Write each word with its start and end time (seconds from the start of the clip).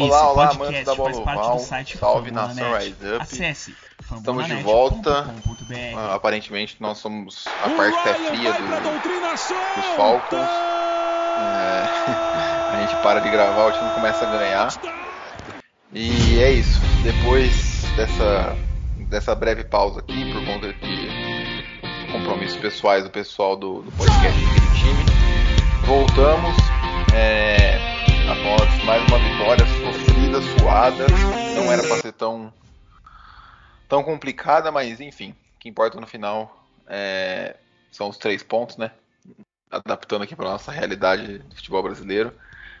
Olá, 0.00 0.30
olá, 0.32 0.50
amantes 0.50 0.84
da 0.84 0.94
bola 0.94 1.16
oval. 1.16 1.58
Salve 1.58 2.30
nação 2.30 2.76
Rise 2.78 3.14
Up. 3.14 3.20
Acesse 3.20 3.74
Estamos 4.16 4.46
de 4.46 4.54
volta. 4.56 5.32
Ah, 5.96 6.14
aparentemente 6.14 6.76
nós 6.80 6.98
somos 6.98 7.44
a 7.62 7.68
parte 7.70 8.02
pé 8.02 8.14
fria 8.14 8.52
do, 8.52 8.60
dos 8.62 9.86
Falcons. 9.96 10.48
É, 11.38 11.84
a 12.72 12.80
gente 12.80 13.02
para 13.02 13.20
de 13.20 13.30
gravar, 13.30 13.66
o 13.66 13.72
time 13.72 13.90
começa 13.90 14.26
a 14.26 14.30
ganhar. 14.30 14.68
E 15.92 16.40
é 16.40 16.52
isso. 16.52 16.80
Depois 17.02 17.84
dessa, 17.96 18.56
dessa 19.08 19.34
breve 19.34 19.64
pausa 19.64 20.00
aqui, 20.00 20.32
por 20.32 20.44
conta 20.46 20.72
de 20.72 21.70
compromissos 22.10 22.58
pessoais 22.58 23.04
do 23.04 23.10
pessoal 23.10 23.56
do, 23.56 23.82
do 23.82 23.92
podcast 23.92 24.40
do 24.40 24.74
time, 24.74 25.04
voltamos. 25.86 26.56
É, 27.14 27.99
após 28.30 28.80
mais 28.84 29.02
uma 29.02 29.18
vitória 29.18 29.66
sofrida, 29.66 30.40
suada. 30.40 31.06
Não 31.56 31.70
era 31.70 31.82
para 31.82 32.00
ser 32.00 32.12
tão, 32.12 32.52
tão 33.88 34.04
complicada, 34.04 34.70
mas 34.70 35.00
enfim, 35.00 35.30
o 35.30 35.58
que 35.58 35.68
importa 35.68 36.00
no 36.00 36.06
final 36.06 36.64
é, 36.86 37.56
são 37.90 38.08
os 38.08 38.16
três 38.16 38.42
pontos, 38.42 38.76
né? 38.76 38.92
Adaptando 39.68 40.22
aqui 40.22 40.36
para 40.36 40.50
nossa 40.50 40.70
realidade 40.70 41.38
do 41.38 41.56
futebol 41.56 41.82
brasileiro. 41.82 42.32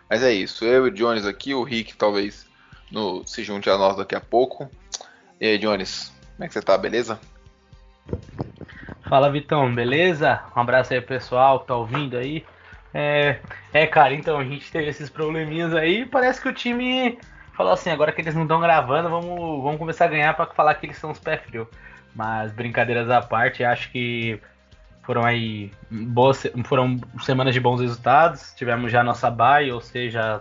Mas 0.08 0.22
é 0.22 0.32
isso, 0.32 0.64
eu 0.64 0.86
e 0.86 0.90
o 0.90 0.92
Jones 0.92 1.26
aqui, 1.26 1.52
o 1.52 1.64
Rick 1.64 1.96
talvez 1.96 2.46
no, 2.90 3.26
se 3.26 3.42
junte 3.42 3.68
a 3.68 3.76
nós 3.76 3.96
daqui 3.96 4.14
a 4.14 4.20
pouco. 4.20 4.70
E 5.40 5.46
aí, 5.46 5.58
Jones, 5.58 6.12
como 6.36 6.44
é 6.44 6.48
que 6.48 6.54
você 6.54 6.62
tá, 6.62 6.78
beleza? 6.78 7.18
Fala 9.08 9.30
Vitão, 9.30 9.74
beleza? 9.74 10.44
Um 10.56 10.60
abraço 10.60 10.92
aí 10.92 11.00
pessoal 11.00 11.58
tá 11.60 11.74
ouvindo 11.74 12.16
aí. 12.16 12.44
É, 12.92 13.38
é, 13.72 13.86
cara, 13.86 14.14
então 14.14 14.38
a 14.38 14.44
gente 14.44 14.70
teve 14.70 14.88
esses 14.88 15.08
probleminhas 15.08 15.74
aí. 15.74 16.04
Parece 16.04 16.40
que 16.40 16.48
o 16.48 16.52
time 16.52 17.18
falou 17.52 17.72
assim: 17.72 17.90
agora 17.90 18.12
que 18.12 18.20
eles 18.20 18.34
não 18.34 18.42
estão 18.42 18.60
gravando, 18.60 19.08
vamos, 19.08 19.62
vamos 19.62 19.78
começar 19.78 20.06
a 20.06 20.08
ganhar 20.08 20.34
para 20.34 20.46
falar 20.46 20.74
que 20.74 20.86
eles 20.86 20.96
são 20.96 21.10
os 21.10 21.18
pé 21.18 21.36
frio. 21.36 21.68
Mas 22.14 22.52
brincadeiras 22.52 23.08
à 23.08 23.20
parte, 23.20 23.62
acho 23.62 23.90
que 23.90 24.40
foram 25.02 25.24
aí 25.24 25.70
boas, 25.90 26.46
foram 26.64 26.98
semanas 27.20 27.54
de 27.54 27.60
bons 27.60 27.80
resultados. 27.80 28.52
Tivemos 28.56 28.90
já 28.90 29.02
nossa 29.02 29.30
bye, 29.30 29.70
ou 29.70 29.80
seja, 29.80 30.40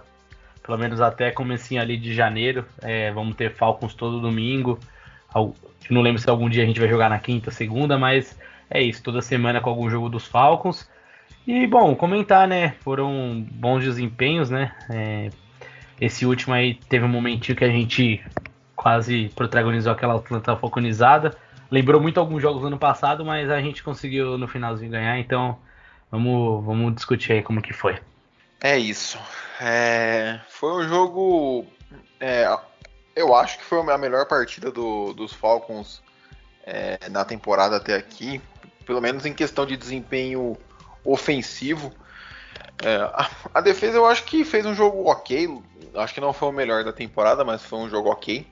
pelo 0.64 0.78
menos 0.78 1.02
até 1.02 1.32
comecinho 1.32 1.82
ali 1.82 1.98
de 1.98 2.14
janeiro. 2.14 2.66
É, 2.82 3.12
vamos 3.12 3.36
ter 3.36 3.54
Falcons 3.54 3.94
todo 3.94 4.20
domingo. 4.20 4.80
Não 5.90 6.02
lembro 6.02 6.20
se 6.22 6.30
algum 6.30 6.50
dia 6.50 6.64
a 6.64 6.66
gente 6.66 6.80
vai 6.80 6.90
jogar 6.90 7.10
na 7.10 7.20
quinta, 7.20 7.52
segunda, 7.52 7.98
mas 7.98 8.38
é 8.70 8.82
isso, 8.82 9.02
toda 9.02 9.22
semana 9.22 9.62
com 9.62 9.70
algum 9.70 9.90
jogo 9.90 10.10
dos 10.10 10.28
Falcons. 10.28 10.90
E 11.52 11.66
bom, 11.66 11.96
comentar, 11.96 12.48
né? 12.48 12.76
Foram 12.82 13.44
bons 13.52 13.84
desempenhos, 13.84 14.52
né? 14.52 14.72
É, 14.88 15.30
esse 16.00 16.24
último 16.24 16.54
aí 16.54 16.76
teve 16.76 17.04
um 17.04 17.10
momentinho 17.10 17.58
que 17.58 17.66
a 17.66 17.72
gente 17.72 18.24
quase 18.76 19.32
protagonizou 19.36 19.92
aquela 19.92 20.18
Atlanta 20.18 20.56
falconizada. 20.56 21.36
Lembrou 21.72 22.00
muito 22.00 22.20
alguns 22.20 22.40
jogos 22.40 22.62
do 22.62 22.68
ano 22.68 22.78
passado, 22.78 23.26
mas 23.26 23.50
a 23.50 23.60
gente 23.62 23.82
conseguiu 23.82 24.38
no 24.38 24.48
finalzinho 24.48 24.92
ganhar, 24.92 25.18
então 25.18 25.58
vamos, 26.12 26.64
vamos 26.64 26.94
discutir 26.94 27.34
aí 27.34 27.42
como 27.42 27.64
que 27.64 27.74
foi. 27.74 27.98
É 28.62 28.78
isso. 28.78 29.18
É, 29.60 30.40
foi 30.50 30.72
um 30.72 30.88
jogo. 30.88 31.66
É, 32.20 32.48
eu 33.16 33.34
acho 33.34 33.58
que 33.58 33.66
foi 33.66 33.80
a 33.92 33.98
melhor 33.98 34.28
partida 34.28 34.70
do, 34.70 35.14
dos 35.14 35.34
Falcons 35.34 36.04
é, 36.64 37.10
na 37.10 37.26
temporada 37.26 37.78
até 37.78 37.96
aqui. 37.96 38.40
Pelo 38.86 39.02
menos 39.02 39.26
em 39.26 39.34
questão 39.34 39.66
de 39.66 39.76
desempenho 39.76 40.56
ofensivo. 41.04 41.94
É, 42.84 42.96
a, 42.96 43.30
a, 43.56 43.62
defesa 43.62 43.98
eu 43.98 44.06
acho 44.06 44.24
que 44.24 44.44
fez 44.44 44.66
um 44.66 44.74
jogo 44.74 45.10
ok. 45.10 45.62
Acho 45.96 46.14
que 46.14 46.22
não 46.22 46.34
foi 46.34 46.50
o 46.50 46.54
melhor 46.54 46.84
da 46.84 46.94
temporada, 46.94 47.44
mas 47.44 47.64
foi 47.64 47.80
um 47.80 47.90
jogo 47.90 48.10
ok. 48.10 48.48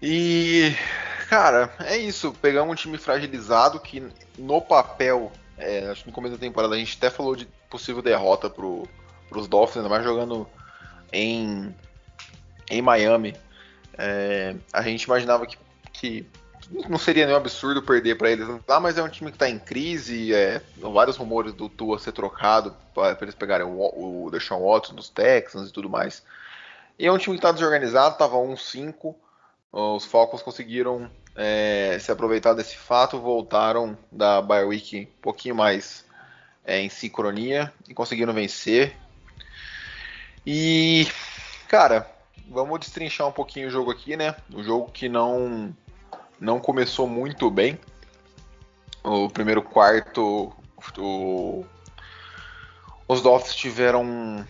E, 0.00 0.74
cara, 1.28 1.72
é 1.80 1.96
isso. 1.96 2.32
Pegamos 2.40 2.72
um 2.72 2.74
time 2.74 2.98
fragilizado 2.98 3.78
que 3.78 4.02
no 4.38 4.60
papel, 4.60 5.30
é, 5.58 5.88
acho 5.90 6.02
que 6.02 6.08
no 6.08 6.14
começo 6.14 6.34
da 6.34 6.40
temporada 6.40 6.74
a 6.74 6.78
gente 6.78 6.96
até 6.96 7.10
falou 7.10 7.36
de 7.36 7.46
possível 7.70 8.02
derrota 8.02 8.50
para 8.50 8.66
os 8.66 9.48
Dolphins, 9.48 9.86
mais 9.86 10.04
jogando 10.04 10.46
em, 11.12 11.74
em 12.70 12.82
Miami. 12.82 13.36
É, 13.96 14.56
a 14.72 14.82
gente 14.82 15.04
imaginava 15.04 15.46
que, 15.46 15.58
que 15.92 16.26
não 16.70 16.98
seria 16.98 17.26
nenhum 17.26 17.36
absurdo 17.36 17.82
perder 17.82 18.16
para 18.16 18.30
eles 18.30 18.46
lá, 18.66 18.80
mas 18.80 18.96
é 18.96 19.02
um 19.02 19.08
time 19.08 19.30
que 19.30 19.36
está 19.36 19.48
em 19.48 19.58
crise, 19.58 20.34
é, 20.34 20.60
vários 20.78 21.16
rumores 21.16 21.52
do 21.52 21.68
Tua 21.68 21.98
ser 21.98 22.12
trocado 22.12 22.74
para 22.94 23.16
eles 23.20 23.34
pegarem 23.34 23.66
o, 23.66 24.26
o 24.26 24.30
Deshaun 24.30 24.62
Watson 24.62 24.94
dos 24.94 25.08
Texans 25.08 25.68
e 25.68 25.72
tudo 25.72 25.88
mais. 25.88 26.22
E 26.98 27.06
é 27.06 27.12
um 27.12 27.18
time 27.18 27.36
que 27.36 27.38
está 27.38 27.52
desorganizado, 27.52 28.12
estava 28.12 28.36
1-5, 28.36 29.14
os 29.72 30.04
Falcons 30.04 30.42
conseguiram 30.42 31.10
é, 31.34 31.98
se 32.00 32.12
aproveitar 32.12 32.54
desse 32.54 32.76
fato, 32.76 33.18
voltaram 33.18 33.96
da 34.10 34.42
bye 34.42 34.64
week 34.64 35.08
um 35.18 35.22
pouquinho 35.22 35.54
mais 35.54 36.04
é, 36.64 36.78
em 36.78 36.88
sincronia 36.88 37.72
e 37.88 37.94
conseguiram 37.94 38.32
vencer. 38.32 38.94
E, 40.46 41.08
cara, 41.68 42.10
vamos 42.48 42.80
destrinchar 42.80 43.26
um 43.26 43.32
pouquinho 43.32 43.68
o 43.68 43.70
jogo 43.70 43.90
aqui, 43.90 44.16
né? 44.16 44.34
O 44.52 44.62
jogo 44.62 44.90
que 44.90 45.08
não 45.08 45.74
não 46.42 46.58
começou 46.58 47.06
muito 47.06 47.48
bem. 47.48 47.78
O 49.04 49.30
primeiro 49.30 49.62
quarto, 49.62 50.52
o... 50.98 51.64
os 53.06 53.22
Dolphins 53.22 53.54
tiveram 53.54 54.44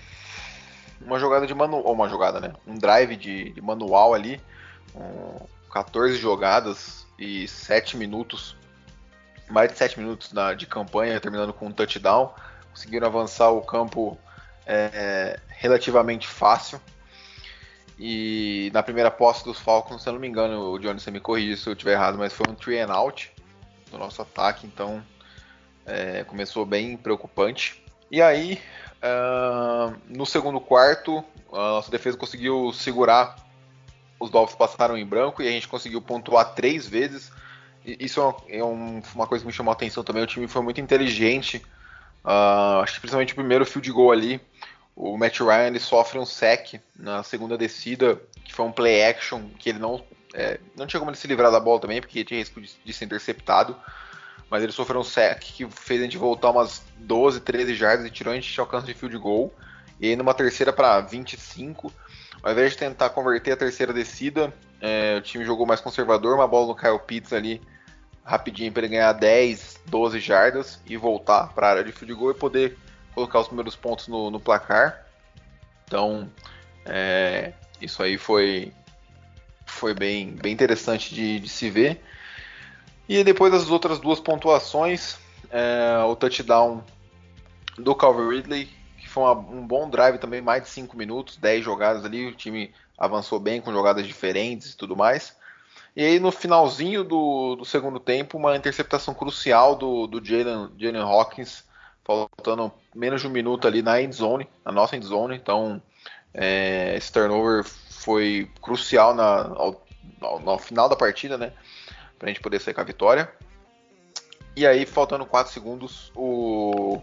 uma 1.03 1.19
jogada 1.19 1.47
de 1.47 1.55
manual, 1.55 1.93
uma 1.93 2.09
jogada, 2.09 2.41
né? 2.41 2.55
Um 2.67 2.79
drive 2.79 3.15
de, 3.17 3.51
de 3.51 3.61
manual 3.61 4.15
ali, 4.15 4.41
um, 4.95 5.47
14 5.71 6.17
jogadas 6.17 7.07
e 7.19 7.47
7 7.47 7.99
minutos, 7.99 8.57
mais 9.51 9.71
de 9.71 9.77
7 9.77 10.01
minutos 10.01 10.33
na, 10.33 10.55
de 10.55 10.67
campanha, 10.67 11.21
terminando 11.21 11.53
com 11.53 11.67
um 11.67 11.73
touchdown. 11.73 12.33
Conseguiram 12.71 13.07
avançar 13.07 13.51
o 13.51 13.61
campo 13.61 14.17
é, 14.67 15.39
relativamente 15.49 16.27
fácil. 16.27 16.81
E 18.05 18.69
na 18.75 18.83
primeira 18.83 19.13
posse 19.13 19.45
dos 19.45 19.61
Falcons, 19.61 20.03
se 20.03 20.09
eu 20.09 20.15
não 20.15 20.19
me 20.19 20.27
engano, 20.27 20.73
o 20.73 20.79
Johnny, 20.81 20.99
você 20.99 21.09
me 21.09 21.21
corrija 21.21 21.57
se 21.57 21.69
eu 21.69 21.73
estiver 21.73 21.93
errado, 21.93 22.19
mas 22.19 22.33
foi 22.33 22.45
um 22.51 22.55
three 22.57 22.81
and 22.81 22.93
out 22.93 23.31
no 23.93 23.99
nosso 23.99 24.21
ataque, 24.21 24.67
então 24.67 25.01
é, 25.87 26.25
começou 26.25 26.67
bem 26.67 26.97
preocupante. 26.97 27.81
E 28.11 28.21
aí, 28.21 28.61
uh, 28.99 29.97
no 30.09 30.27
segundo 30.27 30.61
quarto, 30.61 31.25
a 31.53 31.57
nossa 31.57 31.93
defesa 31.93 32.19
conseguiu 32.19 32.73
segurar, 32.73 33.37
os 34.19 34.31
Dolphins 34.31 34.59
passaram 34.59 34.99
em 34.99 35.07
branco 35.07 35.41
e 35.41 35.47
a 35.47 35.53
gente 35.53 35.69
conseguiu 35.69 36.03
pontuar 36.03 36.57
três 36.57 36.89
vezes. 36.89 37.31
Isso 37.87 38.35
é, 38.49 38.65
um, 38.65 39.01
uma 39.15 39.29
coisa 39.29 39.45
que 39.45 39.47
me 39.47 39.53
chamou 39.53 39.71
a 39.71 39.75
atenção 39.75 40.03
também, 40.03 40.25
o 40.25 40.27
time 40.27 40.49
foi 40.49 40.61
muito 40.61 40.81
inteligente. 40.81 41.59
Uh, 42.25 42.83
acho 42.83 42.95
que 42.95 43.01
principalmente 43.01 43.33
o 43.33 43.37
primeiro 43.37 43.65
field 43.65 43.93
goal 43.93 44.11
ali, 44.11 44.41
o 44.95 45.17
Matt 45.17 45.41
Ryan 45.41 45.69
ele 45.69 45.81
sofre 45.81 46.19
um 46.19 46.27
sec 46.27 46.81
na 46.97 47.23
segunda 47.23 47.57
descida, 47.57 48.21
que 48.45 48.53
foi 48.53 48.67
um 48.67 48.73
play 48.73 49.05
action, 49.05 49.49
que 49.59 49.71
ele 49.71 49.79
não, 49.79 50.05
é, 50.35 50.61
não 50.77 50.87
tinha 50.87 51.01
como 51.01 51.11
ele 51.11 51.19
se 51.19 51.27
livrar 51.27 51.51
da 51.51 51.61
bola 51.61 51.81
também, 51.81 52.01
porque 52.01 52.25
tinha 52.25 52.41
risco 52.41 52.61
de, 52.61 52.71
de, 52.85 52.93
ser 52.93 53.07
interceptado. 53.07 53.77
Mas 54.51 54.63
ele 54.63 54.73
sofreu 54.73 55.01
um 55.01 55.05
sec 55.05 55.41
que 55.41 55.67
fez 55.71 56.01
a 56.01 56.05
gente 56.05 56.19
voltar 56.19 56.51
umas 56.51 56.83
12, 56.99 57.41
13 57.41 57.75
jardas 57.75 58.07
e 58.07 58.11
tirou 58.11 58.33
a 58.33 58.35
gente 58.35 58.53
de 58.53 58.61
alcance 58.61 58.87
de 58.87 58.93
field 58.93 59.17
goal. 59.17 59.53
E 59.99 60.09
aí 60.09 60.17
numa 60.17 60.35
terceira 60.35 60.73
para 60.73 61.01
25, 61.01 61.91
ao 62.43 62.53
invés 62.53 62.73
de 62.73 62.79
tentar 62.79 63.11
converter 63.11 63.53
a 63.53 63.57
terceira 63.57 63.93
descida, 63.95 64.53
é, 64.81 65.17
o 65.17 65.23
time 65.23 65.45
jogou 65.45 65.65
mais 65.65 65.81
conservador, 65.81 66.35
uma 66.35 66.47
bola 66.47 66.67
no 66.67 66.77
Kyle 66.77 66.99
Pitts 66.99 67.33
ali 67.33 67.63
rapidinho 68.25 68.73
para 68.73 68.83
ele 68.83 68.95
ganhar 68.97 69.13
10, 69.13 69.81
12 69.87 70.21
jardas 70.21 70.81
e 70.87 70.97
voltar 70.97 71.53
para 71.55 71.67
a 71.67 71.71
área 71.71 71.85
de 71.85 71.93
field 71.93 72.15
goal 72.15 72.31
e 72.31 72.35
poder 72.35 72.79
colocar 73.15 73.41
os 73.41 73.47
primeiros 73.47 73.77
pontos 73.77 74.09
no, 74.09 74.31
no 74.31 74.41
placar. 74.41 75.07
Então, 75.87 76.31
é, 76.85 77.53
isso 77.81 78.03
aí 78.03 78.17
foi, 78.17 78.73
foi 79.67 79.95
bem, 79.95 80.31
bem 80.31 80.53
interessante 80.53 81.15
de, 81.15 81.41
de, 81.41 81.49
se 81.49 81.71
ver. 81.71 82.03
E 83.09 83.23
depois 83.23 83.53
das 83.53 83.69
outras 83.69 83.99
duas 83.99 84.21
pontuações, 84.21 85.19
é, 85.51 86.03
o 86.05 86.17
touchdown 86.17 86.83
do 87.77 87.95
Calvin 87.95 88.29
Ridley, 88.29 88.71
que 88.99 89.09
foi 89.09 89.25
uma, 89.25 89.33
um 89.33 89.67
bom 89.67 89.89
drive 89.91 90.19
também, 90.19 90.41
mais 90.41 90.63
de 90.63 90.69
5 90.71 90.97
minutos, 90.97 91.37
10 91.37 91.65
jogadas 91.65 92.05
ali, 92.05 92.27
o 92.27 92.35
time 92.35 92.73
avançou 92.97 93.41
bem 93.41 93.61
com 93.61 93.73
jogadas 93.73 94.07
diferentes 94.07 94.73
e 94.73 94.77
tudo 94.77 94.97
mais. 94.97 95.37
E 95.95 96.03
aí 96.03 96.19
no 96.19 96.33
finalzinho 96.33 97.05
do, 97.05 97.57
do 97.57 97.65
segundo 97.65 98.01
tempo, 98.01 98.39
uma 98.39 98.57
interceptação 98.57 99.13
crucial 99.13 99.77
do, 99.77 100.07
do 100.07 100.25
Jalen 100.25 101.03
Hawkins, 101.03 101.65
faltando 102.05 102.73
menos 102.95 103.21
de 103.21 103.27
um 103.27 103.31
minuto 103.31 103.67
ali 103.67 103.83
na 103.83 104.01
end 104.01 104.15
zone, 104.15 104.49
na 104.65 104.73
nossa 104.73 104.97
end 104.97 105.07
zone. 105.07 105.37
Então, 105.37 105.83
é, 106.35 106.95
esse 106.97 107.13
turnover 107.13 107.65
foi 107.65 108.51
crucial 108.61 109.15
na, 109.15 109.47
ao, 109.55 109.83
no 110.45 110.59
final 110.59 110.89
da 110.89 110.97
partida, 110.97 111.39
né? 111.39 111.53
Pra 112.19 112.29
gente 112.29 112.41
poder 112.41 112.61
sair 112.61 112.75
com 112.75 112.81
a 112.81 112.85
vitória. 112.85 113.33
E 114.55 114.67
aí, 114.67 114.85
faltando 114.85 115.25
4 115.25 115.53
segundos, 115.53 116.13
o 116.15 117.01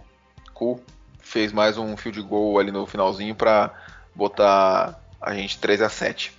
Ku 0.53 0.79
fez 1.19 1.51
mais 1.51 1.77
um 1.77 1.95
field 1.95 2.21
goal 2.21 2.59
ali 2.59 2.71
no 2.71 2.85
finalzinho 2.85 3.35
para 3.35 3.73
botar 4.13 4.99
a 5.21 5.33
gente 5.33 5.59
3 5.59 5.81
a 5.81 5.89
7 5.89 6.33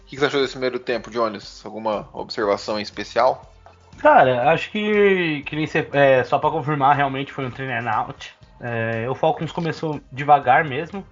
O 0.00 0.04
que 0.04 0.16
você 0.16 0.26
achou 0.26 0.40
desse 0.40 0.52
primeiro 0.52 0.78
tempo, 0.78 1.10
Jones? 1.10 1.64
Alguma 1.64 2.08
observação 2.12 2.78
em 2.78 2.82
especial? 2.82 3.53
Cara, 3.98 4.50
acho 4.50 4.70
que, 4.70 5.42
que 5.46 5.56
nem 5.56 5.66
você, 5.66 5.88
é, 5.92 6.22
só 6.24 6.38
para 6.38 6.50
confirmar, 6.50 6.96
realmente 6.96 7.32
foi 7.32 7.46
um 7.46 7.50
train 7.50 7.86
out. 7.88 8.34
É, 8.60 9.08
o 9.08 9.14
Falcons 9.14 9.52
começou 9.52 10.00
devagar 10.12 10.64
mesmo, 10.64 11.04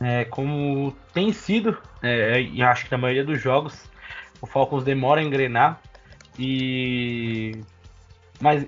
é, 0.00 0.24
como 0.24 0.94
tem 1.12 1.32
sido, 1.32 1.76
é, 2.02 2.40
e 2.40 2.62
acho 2.62 2.84
que 2.84 2.92
na 2.92 2.98
maioria 2.98 3.24
dos 3.24 3.40
jogos, 3.40 3.90
o 4.40 4.46
Falcons 4.46 4.84
demora 4.84 5.20
a 5.20 5.24
engrenar. 5.24 5.80
E 6.38 7.52
mas 8.40 8.66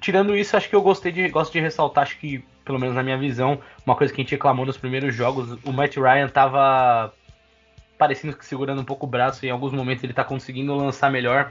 tirando 0.00 0.36
isso, 0.36 0.56
acho 0.56 0.68
que 0.68 0.74
eu 0.74 0.82
gostei 0.82 1.12
de 1.12 1.28
gosto 1.28 1.52
de 1.52 1.60
ressaltar, 1.60 2.02
acho 2.02 2.18
que 2.18 2.42
pelo 2.64 2.78
menos 2.78 2.94
na 2.94 3.02
minha 3.02 3.18
visão, 3.18 3.60
uma 3.84 3.96
coisa 3.96 4.12
que 4.12 4.20
a 4.20 4.24
gente 4.24 4.32
reclamou 4.32 4.64
nos 4.64 4.76
primeiros 4.76 5.14
jogos, 5.14 5.58
o 5.64 5.72
Matt 5.72 5.96
Ryan 5.96 6.28
tava 6.28 7.12
parecendo 7.98 8.36
que 8.36 8.46
segurando 8.46 8.80
um 8.80 8.84
pouco 8.84 9.06
o 9.06 9.08
braço, 9.08 9.44
e 9.44 9.48
em 9.48 9.52
alguns 9.52 9.72
momentos 9.72 10.04
ele 10.04 10.12
tá 10.12 10.24
conseguindo 10.24 10.74
lançar 10.74 11.10
melhor. 11.10 11.50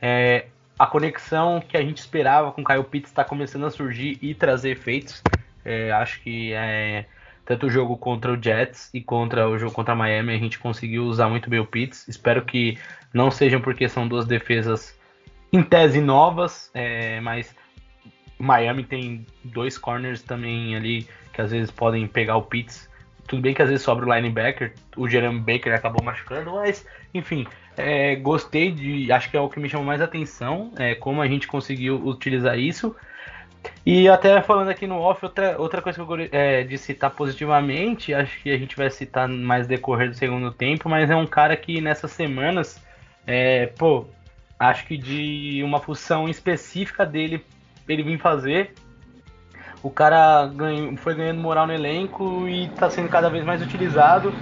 É, 0.00 0.46
a 0.78 0.86
conexão 0.86 1.60
que 1.60 1.76
a 1.76 1.82
gente 1.82 1.98
esperava 1.98 2.52
com 2.52 2.64
Kyle 2.64 2.84
Pitts 2.84 3.10
está 3.10 3.24
começando 3.24 3.66
a 3.66 3.70
surgir 3.70 4.18
e 4.22 4.34
trazer 4.34 4.70
efeitos. 4.70 5.22
É, 5.64 5.90
acho 5.90 6.20
que 6.20 6.52
é, 6.52 7.04
tanto 7.44 7.66
o 7.66 7.70
jogo 7.70 7.96
contra 7.96 8.32
o 8.32 8.40
Jets 8.40 8.90
e 8.94 9.00
contra 9.00 9.48
o 9.48 9.58
jogo 9.58 9.72
contra 9.72 9.92
a 9.92 9.96
Miami 9.96 10.34
a 10.34 10.38
gente 10.38 10.58
conseguiu 10.58 11.04
usar 11.04 11.28
muito 11.28 11.50
bem 11.50 11.58
o 11.58 11.66
Pitts. 11.66 12.06
Espero 12.06 12.44
que 12.44 12.78
não 13.12 13.30
sejam 13.30 13.60
porque 13.60 13.88
são 13.88 14.06
duas 14.06 14.24
defesas 14.24 14.96
em 15.52 15.62
tese 15.62 16.00
novas, 16.00 16.70
é, 16.74 17.20
mas 17.20 17.54
Miami 18.38 18.84
tem 18.84 19.26
dois 19.42 19.76
corners 19.76 20.22
também 20.22 20.76
ali 20.76 21.08
que 21.32 21.40
às 21.40 21.50
vezes 21.50 21.70
podem 21.70 22.06
pegar 22.06 22.36
o 22.36 22.42
Pitts. 22.42 22.88
Tudo 23.26 23.42
bem 23.42 23.52
que 23.52 23.62
às 23.62 23.68
vezes 23.68 23.82
sobra 23.82 24.06
o 24.06 24.14
linebacker, 24.14 24.74
o 24.96 25.08
Jeremy 25.08 25.40
Baker 25.40 25.74
acabou 25.74 26.04
machucando, 26.04 26.52
mas 26.52 26.86
enfim, 27.12 27.46
é, 27.78 28.16
gostei 28.16 28.70
de. 28.70 29.10
Acho 29.10 29.30
que 29.30 29.36
é 29.36 29.40
o 29.40 29.48
que 29.48 29.60
me 29.60 29.68
chamou 29.68 29.86
mais 29.86 30.00
atenção, 30.00 30.72
é, 30.76 30.94
como 30.94 31.22
a 31.22 31.28
gente 31.28 31.46
conseguiu 31.46 31.96
utilizar 31.96 32.58
isso. 32.58 32.94
E 33.84 34.08
até 34.08 34.40
falando 34.42 34.68
aqui 34.68 34.86
no 34.86 34.98
off, 34.98 35.24
outra, 35.24 35.58
outra 35.58 35.82
coisa 35.82 36.04
que 36.04 36.12
eu 36.12 36.28
é, 36.30 36.62
de 36.62 36.78
citar 36.78 37.10
positivamente, 37.10 38.14
acho 38.14 38.40
que 38.42 38.50
a 38.50 38.58
gente 38.58 38.76
vai 38.76 38.90
citar 38.90 39.28
mais 39.28 39.66
decorrer 39.66 40.08
do 40.10 40.14
segundo 40.14 40.52
tempo, 40.52 40.88
mas 40.88 41.10
é 41.10 41.16
um 41.16 41.26
cara 41.26 41.56
que 41.56 41.80
nessas 41.80 42.10
semanas, 42.12 42.80
é, 43.26 43.66
pô, 43.66 44.06
acho 44.58 44.86
que 44.86 44.96
de 44.96 45.62
uma 45.64 45.80
função 45.80 46.28
específica 46.28 47.04
dele, 47.04 47.44
ele 47.88 48.02
vir 48.02 48.18
fazer, 48.18 48.74
o 49.82 49.90
cara 49.90 50.46
ganhou, 50.46 50.96
foi 50.96 51.14
ganhando 51.14 51.40
moral 51.40 51.66
no 51.66 51.72
elenco 51.72 52.48
e 52.48 52.66
está 52.66 52.90
sendo 52.90 53.08
cada 53.08 53.28
vez 53.28 53.44
mais 53.44 53.62
utilizado. 53.62 54.32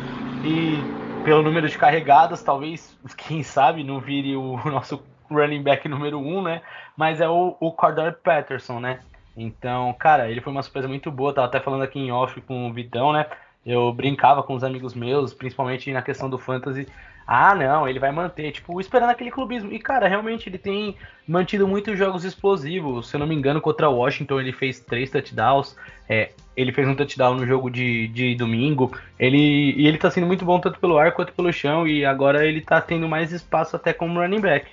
E 0.44 0.78
pelo 1.26 1.42
número 1.42 1.68
de 1.68 1.76
carregadas, 1.76 2.40
talvez, 2.40 2.96
quem 3.16 3.42
sabe, 3.42 3.82
não 3.82 3.98
vire 3.98 4.36
o 4.36 4.56
nosso 4.70 5.02
running 5.28 5.60
back 5.60 5.88
número 5.88 6.20
um, 6.20 6.40
né? 6.40 6.62
Mas 6.96 7.20
é 7.20 7.28
o, 7.28 7.56
o 7.58 7.72
Cordell 7.72 8.12
Patterson, 8.12 8.78
né? 8.78 9.00
Então, 9.36 9.92
cara, 9.98 10.30
ele 10.30 10.40
foi 10.40 10.52
uma 10.52 10.62
surpresa 10.62 10.86
muito 10.86 11.10
boa. 11.10 11.34
Tava 11.34 11.48
até 11.48 11.58
falando 11.58 11.82
aqui 11.82 11.98
em 11.98 12.12
off 12.12 12.40
com 12.42 12.70
o 12.70 12.72
Vitão, 12.72 13.12
né? 13.12 13.26
Eu 13.66 13.92
brincava 13.92 14.40
com 14.44 14.54
os 14.54 14.62
amigos 14.62 14.94
meus, 14.94 15.34
principalmente 15.34 15.92
na 15.92 16.00
questão 16.00 16.30
do 16.30 16.38
fantasy, 16.38 16.86
ah, 17.26 17.54
não, 17.56 17.88
ele 17.88 17.98
vai 17.98 18.12
manter, 18.12 18.52
tipo, 18.52 18.80
esperando 18.80 19.10
aquele 19.10 19.32
clubismo. 19.32 19.72
E, 19.72 19.80
cara, 19.80 20.06
realmente 20.06 20.48
ele 20.48 20.58
tem 20.58 20.96
mantido 21.26 21.66
muitos 21.66 21.98
jogos 21.98 22.24
explosivos. 22.24 23.08
Se 23.08 23.16
eu 23.16 23.20
não 23.20 23.26
me 23.26 23.34
engano, 23.34 23.60
contra 23.60 23.88
o 23.88 23.96
Washington 23.96 24.40
ele 24.40 24.52
fez 24.52 24.78
três 24.78 25.10
touchdowns. 25.10 25.76
É, 26.08 26.30
ele 26.56 26.72
fez 26.72 26.86
um 26.86 26.94
touchdown 26.94 27.34
no 27.34 27.44
jogo 27.44 27.68
de, 27.68 28.06
de 28.08 28.36
domingo. 28.36 28.96
Ele, 29.18 29.72
e 29.76 29.88
ele 29.88 29.98
tá 29.98 30.08
sendo 30.08 30.26
muito 30.26 30.44
bom 30.44 30.60
tanto 30.60 30.78
pelo 30.78 30.98
ar 30.98 31.12
quanto 31.12 31.32
pelo 31.32 31.52
chão. 31.52 31.86
E 31.86 32.04
agora 32.04 32.46
ele 32.46 32.60
tá 32.60 32.80
tendo 32.80 33.08
mais 33.08 33.32
espaço 33.32 33.74
até 33.74 33.92
como 33.92 34.20
running 34.20 34.40
back. 34.40 34.68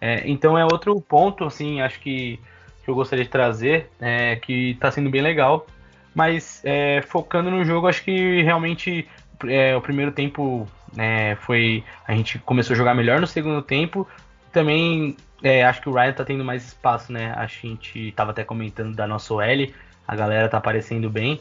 É, 0.00 0.22
então 0.28 0.56
é 0.56 0.64
outro 0.64 1.00
ponto, 1.00 1.44
assim, 1.44 1.80
acho 1.80 1.98
que, 1.98 2.38
que 2.84 2.90
eu 2.90 2.94
gostaria 2.94 3.24
de 3.24 3.30
trazer, 3.30 3.90
é, 4.00 4.36
que 4.36 4.76
tá 4.78 4.92
sendo 4.92 5.10
bem 5.10 5.22
legal. 5.22 5.66
Mas 6.14 6.62
é, 6.64 7.02
focando 7.02 7.50
no 7.50 7.64
jogo, 7.64 7.88
acho 7.88 8.04
que 8.04 8.42
realmente 8.42 9.08
é, 9.44 9.76
o 9.76 9.80
primeiro 9.80 10.12
tempo 10.12 10.68
é, 10.96 11.36
foi 11.36 11.84
a 12.06 12.14
gente 12.14 12.38
começou 12.40 12.74
a 12.74 12.76
jogar 12.76 12.94
melhor 12.94 13.20
no 13.20 13.26
segundo 13.26 13.62
tempo. 13.62 14.06
Também 14.52 15.16
é, 15.42 15.64
acho 15.64 15.82
que 15.82 15.88
o 15.88 15.92
Ryan 15.92 16.12
tá 16.12 16.24
tendo 16.24 16.44
mais 16.44 16.66
espaço, 16.66 17.12
né? 17.12 17.32
A 17.36 17.46
gente 17.46 18.12
tava 18.12 18.30
até 18.30 18.44
comentando 18.44 18.94
da 18.94 19.06
nossa 19.06 19.34
OL, 19.34 19.68
a 20.06 20.16
galera 20.16 20.48
tá 20.48 20.58
aparecendo 20.58 21.10
bem. 21.10 21.40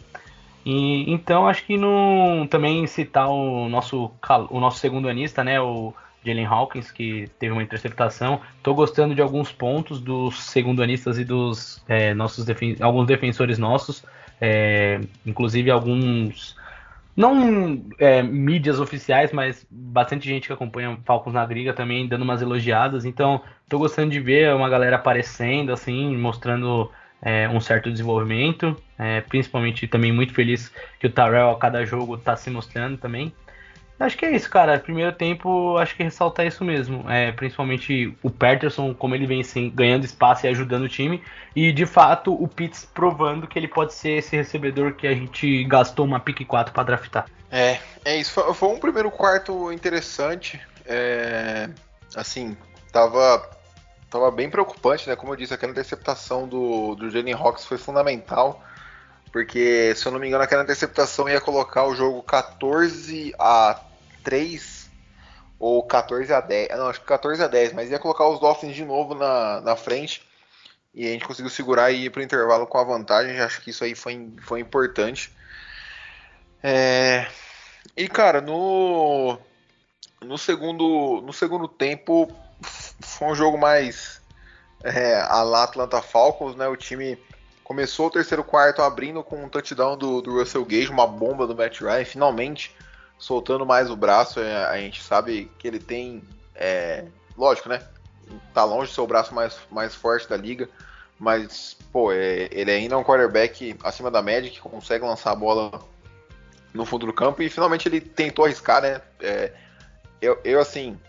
E, 0.65 1.11
então 1.11 1.47
acho 1.47 1.63
que 1.65 1.77
não 1.77 2.47
também 2.49 2.87
citar 2.87 3.29
o 3.29 3.69
nosso 3.69 4.11
o 4.49 4.59
nosso 4.59 4.79
segundo 4.79 5.07
anista, 5.07 5.43
né, 5.43 5.61
o 5.61 5.93
Jalen 6.25 6.45
Hawkins, 6.45 6.91
que 6.91 7.29
teve 7.37 7.53
uma 7.53 7.61
interceptação. 7.61 8.41
Tô 8.63 8.73
gostando 8.73 9.13
de 9.13 9.21
alguns 9.21 9.51
pontos 9.51 10.01
dos 10.01 10.43
segundo 10.43 10.81
anistas 10.81 11.19
e 11.19 11.23
dos 11.23 11.83
é, 11.87 12.15
nossos 12.15 12.45
defen 12.45 12.75
alguns 12.81 13.05
defensores 13.05 13.59
nossos, 13.59 14.03
é, 14.41 14.99
inclusive 15.23 15.69
alguns 15.69 16.55
não 17.15 17.85
é, 17.97 18.21
mídias 18.21 18.79
oficiais, 18.79 19.31
mas 19.31 19.65
bastante 19.69 20.27
gente 20.27 20.47
que 20.47 20.53
acompanha 20.53 20.99
Falcons 21.05 21.33
na 21.33 21.45
Griga 21.45 21.73
também 21.73 22.07
dando 22.07 22.23
umas 22.23 22.41
elogiadas. 22.41 23.05
Então, 23.05 23.41
tô 23.69 23.79
gostando 23.79 24.11
de 24.11 24.19
ver 24.19 24.53
uma 24.53 24.69
galera 24.69 24.97
aparecendo, 24.97 25.71
assim, 25.71 26.15
mostrando 26.17 26.91
é, 27.21 27.47
um 27.49 27.61
certo 27.61 27.91
desenvolvimento. 27.91 28.75
É, 28.97 29.21
principalmente 29.21 29.87
também 29.87 30.11
muito 30.11 30.33
feliz 30.33 30.71
que 30.99 31.07
o 31.07 31.11
Tarell 31.11 31.51
a 31.51 31.57
cada 31.57 31.85
jogo 31.85 32.17
tá 32.17 32.35
se 32.35 32.49
mostrando 32.49 32.97
também. 32.97 33.33
Acho 33.99 34.17
que 34.17 34.25
é 34.25 34.31
isso, 34.31 34.49
cara. 34.49 34.77
Primeiro 34.77 35.13
tempo, 35.13 35.77
acho 35.77 35.95
que 35.95 36.03
ressaltar 36.03 36.45
isso 36.45 36.65
mesmo. 36.65 37.09
É, 37.09 37.31
principalmente 37.31 38.15
o 38.21 38.29
Peterson, 38.29 38.93
como 38.93 39.15
ele 39.15 39.25
vem 39.25 39.41
assim, 39.41 39.69
ganhando 39.69 40.03
espaço 40.03 40.45
e 40.45 40.49
ajudando 40.49 40.83
o 40.83 40.89
time. 40.89 41.23
E 41.55 41.71
de 41.71 41.85
fato, 41.85 42.33
o 42.33 42.47
Pitts 42.47 42.85
provando 42.93 43.47
que 43.47 43.57
ele 43.57 43.67
pode 43.67 43.93
ser 43.93 44.17
esse 44.17 44.35
recebedor 44.35 44.93
que 44.93 45.07
a 45.07 45.13
gente 45.13 45.63
gastou 45.63 46.05
uma 46.05 46.19
pick 46.19 46.45
4 46.45 46.73
para 46.73 46.83
draftar. 46.83 47.25
É, 47.49 47.79
é 48.03 48.17
isso. 48.17 48.31
Foi, 48.31 48.53
foi 48.53 48.69
um 48.69 48.79
primeiro 48.79 49.09
quarto 49.09 49.71
interessante. 49.71 50.59
É, 50.85 51.69
assim, 52.13 52.57
tava, 52.91 53.49
tava 54.09 54.29
bem 54.29 54.49
preocupante, 54.49 55.07
né? 55.07 55.15
Como 55.15 55.31
eu 55.31 55.37
disse, 55.37 55.53
aquela 55.53 55.71
interceptação 55.71 56.47
do, 56.47 56.95
do 56.95 57.09
Jalen 57.09 57.33
Hawks 57.33 57.65
foi 57.65 57.77
fundamental 57.77 58.61
porque, 59.35 59.93
se 59.97 60.05
eu 60.05 60.13
não 60.13 60.19
me 60.19 60.29
engano, 60.29 60.45
aquela 60.45 60.63
interceptação 60.63 61.27
ia 61.27 61.41
colocar 61.41 61.83
o 61.83 61.93
jogo 61.93 62.23
14 62.23 63.35
a 63.37 63.81
3 64.23 64.89
ou 65.59 65.83
14 65.83 66.31
a 66.31 66.39
10. 66.39 66.69
Não, 66.69 66.87
acho 66.87 67.01
que 67.01 67.05
14 67.05 67.43
a 67.43 67.47
10, 67.47 67.73
mas 67.73 67.91
ia 67.91 67.99
colocar 67.99 68.29
os 68.29 68.39
Dolphins 68.39 68.73
de 68.73 68.85
novo 68.85 69.13
na, 69.13 69.59
na 69.59 69.75
frente. 69.75 70.25
E 70.93 71.05
a 71.05 71.09
gente 71.09 71.25
conseguiu 71.27 71.49
segurar 71.49 71.91
e 71.91 72.05
ir 72.05 72.11
para 72.11 72.21
o 72.21 72.23
intervalo 72.23 72.65
com 72.65 72.77
a 72.77 72.85
vantagem. 72.85 73.37
Acho 73.41 73.59
que 73.59 73.71
isso 73.71 73.83
aí 73.83 73.93
foi, 73.93 74.31
foi 74.39 74.61
importante. 74.61 75.29
É... 76.63 77.27
E, 77.97 78.07
cara, 78.07 78.39
no, 78.39 79.37
no, 80.21 80.37
segundo, 80.37 81.21
no 81.21 81.33
segundo 81.33 81.67
tempo 81.67 82.33
foi 83.01 83.27
um 83.27 83.35
jogo 83.35 83.57
mais 83.57 84.21
é, 84.81 85.19
a 85.19 85.43
lá 85.43 85.63
Atlanta 85.63 86.01
Falcons, 86.01 86.55
né? 86.55 86.69
O 86.69 86.77
time 86.77 87.19
Começou 87.65 88.05
o 88.05 88.11
terceiro 88.11 88.43
quarto 88.43 88.83
abrindo 88.83 89.23
com 89.23 89.43
um 89.43 89.49
touchdown 89.49 89.97
do, 89.97 90.21
do 90.21 90.37
Russell 90.37 90.63
Gage, 90.63 90.91
uma 90.91 91.07
bomba 91.07 91.47
do 91.47 91.55
Matt 91.55 91.81
Ryan, 91.81 92.05
finalmente 92.05 92.75
soltando 93.17 93.65
mais 93.65 93.89
o 93.89 93.95
braço. 93.95 94.39
É, 94.39 94.65
a 94.65 94.77
gente 94.77 95.01
sabe 95.01 95.51
que 95.57 95.67
ele 95.67 95.79
tem. 95.79 96.21
É, 96.53 97.05
lógico, 97.35 97.67
né? 97.67 97.81
Tá 98.53 98.63
longe 98.63 98.89
de 98.89 98.93
ser 98.93 99.01
o 99.01 99.07
braço 99.07 99.33
mais, 99.33 99.57
mais 99.71 99.95
forte 99.95 100.29
da 100.29 100.37
liga. 100.37 100.69
Mas, 101.17 101.75
pô, 101.91 102.11
é, 102.11 102.47
ele 102.51 102.69
ainda 102.69 102.93
é 102.93 102.97
um 102.99 103.03
quarterback 103.03 103.75
acima 103.83 104.11
da 104.11 104.21
média 104.21 104.51
que 104.51 104.59
consegue 104.61 105.03
lançar 105.03 105.31
a 105.31 105.35
bola 105.35 105.81
no 106.71 106.85
fundo 106.85 107.07
do 107.07 107.13
campo. 107.13 107.41
E 107.41 107.49
finalmente 107.49 107.87
ele 107.87 107.99
tentou 107.99 108.45
arriscar, 108.45 108.79
né? 108.79 109.01
É, 109.19 109.51
eu, 110.21 110.39
eu, 110.43 110.59
assim, 110.59 110.99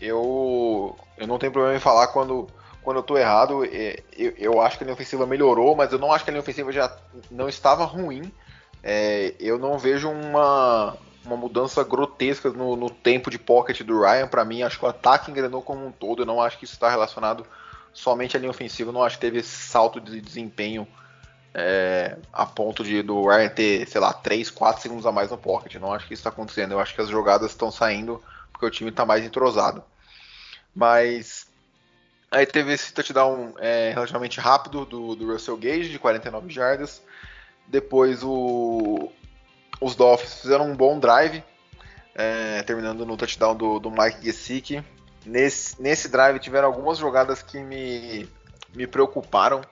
eu, 0.00 0.96
eu 1.18 1.26
não 1.26 1.38
tenho 1.38 1.52
problema 1.52 1.76
em 1.76 1.80
falar 1.80 2.06
quando 2.06 2.48
quando 2.88 2.96
eu 2.96 3.02
estou 3.02 3.18
errado, 3.18 3.66
é, 3.66 4.02
eu, 4.16 4.32
eu, 4.38 4.60
acho 4.62 4.78
que 4.78 4.82
a 4.82 4.86
linha 4.86 4.94
ofensiva 4.94 5.26
melhorou, 5.26 5.76
mas 5.76 5.92
eu 5.92 5.98
não 5.98 6.10
acho 6.10 6.24
que 6.24 6.30
a 6.30 6.32
linha 6.32 6.40
ofensiva 6.40 6.72
já 6.72 6.90
não 7.30 7.46
estava 7.46 7.84
ruim. 7.84 8.32
É, 8.82 9.34
eu 9.38 9.58
não 9.58 9.78
vejo 9.78 10.08
uma, 10.08 10.96
uma 11.22 11.36
mudança 11.36 11.84
grotesca 11.84 12.48
no, 12.48 12.76
no 12.76 12.88
tempo 12.88 13.30
de 13.30 13.38
pocket 13.38 13.82
do 13.82 14.00
Ryan. 14.00 14.26
Para 14.26 14.42
mim, 14.42 14.62
acho 14.62 14.78
que 14.78 14.86
o 14.86 14.88
ataque 14.88 15.30
engrenou 15.30 15.60
como 15.60 15.86
um 15.86 15.92
todo. 15.92 16.22
Eu 16.22 16.26
não 16.26 16.40
acho 16.40 16.56
que 16.56 16.64
isso 16.64 16.72
está 16.72 16.88
relacionado 16.88 17.44
somente 17.92 18.38
à 18.38 18.40
linha 18.40 18.50
ofensiva. 18.50 18.88
Eu 18.88 18.94
não 18.94 19.04
acho 19.04 19.16
que 19.16 19.20
teve 19.20 19.40
esse 19.40 19.68
salto 19.68 20.00
de 20.00 20.18
desempenho 20.18 20.88
é, 21.52 22.16
a 22.32 22.46
ponto 22.46 22.82
de 22.82 23.02
do 23.02 23.28
Ryan 23.28 23.50
ter, 23.50 23.86
sei 23.86 24.00
lá, 24.00 24.14
3, 24.14 24.50
4 24.50 24.80
segundos 24.80 25.04
a 25.04 25.12
mais 25.12 25.30
no 25.30 25.36
pocket. 25.36 25.74
Eu 25.74 25.82
não 25.82 25.92
acho 25.92 26.06
que 26.06 26.14
isso 26.14 26.22
está 26.22 26.30
acontecendo. 26.30 26.72
Eu 26.72 26.80
acho 26.80 26.94
que 26.94 27.02
as 27.02 27.10
jogadas 27.10 27.50
estão 27.50 27.70
saindo 27.70 28.18
porque 28.50 28.64
o 28.64 28.70
time 28.70 28.88
está 28.88 29.04
mais 29.04 29.22
entrosado. 29.22 29.84
Mas 30.74 31.47
Aí 32.30 32.44
teve 32.44 32.72
esse 32.72 32.92
touchdown 32.92 33.54
é, 33.58 33.90
relativamente 33.92 34.38
rápido 34.38 34.84
do, 34.84 35.14
do 35.14 35.32
Russell 35.32 35.56
Gage, 35.56 35.88
de 35.88 35.98
49 35.98 36.50
jardas. 36.50 37.02
Depois 37.66 38.22
o, 38.22 39.10
os 39.80 39.94
Dolphins 39.94 40.40
fizeram 40.40 40.70
um 40.70 40.76
bom 40.76 40.98
drive, 40.98 41.42
é, 42.14 42.62
terminando 42.64 43.06
no 43.06 43.16
touchdown 43.16 43.54
do, 43.56 43.78
do 43.78 43.90
Mike 43.90 44.24
Gesicki. 44.24 44.84
Nesse, 45.24 45.80
nesse 45.80 46.08
drive 46.08 46.38
tiveram 46.38 46.68
algumas 46.68 46.98
jogadas 46.98 47.42
que 47.42 47.58
me, 47.60 48.28
me 48.74 48.86
preocuparam. 48.86 49.62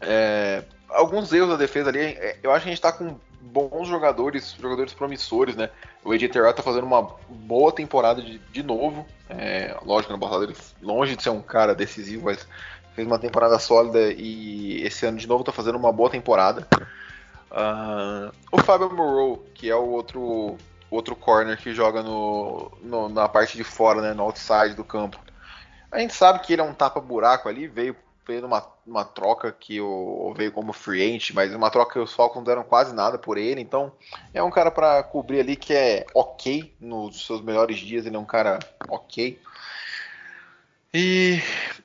É, 0.00 0.64
alguns 0.88 1.32
erros 1.32 1.50
da 1.50 1.56
defesa 1.56 1.88
ali. 1.88 2.00
É, 2.00 2.38
eu 2.42 2.52
acho 2.52 2.64
que 2.64 2.68
a 2.68 2.72
gente 2.72 2.78
está 2.78 2.92
com 2.92 3.18
bons 3.44 3.86
jogadores, 3.86 4.56
jogadores 4.58 4.94
promissores, 4.94 5.54
né? 5.54 5.70
O 6.02 6.12
AJ 6.12 6.30
Terrell 6.30 6.54
tá 6.54 6.62
fazendo 6.62 6.84
uma 6.84 7.02
boa 7.28 7.70
temporada 7.70 8.22
de, 8.22 8.38
de 8.38 8.62
novo. 8.62 9.06
É, 9.28 9.76
lógico, 9.84 10.12
no 10.12 10.18
passado 10.18 10.44
ele 10.44 10.56
longe 10.82 11.14
de 11.14 11.22
ser 11.22 11.30
um 11.30 11.42
cara 11.42 11.74
decisivo, 11.74 12.24
mas 12.24 12.46
fez 12.94 13.06
uma 13.06 13.18
temporada 13.18 13.58
sólida 13.58 14.12
e 14.12 14.82
esse 14.82 15.04
ano 15.04 15.18
de 15.18 15.26
novo 15.26 15.44
tá 15.44 15.52
fazendo 15.52 15.76
uma 15.76 15.92
boa 15.92 16.08
temporada. 16.08 16.66
Uh, 17.50 18.32
o 18.50 18.60
Fábio 18.62 18.92
Moreau, 18.92 19.44
que 19.54 19.70
é 19.70 19.76
o 19.76 19.88
outro, 19.90 20.56
outro 20.90 21.14
corner 21.14 21.56
que 21.56 21.72
joga 21.72 22.02
no, 22.02 22.72
no, 22.82 23.08
na 23.08 23.28
parte 23.28 23.56
de 23.56 23.64
fora, 23.64 24.00
né, 24.00 24.14
no 24.14 24.24
outside 24.24 24.74
do 24.74 24.84
campo. 24.84 25.18
A 25.92 26.00
gente 26.00 26.14
sabe 26.14 26.40
que 26.40 26.52
ele 26.52 26.62
é 26.62 26.64
um 26.64 26.74
tapa-buraco 26.74 27.48
ali, 27.48 27.68
veio 27.68 27.94
veio 28.26 28.42
numa, 28.42 28.66
numa 28.86 29.04
troca 29.04 29.52
que 29.52 29.80
o, 29.80 30.32
veio 30.36 30.52
como 30.52 30.72
free 30.72 31.02
agent, 31.02 31.32
mas 31.32 31.54
uma 31.54 31.70
troca 31.70 31.94
que 31.94 31.98
os 31.98 32.12
Falcons 32.12 32.44
deram 32.44 32.64
quase 32.64 32.94
nada 32.94 33.18
por 33.18 33.36
ele, 33.36 33.60
então 33.60 33.92
é 34.32 34.42
um 34.42 34.50
cara 34.50 34.70
para 34.70 35.02
cobrir 35.02 35.40
ali 35.40 35.56
que 35.56 35.74
é 35.74 36.06
ok 36.14 36.74
nos 36.80 37.26
seus 37.26 37.40
melhores 37.40 37.78
dias, 37.78 38.06
ele 38.06 38.16
é 38.16 38.18
um 38.18 38.24
cara 38.24 38.58
ok. 38.88 39.38
E 40.92 41.40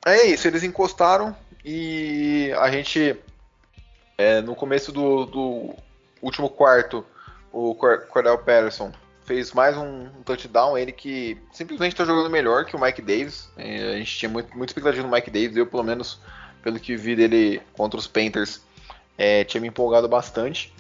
é 0.06 0.28
isso, 0.28 0.48
eles 0.48 0.64
encostaram 0.64 1.36
e 1.66 2.54
a 2.60 2.70
gente 2.72 3.20
é, 4.18 4.42
no 4.42 4.56
começo 4.56 4.92
do, 4.92 5.26
do, 5.26 5.76
último 6.22 6.50
quarto, 6.50 7.06
o 7.52 7.74
Cordell 7.74 8.38
Patterson 8.38 8.92
fez 9.30 9.54
mais 9.54 9.78
um 9.78 10.10
touchdown, 10.26 10.76
ele 10.76 10.92
que 10.92 11.40
simplesmente 11.52 11.92
está 11.92 12.04
jogando 12.04 12.32
melhor 12.32 12.66
que 12.66 12.76
o 12.76 12.82
Mike 12.82 13.00
Davis. 13.00 13.48
É, 13.56 13.92
a 13.92 13.98
gente 13.98 14.18
tinha 14.18 14.28
muito, 14.28 14.58
muito 14.58 14.70
expectativa 14.72 15.06
no 15.06 15.14
Mike 15.14 15.30
Davis, 15.30 15.56
eu 15.56 15.68
pelo 15.68 15.84
menos 15.84 16.20
pelo 16.64 16.80
que 16.80 16.98
vi 16.98 17.16
dele 17.16 17.62
contra 17.74 18.00
os 18.00 18.08
Panthers, 18.08 18.60
é, 19.16 19.44
tinha 19.44 19.62
me 19.62 19.68
empolgado 19.68 20.10
bastante. 20.10 20.74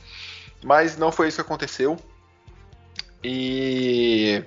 Mas 0.63 0.97
não 0.97 1.11
foi 1.11 1.27
isso 1.27 1.35
que 1.35 1.41
aconteceu. 1.41 1.95
E. 3.23 4.43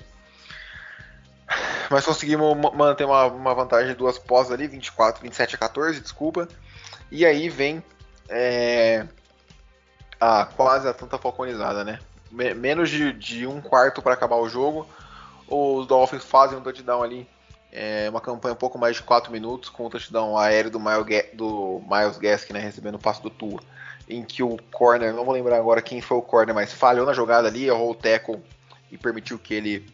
Mas 1.88 2.04
conseguimos 2.04 2.56
manter 2.74 3.04
uma, 3.04 3.26
uma 3.26 3.54
vantagem 3.54 3.90
de 3.90 3.94
duas 3.94 4.18
pós 4.18 4.50
ali, 4.50 4.66
24, 4.66 5.22
27 5.22 5.54
a 5.54 5.58
14, 5.58 6.00
desculpa. 6.00 6.48
E 7.08 7.24
aí 7.24 7.48
vem 7.48 7.80
é, 8.28 9.06
a 10.20 10.44
quase 10.44 10.88
a 10.88 10.92
tanta 10.92 11.18
falconizada, 11.18 11.84
né? 11.84 12.00
Menos 12.32 12.88
de, 12.88 13.12
de 13.12 13.46
um 13.46 13.60
quarto 13.60 14.00
para 14.00 14.14
acabar 14.14 14.36
o 14.36 14.48
jogo. 14.48 14.88
Os 15.46 15.86
Dolphins 15.86 16.24
fazem 16.24 16.58
um 16.58 16.62
touchdown 16.62 17.02
ali, 17.02 17.28
é, 17.70 18.08
uma 18.08 18.20
campanha 18.20 18.54
um 18.54 18.56
pouco 18.56 18.78
mais 18.78 18.96
de 18.96 19.02
4 19.02 19.30
minutos, 19.30 19.68
com 19.68 19.86
o 19.86 19.90
touchdown 19.90 20.36
aéreo 20.38 20.70
do 20.70 20.80
Miles, 20.80 21.26
do 21.34 21.82
Miles 21.88 22.16
Gaskin, 22.16 22.54
né, 22.54 22.60
recebendo 22.60 22.94
o 22.94 22.98
passo 22.98 23.22
do 23.22 23.28
Tua, 23.28 23.60
em 24.08 24.24
que 24.24 24.42
o 24.42 24.56
corner, 24.72 25.12
não 25.12 25.24
vou 25.24 25.34
lembrar 25.34 25.58
agora 25.58 25.82
quem 25.82 26.00
foi 26.00 26.16
o 26.16 26.22
corner, 26.22 26.54
mas 26.54 26.72
falhou 26.72 27.04
na 27.04 27.12
jogada 27.12 27.48
ali, 27.48 27.66
errou 27.66 27.90
o 27.90 27.94
tackle 27.94 28.40
e 28.90 28.96
permitiu 28.96 29.38
que 29.38 29.52
ele 29.52 29.86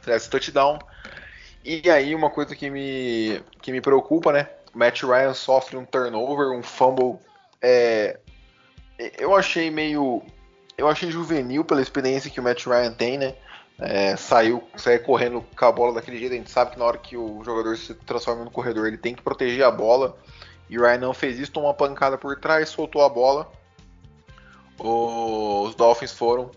fizesse 0.00 0.30
touchdown. 0.30 0.78
E 1.62 1.90
aí 1.90 2.14
uma 2.14 2.30
coisa 2.30 2.56
que 2.56 2.70
me, 2.70 3.42
que 3.60 3.70
me 3.70 3.82
preocupa, 3.82 4.32
né? 4.32 4.48
O 4.74 4.78
Matt 4.78 5.02
Ryan 5.02 5.34
sofre 5.34 5.76
um 5.76 5.84
turnover, 5.84 6.50
um 6.52 6.62
fumble. 6.62 7.18
É, 7.60 8.18
eu 9.18 9.34
achei 9.36 9.70
meio 9.70 10.22
eu 10.80 10.88
achei 10.88 11.10
juvenil 11.10 11.64
pela 11.64 11.82
experiência 11.82 12.30
que 12.30 12.40
o 12.40 12.42
Matt 12.42 12.66
Ryan 12.66 12.92
tem, 12.92 13.18
né? 13.18 13.34
É, 13.78 14.16
saiu, 14.16 14.62
saiu 14.76 15.02
correndo 15.02 15.44
com 15.56 15.64
a 15.64 15.72
bola 15.72 15.94
daquele 15.94 16.18
jeito. 16.18 16.32
A 16.32 16.36
gente 16.36 16.50
sabe 16.50 16.72
que 16.72 16.78
na 16.78 16.84
hora 16.84 16.98
que 16.98 17.16
o 17.16 17.44
jogador 17.44 17.76
se 17.76 17.94
transforma 17.94 18.44
no 18.44 18.50
corredor, 18.50 18.86
ele 18.86 18.98
tem 18.98 19.14
que 19.14 19.22
proteger 19.22 19.64
a 19.64 19.70
bola. 19.70 20.16
E 20.68 20.78
o 20.78 20.82
Ryan 20.82 20.98
não 20.98 21.14
fez 21.14 21.38
isso, 21.38 21.52
tomou 21.52 21.68
uma 21.68 21.74
pancada 21.74 22.16
por 22.16 22.38
trás, 22.38 22.68
soltou 22.68 23.02
a 23.02 23.08
bola. 23.08 23.50
Os 24.78 25.74
Dolphins 25.74 26.12
foram 26.12 26.50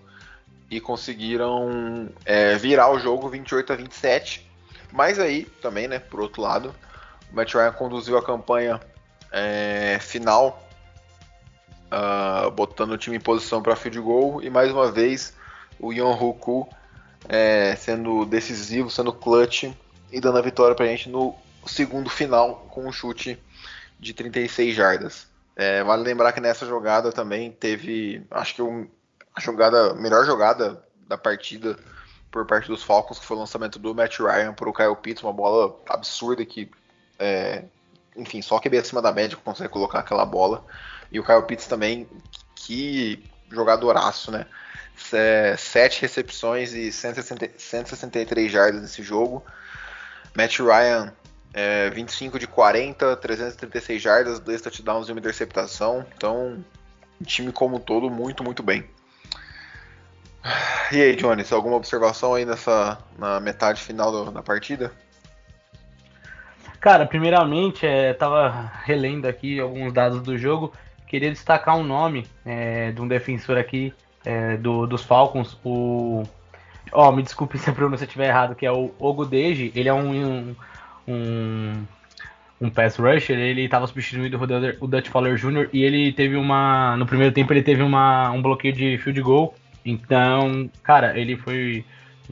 e 0.72 0.80
conseguiram 0.80 2.10
é, 2.24 2.56
virar 2.56 2.92
o 2.92 3.00
jogo 3.00 3.28
28 3.28 3.74
a 3.74 3.76
27. 3.76 4.50
Mas 4.92 5.20
aí, 5.20 5.46
também, 5.62 5.88
né, 5.88 6.00
por 6.00 6.22
outro 6.22 6.42
lado, 6.42 6.74
o 7.32 7.36
Matt 7.36 7.54
Ryan 7.54 7.74
conduziu 7.74 8.18
a 8.18 8.24
campanha 8.24 8.80
é, 9.32 9.98
final 10.00 10.63
uh, 11.94 12.50
botando 12.52 12.92
o 12.92 12.98
time 12.98 13.18
em 13.18 13.20
posição 13.20 13.62
para 13.62 13.76
field 13.76 14.00
goal 14.00 14.42
e 14.42 14.50
mais 14.50 14.72
uma 14.72 14.92
vez 14.92 15.34
o 15.80 15.94
Yon 15.94 16.12
Hoku 16.12 16.68
é, 17.30 17.76
sendo 17.76 18.26
decisivo, 18.26 18.90
sendo 18.90 19.14
clutch 19.14 19.72
e 20.12 20.20
dando 20.20 20.38
a 20.38 20.42
vitória 20.42 20.76
para 20.76 20.86
a 20.86 20.88
gente 20.88 21.10
no 21.10 21.36
segundo 21.66 22.10
final 22.10 22.68
com 22.70 22.86
um 22.88 22.92
chute 22.92 23.42
de 24.00 24.14
36 24.14 24.76
jardas. 24.76 25.28
É, 25.56 25.84
vale 25.84 26.04
lembrar 26.04 26.34
que 26.34 26.42
nessa 26.42 26.66
jogada 26.66 27.12
também 27.12 27.52
teve, 27.52 28.26
acho 28.32 28.56
que 28.56 28.62
um, 28.62 28.88
a 29.36 29.40
jogada, 29.40 29.94
melhor 29.94 30.26
jogada 30.26 30.84
da 31.08 31.18
partida 31.18 31.78
por 32.32 32.46
parte 32.46 32.68
dos 32.68 32.84
Falcons, 32.84 33.20
que 33.20 33.26
foi 33.26 33.38
o 33.38 33.40
lançamento 33.40 33.78
do 33.78 33.94
Matt 33.94 34.20
Ryan 34.20 34.54
para 34.54 34.68
o 34.68 34.74
Kyle 34.74 34.96
Pitts, 34.96 35.24
uma 35.24 35.32
bola 35.32 35.78
absurda 35.88 36.44
que, 36.44 36.70
é, 37.20 37.64
enfim, 38.18 38.42
só 38.42 38.60
que 38.60 38.68
bem 38.68 38.80
acima 38.80 39.02
da 39.02 39.12
média 39.12 39.38
consegue 39.38 39.70
colocar 39.70 40.00
aquela 40.00 40.26
bola. 40.26 40.66
E 41.14 41.20
o 41.20 41.24
Kyle 41.24 41.44
Pitts 41.44 41.68
também, 41.68 42.10
que 42.56 43.24
jogadoraço, 43.52 44.32
né? 44.32 44.48
Sete 45.58 46.02
recepções 46.02 46.74
e 46.74 46.92
160, 46.92 47.52
163 47.56 48.52
jardas 48.52 48.82
nesse 48.82 49.04
jogo. 49.04 49.46
Matt 50.36 50.60
Ryan, 50.60 51.14
é, 51.54 51.90
25 51.92 52.40
de 52.40 52.48
40, 52.48 53.16
336 53.18 54.02
jardas, 54.02 54.40
dois 54.40 54.60
touchdowns 54.60 55.08
e 55.08 55.12
uma 55.12 55.20
interceptação. 55.20 56.04
Então, 56.18 56.66
o 57.22 57.24
time 57.24 57.52
como 57.52 57.78
um 57.78 57.80
todo, 57.80 58.10
muito, 58.10 58.44
muito 58.44 58.64
bem. 58.64 58.90
E 60.92 61.02
aí, 61.02 61.16
Jones, 61.16 61.52
alguma 61.54 61.76
observação 61.76 62.34
aí 62.34 62.44
nessa 62.44 62.98
na 63.18 63.40
metade 63.40 63.82
final 63.82 64.12
do, 64.12 64.32
da 64.32 64.42
partida? 64.42 64.92
Cara, 66.80 67.06
primeiramente, 67.06 67.86
é, 67.86 68.14
tava 68.14 68.72
relendo 68.84 69.26
aqui 69.26 69.60
alguns 69.60 69.94
dados 69.94 70.22
do 70.22 70.38
jogo 70.38 70.74
queria 71.14 71.30
destacar 71.30 71.78
um 71.78 71.84
nome 71.84 72.26
é, 72.44 72.92
de 72.92 73.00
um 73.00 73.08
defensor 73.08 73.56
aqui 73.56 73.94
é, 74.26 74.58
do, 74.58 74.88
dos 74.88 75.04
Falcons, 75.04 75.56
o. 75.64 76.24
Ó, 76.92 77.10
oh, 77.10 77.12
me 77.12 77.22
desculpe 77.22 77.56
se 77.60 77.70
a 77.70 77.74
pronúncia 77.74 78.06
estiver 78.06 78.30
errado, 78.30 78.56
que 78.56 78.66
é 78.66 78.72
o 78.72 78.92
Ogudeji. 78.98 79.72
Ele 79.76 79.88
é 79.88 79.94
um, 79.94 80.56
um, 81.08 81.84
um 82.60 82.70
pass 82.72 82.98
rusher, 82.98 83.38
ele 83.38 83.62
estava 83.62 83.86
substituindo 83.86 84.40
o 84.82 84.88
Dutch 84.88 85.10
Fowler 85.10 85.36
Jr. 85.36 85.70
e 85.72 85.84
ele 85.84 86.12
teve 86.14 86.36
uma. 86.36 86.98
No 86.98 87.06
primeiro 87.06 87.32
tempo 87.32 87.54
ele 87.54 87.62
teve 87.62 87.84
uma, 87.84 88.32
um 88.32 88.42
bloqueio 88.42 88.74
de 88.74 88.98
field 88.98 89.22
goal. 89.22 89.54
Então, 89.86 90.68
cara, 90.82 91.16
ele 91.20 91.38
foi. 91.38 91.86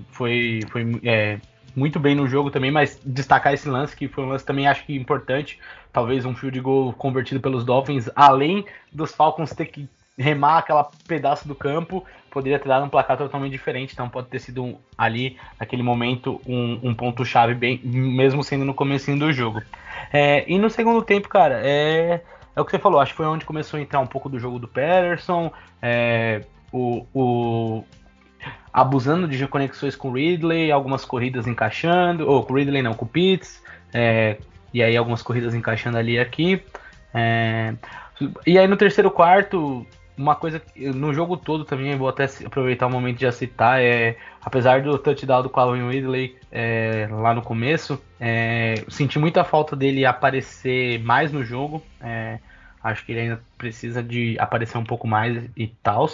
Foi, 0.09 0.61
foi 0.71 0.99
é, 1.03 1.37
muito 1.75 1.99
bem 1.99 2.15
no 2.15 2.27
jogo 2.27 2.51
também, 2.51 2.71
mas 2.71 2.99
destacar 3.05 3.53
esse 3.53 3.69
lance, 3.69 3.95
que 3.95 4.07
foi 4.07 4.23
um 4.23 4.29
lance 4.29 4.45
também 4.45 4.67
acho 4.67 4.85
que 4.85 4.95
importante, 4.95 5.59
talvez 5.91 6.25
um 6.25 6.35
field 6.35 6.59
goal 6.59 6.93
convertido 6.93 7.39
pelos 7.39 7.65
Dolphins, 7.65 8.09
além 8.15 8.65
dos 8.91 9.13
Falcons 9.13 9.51
ter 9.51 9.65
que 9.65 9.87
remar 10.17 10.59
aquela 10.59 10.89
pedaço 11.07 11.47
do 11.47 11.55
campo, 11.55 12.05
poderia 12.29 12.59
ter 12.59 12.69
dado 12.69 12.85
um 12.85 12.89
placar 12.89 13.17
totalmente 13.17 13.51
diferente, 13.51 13.93
então 13.93 14.09
pode 14.09 14.27
ter 14.27 14.39
sido 14.39 14.63
um, 14.63 14.77
ali, 14.97 15.37
naquele 15.59 15.83
momento, 15.83 16.41
um, 16.47 16.79
um 16.83 16.93
ponto-chave, 16.93 17.53
bem, 17.53 17.79
mesmo 17.83 18.43
sendo 18.43 18.63
no 18.63 18.73
começo 18.73 19.15
do 19.17 19.33
jogo. 19.33 19.61
É, 20.13 20.45
e 20.47 20.57
no 20.57 20.69
segundo 20.69 21.01
tempo, 21.01 21.27
cara, 21.27 21.61
é, 21.63 22.21
é 22.55 22.61
o 22.61 22.65
que 22.65 22.71
você 22.71 22.79
falou, 22.79 22.99
acho 22.99 23.11
que 23.11 23.17
foi 23.17 23.25
onde 23.25 23.45
começou 23.45 23.77
a 23.77 23.81
entrar 23.81 23.99
um 23.99 24.07
pouco 24.07 24.29
do 24.29 24.39
jogo 24.39 24.59
do 24.59 24.67
Patterson, 24.67 25.51
é, 25.81 26.41
o, 26.71 27.05
o, 27.13 27.83
abusando 28.73 29.27
de 29.27 29.47
conexões 29.47 29.95
com 29.95 30.11
Ridley, 30.11 30.71
algumas 30.71 31.03
corridas 31.03 31.47
encaixando, 31.47 32.29
ou 32.29 32.43
com 32.43 32.53
Ridley 32.53 32.81
não, 32.81 32.93
com 32.93 33.05
Pitts, 33.05 33.61
é, 33.93 34.37
e 34.73 34.81
aí 34.81 34.95
algumas 34.95 35.21
corridas 35.21 35.53
encaixando 35.53 35.97
ali 35.97 36.13
e 36.13 36.19
aqui. 36.19 36.63
É, 37.13 37.73
e 38.45 38.57
aí 38.57 38.67
no 38.67 38.77
terceiro 38.77 39.11
quarto, 39.11 39.85
uma 40.17 40.35
coisa 40.35 40.61
no 40.75 41.13
jogo 41.13 41.35
todo 41.35 41.65
também, 41.65 41.95
vou 41.97 42.07
até 42.07 42.25
aproveitar 42.45 42.87
o 42.87 42.89
momento 42.89 43.17
de 43.17 43.31
citar, 43.31 43.81
é, 43.81 44.15
apesar 44.41 44.81
do 44.81 44.97
touchdown 44.97 45.43
do 45.43 45.49
Calvin 45.49 45.89
Ridley 45.89 46.37
é, 46.51 47.07
lá 47.11 47.33
no 47.33 47.41
começo, 47.41 48.01
é, 48.19 48.75
senti 48.87 49.17
muita 49.17 49.43
falta 49.43 49.75
dele 49.75 50.05
aparecer 50.05 50.99
mais 50.99 51.31
no 51.31 51.43
jogo, 51.43 51.83
é, 51.99 52.39
acho 52.83 53.05
que 53.05 53.11
ele 53.11 53.21
ainda 53.21 53.41
precisa 53.57 54.01
de 54.01 54.37
aparecer 54.39 54.77
um 54.77 54.83
pouco 54.83 55.07
mais 55.07 55.43
e 55.57 55.67
tal, 55.67 56.09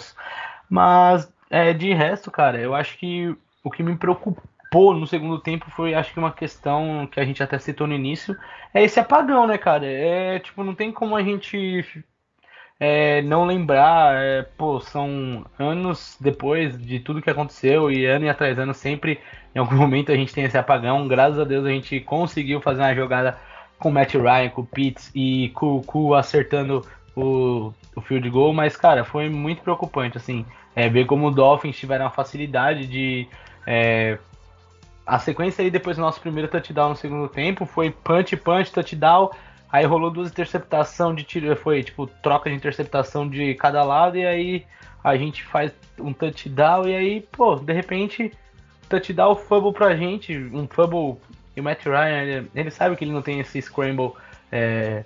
mas 0.68 1.28
é, 1.50 1.72
de 1.72 1.92
resto, 1.92 2.30
cara, 2.30 2.58
eu 2.58 2.74
acho 2.74 2.98
que 2.98 3.34
o 3.62 3.70
que 3.70 3.82
me 3.82 3.96
preocupou 3.96 4.94
no 4.94 5.06
segundo 5.06 5.38
tempo 5.40 5.70
foi, 5.70 5.94
acho 5.94 6.12
que 6.12 6.18
uma 6.18 6.32
questão 6.32 7.08
que 7.10 7.18
a 7.18 7.24
gente 7.24 7.42
até 7.42 7.58
citou 7.58 7.86
no 7.86 7.94
início, 7.94 8.36
é 8.72 8.82
esse 8.82 9.00
apagão, 9.00 9.46
né, 9.46 9.56
cara? 9.58 9.86
É 9.86 10.38
tipo, 10.38 10.62
não 10.62 10.74
tem 10.74 10.92
como 10.92 11.16
a 11.16 11.22
gente 11.22 11.84
é, 12.80 13.22
não 13.22 13.44
lembrar, 13.44 14.14
é, 14.22 14.42
pô, 14.42 14.80
são 14.80 15.44
anos 15.58 16.16
depois 16.20 16.80
de 16.80 17.00
tudo 17.00 17.22
que 17.22 17.30
aconteceu 17.30 17.90
e 17.90 18.06
ano 18.06 18.26
e 18.26 18.28
atrás 18.28 18.58
ano 18.58 18.72
sempre 18.72 19.20
em 19.54 19.58
algum 19.58 19.74
momento 19.76 20.12
a 20.12 20.16
gente 20.16 20.34
tem 20.34 20.44
esse 20.44 20.58
apagão. 20.58 21.08
Graças 21.08 21.38
a 21.38 21.44
Deus 21.44 21.66
a 21.66 21.70
gente 21.70 22.00
conseguiu 22.00 22.60
fazer 22.60 22.82
uma 22.82 22.94
jogada 22.94 23.38
com 23.78 23.88
o 23.90 23.92
Matt 23.92 24.14
Ryan, 24.14 24.50
com 24.50 24.62
o 24.62 24.66
Pitts 24.66 25.10
e 25.14 25.50
com 25.54 25.82
o 25.92 26.14
acertando 26.14 26.84
o, 27.16 27.72
o 27.96 28.00
field 28.00 28.28
goal, 28.30 28.52
mas 28.52 28.76
cara, 28.76 29.04
foi 29.04 29.28
muito 29.28 29.62
preocupante 29.62 30.16
assim, 30.16 30.44
é, 30.78 30.88
ver 30.88 31.06
como 31.06 31.26
o 31.26 31.30
Dolphins 31.30 31.76
tiveram 31.76 32.06
a 32.06 32.10
facilidade 32.10 32.86
de 32.86 33.26
é, 33.66 34.16
a 35.04 35.18
sequência 35.18 35.64
aí 35.64 35.70
depois 35.70 35.96
do 35.96 36.00
nosso 36.00 36.20
primeiro 36.20 36.48
touchdown 36.48 36.90
no 36.90 36.96
segundo 36.96 37.28
tempo 37.28 37.66
foi 37.66 37.90
punch, 37.90 38.36
punch, 38.36 38.70
touchdown 38.70 39.30
Aí 39.70 39.84
rolou 39.84 40.10
duas 40.10 40.30
interceptações 40.30 41.16
de 41.16 41.24
tiro, 41.24 41.54
foi 41.56 41.82
tipo 41.82 42.06
troca 42.06 42.48
de 42.48 42.56
interceptação 42.56 43.28
de 43.28 43.54
cada 43.54 43.82
lado 43.82 44.16
e 44.16 44.24
aí 44.24 44.64
a 45.04 45.16
gente 45.16 45.44
faz 45.44 45.72
um 45.98 46.12
touchdown 46.12 46.88
e 46.88 46.94
aí, 46.94 47.20
pô, 47.20 47.56
de 47.56 47.72
repente 47.72 48.32
touchdown 48.88 49.36
fumble 49.36 49.72
pra 49.72 49.94
gente, 49.94 50.34
um 50.38 50.66
fumble 50.66 51.20
e 51.54 51.60
o 51.60 51.64
Matt 51.64 51.84
Ryan, 51.84 52.22
ele, 52.22 52.50
ele 52.54 52.70
sabe 52.70 52.96
que 52.96 53.04
ele 53.04 53.12
não 53.12 53.20
tem 53.20 53.40
esse 53.40 53.60
scramble 53.60 54.12
é, 54.50 55.04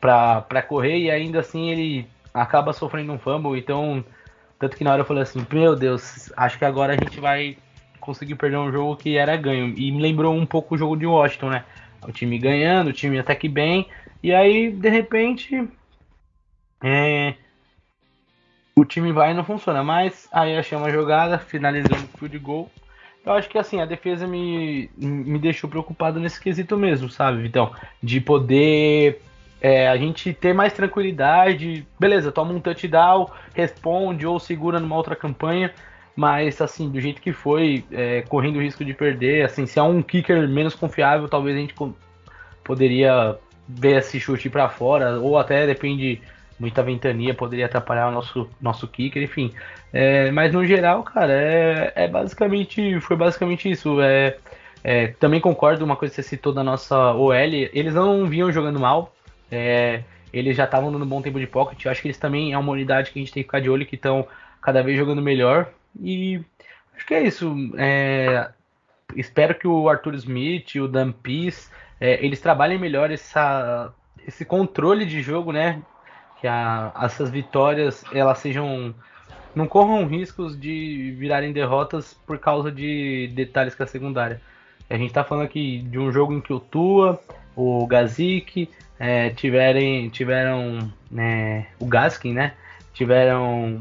pra, 0.00 0.40
pra 0.40 0.62
correr 0.62 0.98
e 0.98 1.10
ainda 1.10 1.40
assim 1.40 1.70
ele 1.70 2.08
acaba 2.34 2.72
sofrendo 2.72 3.12
um 3.12 3.18
fumble, 3.18 3.58
então 3.58 4.02
tanto 4.62 4.76
que 4.76 4.84
na 4.84 4.92
hora 4.92 5.00
eu 5.00 5.04
falei 5.04 5.24
assim, 5.24 5.44
meu 5.52 5.74
Deus, 5.74 6.32
acho 6.36 6.56
que 6.56 6.64
agora 6.64 6.92
a 6.92 6.96
gente 6.96 7.18
vai 7.18 7.56
conseguir 7.98 8.36
perder 8.36 8.58
um 8.58 8.70
jogo 8.70 8.94
que 8.94 9.16
era 9.16 9.36
ganho. 9.36 9.74
E 9.76 9.90
me 9.90 10.00
lembrou 10.00 10.32
um 10.32 10.46
pouco 10.46 10.76
o 10.76 10.78
jogo 10.78 10.96
de 10.96 11.04
Washington, 11.04 11.50
né? 11.50 11.64
o 12.06 12.12
time 12.12 12.38
ganhando, 12.38 12.90
o 12.90 12.92
time 12.92 13.18
até 13.18 13.34
que 13.34 13.48
bem, 13.48 13.88
e 14.22 14.32
aí 14.32 14.70
de 14.70 14.88
repente 14.88 15.68
é, 16.80 17.34
o 18.76 18.84
time 18.84 19.10
vai 19.10 19.32
e 19.32 19.34
não 19.34 19.42
funciona. 19.42 19.82
Mas 19.82 20.28
aí 20.30 20.56
achei 20.56 20.78
uma 20.78 20.92
jogada, 20.92 21.40
finalizando 21.40 22.04
o 22.14 22.18
field 22.18 22.38
goal. 22.38 22.70
Eu 23.26 23.32
acho 23.32 23.48
que 23.48 23.58
assim, 23.58 23.80
a 23.80 23.84
defesa 23.84 24.28
me, 24.28 24.88
me 24.96 25.40
deixou 25.40 25.68
preocupado 25.68 26.20
nesse 26.20 26.40
quesito 26.40 26.76
mesmo, 26.76 27.10
sabe, 27.10 27.42
Vitão? 27.42 27.74
De 28.00 28.20
poder 28.20 29.20
é, 29.62 29.86
a 29.86 29.96
gente 29.96 30.34
ter 30.34 30.52
mais 30.52 30.72
tranquilidade. 30.72 31.86
Beleza, 31.98 32.32
toma 32.32 32.52
um 32.52 32.60
touchdown, 32.60 33.30
responde 33.54 34.26
ou 34.26 34.40
segura 34.40 34.80
numa 34.80 34.96
outra 34.96 35.14
campanha. 35.14 35.72
Mas, 36.16 36.60
assim, 36.60 36.90
do 36.90 37.00
jeito 37.00 37.22
que 37.22 37.32
foi, 37.32 37.84
é, 37.92 38.22
correndo 38.22 38.56
o 38.56 38.60
risco 38.60 38.84
de 38.84 38.92
perder, 38.92 39.44
assim, 39.44 39.64
se 39.64 39.78
é 39.78 39.82
um 39.82 40.02
kicker 40.02 40.46
menos 40.48 40.74
confiável, 40.74 41.28
talvez 41.28 41.56
a 41.56 41.60
gente 41.60 41.74
poderia 42.64 43.38
ver 43.66 43.98
esse 43.98 44.18
chute 44.18 44.50
para 44.50 44.68
fora, 44.68 45.18
ou 45.20 45.38
até 45.38 45.64
depende, 45.64 46.20
muita 46.58 46.82
ventania 46.82 47.32
poderia 47.32 47.66
atrapalhar 47.66 48.08
o 48.08 48.12
nosso, 48.12 48.50
nosso 48.60 48.86
kicker, 48.88 49.22
enfim. 49.22 49.54
É, 49.92 50.30
mas 50.32 50.52
no 50.52 50.66
geral, 50.66 51.02
cara, 51.04 51.32
é, 51.32 51.92
é 51.94 52.08
basicamente, 52.08 53.00
foi 53.00 53.16
basicamente 53.16 53.70
isso. 53.70 54.02
É, 54.02 54.36
é, 54.84 55.06
também 55.18 55.40
concordo 55.40 55.84
uma 55.84 55.96
coisa 55.96 56.14
que 56.14 56.20
você 56.20 56.28
citou 56.28 56.52
da 56.52 56.64
nossa 56.64 57.12
OL, 57.14 57.32
eles 57.32 57.94
não 57.94 58.26
vinham 58.26 58.52
jogando 58.52 58.80
mal, 58.80 59.14
é, 59.52 60.02
eles 60.32 60.56
já 60.56 60.64
estavam 60.64 60.90
dando 60.90 61.04
um 61.04 61.08
bom 61.08 61.22
tempo 61.22 61.38
de 61.38 61.46
pocket, 61.46 61.84
eu 61.84 61.90
acho 61.90 62.00
que 62.00 62.08
eles 62.08 62.18
também 62.18 62.52
é 62.52 62.58
uma 62.58 62.72
unidade 62.72 63.10
que 63.10 63.18
a 63.18 63.22
gente 63.22 63.32
tem 63.32 63.42
que 63.42 63.48
ficar 63.48 63.60
de 63.60 63.70
olho, 63.70 63.86
que 63.86 63.96
estão 63.96 64.26
cada 64.60 64.82
vez 64.82 64.96
jogando 64.96 65.20
melhor, 65.20 65.70
e 66.00 66.40
acho 66.96 67.06
que 67.06 67.14
é 67.14 67.22
isso. 67.22 67.54
É, 67.76 68.50
espero 69.16 69.54
que 69.54 69.68
o 69.68 69.88
Arthur 69.88 70.14
Smith 70.14 70.74
o 70.76 70.88
Dan 70.88 71.12
Peace, 71.12 71.70
é, 72.00 72.24
eles 72.24 72.40
trabalhem 72.40 72.78
melhor 72.78 73.10
essa, 73.10 73.92
esse 74.26 74.44
controle 74.44 75.04
de 75.04 75.20
jogo, 75.20 75.52
né? 75.52 75.82
Que 76.40 76.46
a, 76.48 76.92
essas 77.02 77.30
vitórias 77.30 78.04
elas 78.12 78.38
sejam 78.38 78.94
não 79.54 79.66
corram 79.66 80.06
riscos 80.06 80.58
de 80.58 81.14
virarem 81.18 81.52
derrotas 81.52 82.14
por 82.26 82.38
causa 82.38 82.72
de 82.72 83.30
detalhes 83.34 83.74
que 83.74 83.82
a 83.82 83.86
secundária. 83.86 84.40
A 84.88 84.96
gente 84.96 85.08
está 85.08 85.22
falando 85.24 85.44
aqui 85.44 85.78
de 85.78 85.98
um 85.98 86.10
jogo 86.10 86.32
em 86.32 86.40
que 86.40 86.52
o 86.52 86.60
Tua, 86.60 87.20
o 87.54 87.86
Gazik 87.86 88.68
é, 89.02 89.30
tiverem, 89.30 90.08
tiveram 90.10 90.88
né, 91.10 91.66
o 91.80 91.86
Gaskin, 91.86 92.32
né? 92.32 92.52
Tiveram 92.94 93.80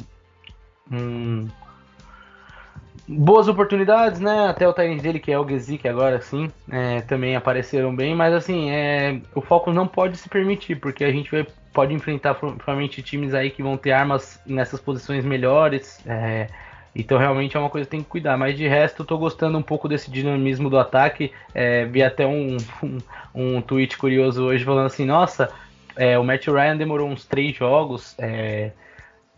boas 3.07 3.47
oportunidades, 3.47 4.19
né? 4.19 4.47
Até 4.47 4.67
o 4.67 4.73
time 4.73 4.99
dele, 4.99 5.19
que 5.19 5.31
é 5.31 5.37
o 5.37 5.47
Gesick 5.47 5.87
agora 5.87 6.19
sim, 6.19 6.51
é, 6.71 7.01
também 7.01 7.35
apareceram 7.35 7.95
bem, 7.95 8.15
mas 8.15 8.33
assim, 8.33 8.71
é, 8.71 9.21
o 9.35 9.41
Falcons 9.41 9.75
não 9.75 9.87
pode 9.87 10.17
se 10.17 10.27
permitir, 10.27 10.77
porque 10.77 11.03
a 11.03 11.11
gente 11.11 11.29
vai, 11.29 11.45
pode 11.71 11.93
enfrentar 11.93 12.33
provavelmente 12.33 13.03
times 13.03 13.35
aí 13.35 13.51
que 13.51 13.61
vão 13.61 13.77
ter 13.77 13.91
armas 13.91 14.41
nessas 14.43 14.79
posições 14.79 15.23
melhores. 15.23 16.01
É, 16.07 16.47
então 16.95 17.17
realmente 17.17 17.55
é 17.55 17.59
uma 17.59 17.69
coisa 17.69 17.85
que 17.85 17.91
tem 17.91 18.03
que 18.03 18.09
cuidar. 18.09 18.37
Mas 18.37 18.57
de 18.57 18.67
resto, 18.67 19.01
eu 19.01 19.05
tô 19.05 19.17
gostando 19.17 19.57
um 19.57 19.61
pouco 19.61 19.87
desse 19.87 20.11
dinamismo 20.11 20.69
do 20.69 20.77
ataque. 20.77 21.31
É, 21.53 21.85
vi 21.85 22.03
até 22.03 22.27
um, 22.27 22.57
um, 22.83 22.97
um, 23.33 23.61
tweet 23.61 23.97
curioso 23.97 24.43
hoje 24.43 24.63
falando 24.65 24.87
assim, 24.87 25.05
nossa, 25.05 25.51
é, 25.95 26.19
o 26.19 26.23
Matt 26.23 26.47
Ryan 26.47 26.77
demorou 26.77 27.09
uns 27.09 27.25
três 27.25 27.55
jogos. 27.55 28.15
É, 28.19 28.71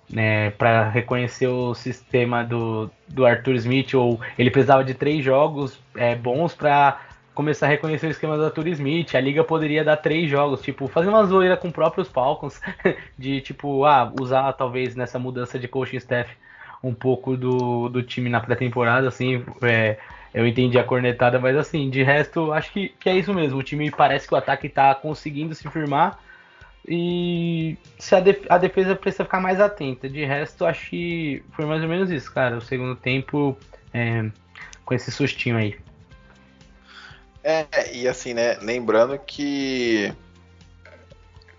né, 0.10 0.52
para 0.52 0.90
reconhecer 0.90 1.48
o 1.48 1.74
sistema 1.74 2.44
do, 2.44 2.90
do 3.08 3.26
Arthur 3.26 3.56
Smith, 3.56 3.94
ou 3.96 4.20
ele 4.38 4.52
precisava 4.52 4.84
de 4.84 4.94
três 4.94 5.24
jogos 5.24 5.80
é, 5.96 6.14
bons 6.14 6.54
para 6.54 7.00
começar 7.34 7.66
a 7.66 7.70
reconhecer 7.70 8.08
o 8.08 8.12
esquema 8.12 8.38
do 8.38 8.46
Arthur 8.46 8.68
Smith. 8.68 9.16
A 9.16 9.20
liga 9.20 9.44
poderia 9.44 9.84
dar 9.84 9.98
três 9.98 10.30
jogos, 10.30 10.62
tipo, 10.62 10.88
fazer 10.88 11.10
uma 11.10 11.26
zoeira 11.26 11.58
com 11.58 11.72
próprios 11.72 12.10
Falcons, 12.10 12.62
de 13.18 13.42
tipo, 13.42 13.86
ah, 13.86 14.12
usar 14.20 14.52
talvez 14.54 14.96
nessa 14.96 15.18
mudança 15.18 15.58
de 15.58 15.68
coaching 15.68 15.98
staff 15.98 16.30
um 16.84 16.94
pouco 16.94 17.38
do, 17.38 17.88
do 17.88 18.04
time 18.04 18.30
na 18.30 18.42
pré-temporada, 18.42 19.08
assim, 19.08 19.44
é, 19.62 19.98
eu 20.34 20.46
entendi 20.46 20.78
a 20.78 20.84
cornetada, 20.84 21.40
mas 21.40 21.56
assim, 21.56 21.90
de 21.90 22.04
resto, 22.04 22.52
acho 22.52 22.72
que, 22.74 22.90
que 23.00 23.10
é 23.10 23.16
isso 23.16 23.34
mesmo. 23.34 23.60
O 23.60 23.64
time 23.64 23.90
parece 23.90 24.28
que 24.28 24.34
o 24.34 24.38
ataque 24.38 24.68
está 24.68 24.94
conseguindo 24.94 25.56
se 25.56 25.70
firmar 25.70 26.20
e 26.88 27.78
se 27.98 28.14
a, 28.14 28.20
def 28.20 28.46
a, 28.50 28.58
defesa 28.58 28.96
precisa 28.96 29.24
ficar 29.24 29.40
mais 29.40 29.60
atenta. 29.62 30.10
De 30.10 30.26
resto, 30.26 30.66
acho 30.66 30.90
que 30.90 31.44
foi 31.54 31.66
mais 31.66 31.82
ou 31.82 31.88
menos 31.88 32.12
isso, 32.12 32.34
cara. 32.34 32.58
O 32.58 32.62
segundo 32.62 32.96
tempo 32.96 33.58
é, 33.94 34.26
com 34.84 34.94
esse 34.94 35.12
sustinho 35.12 35.58
aí. 35.58 35.78
É, 37.44 37.96
e 37.96 38.08
assim, 38.08 38.34
né? 38.34 38.58
Lembrando 38.62 39.18
que 39.20 40.14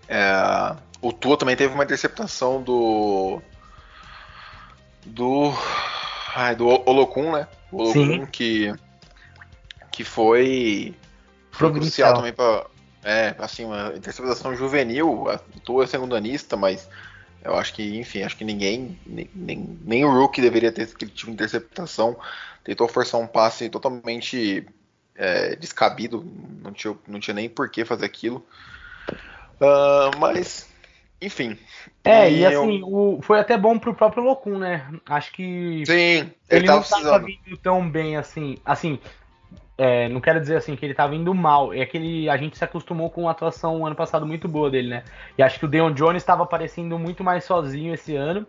é, 0.07 0.75
o 1.01 1.11
Tua 1.13 1.37
também 1.37 1.55
teve 1.55 1.73
uma 1.73 1.83
interceptação 1.83 2.61
do. 2.61 3.41
Do. 5.05 5.53
Ai, 6.35 6.55
do 6.55 6.67
Olokun, 6.67 7.31
né? 7.31 7.47
O 7.71 7.83
Olokun 7.83 8.25
que. 8.25 8.73
Que 9.91 10.03
foi. 10.03 10.95
Foi 11.51 11.71
crucial 11.71 12.15
também 12.15 12.33
para 12.33 12.65
é, 13.05 13.35
assim, 13.37 13.65
uma 13.65 13.93
interceptação 13.95 14.55
juvenil, 14.55 15.25
tu 15.63 15.81
é 15.81 15.85
segundanista, 15.85 16.57
mas 16.57 16.89
eu 17.43 17.55
acho 17.55 17.71
que, 17.75 17.99
enfim, 17.99 18.23
acho 18.23 18.35
que 18.35 18.43
ninguém, 18.43 18.99
nem, 19.05 19.29
nem, 19.35 19.79
nem 19.85 20.03
o 20.03 20.11
Rookie 20.11 20.41
deveria 20.41 20.71
ter 20.71 20.81
aquele 20.81 21.11
tipo 21.11 21.27
de 21.27 21.33
interceptação. 21.33 22.17
Tentou 22.63 22.87
forçar 22.87 23.21
um 23.21 23.27
passe 23.27 23.69
totalmente 23.69 24.65
é, 25.15 25.55
descabido, 25.55 26.25
não 26.63 26.73
tinha, 26.73 26.97
não 27.07 27.19
tinha 27.19 27.35
nem 27.35 27.47
por 27.47 27.69
que 27.69 27.85
fazer 27.85 28.05
aquilo. 28.05 28.43
Uh, 29.61 30.17
mas, 30.17 30.67
enfim. 31.21 31.57
É, 32.03 32.29
e, 32.29 32.39
e 32.39 32.45
assim, 32.45 32.79
eu... 32.79 32.87
o, 32.87 33.19
foi 33.21 33.39
até 33.39 33.57
bom 33.57 33.79
pro 33.79 33.93
próprio 33.93 34.23
Locum, 34.23 34.57
né? 34.57 34.87
Acho 35.05 35.31
que. 35.31 35.83
Sim, 35.85 36.31
ele, 36.49 36.67
não 36.67 36.79
estava 36.79 37.19
vindo 37.19 37.57
tão 37.61 37.89
bem 37.89 38.17
assim. 38.17 38.57
Assim, 38.63 38.99
é, 39.77 40.07
não 40.09 40.21
quero 40.21 40.39
dizer 40.39 40.57
assim 40.57 40.75
que 40.75 40.85
ele 40.85 40.93
tava 40.93 41.15
indo 41.15 41.33
mal, 41.33 41.73
é 41.73 41.85
que 41.85 41.97
ele, 41.97 42.29
a 42.29 42.37
gente 42.37 42.57
se 42.57 42.63
acostumou 42.63 43.09
com 43.09 43.27
a 43.27 43.31
atuação 43.31 43.85
ano 43.85 43.95
passado 43.95 44.25
muito 44.25 44.47
boa 44.47 44.69
dele, 44.69 44.89
né? 44.89 45.03
E 45.37 45.43
acho 45.43 45.59
que 45.59 45.65
o 45.65 45.67
Deon 45.67 45.91
Jones 45.93 46.21
estava 46.21 46.43
aparecendo 46.43 46.97
muito 46.97 47.23
mais 47.23 47.43
sozinho 47.43 47.93
esse 47.93 48.15
ano 48.15 48.45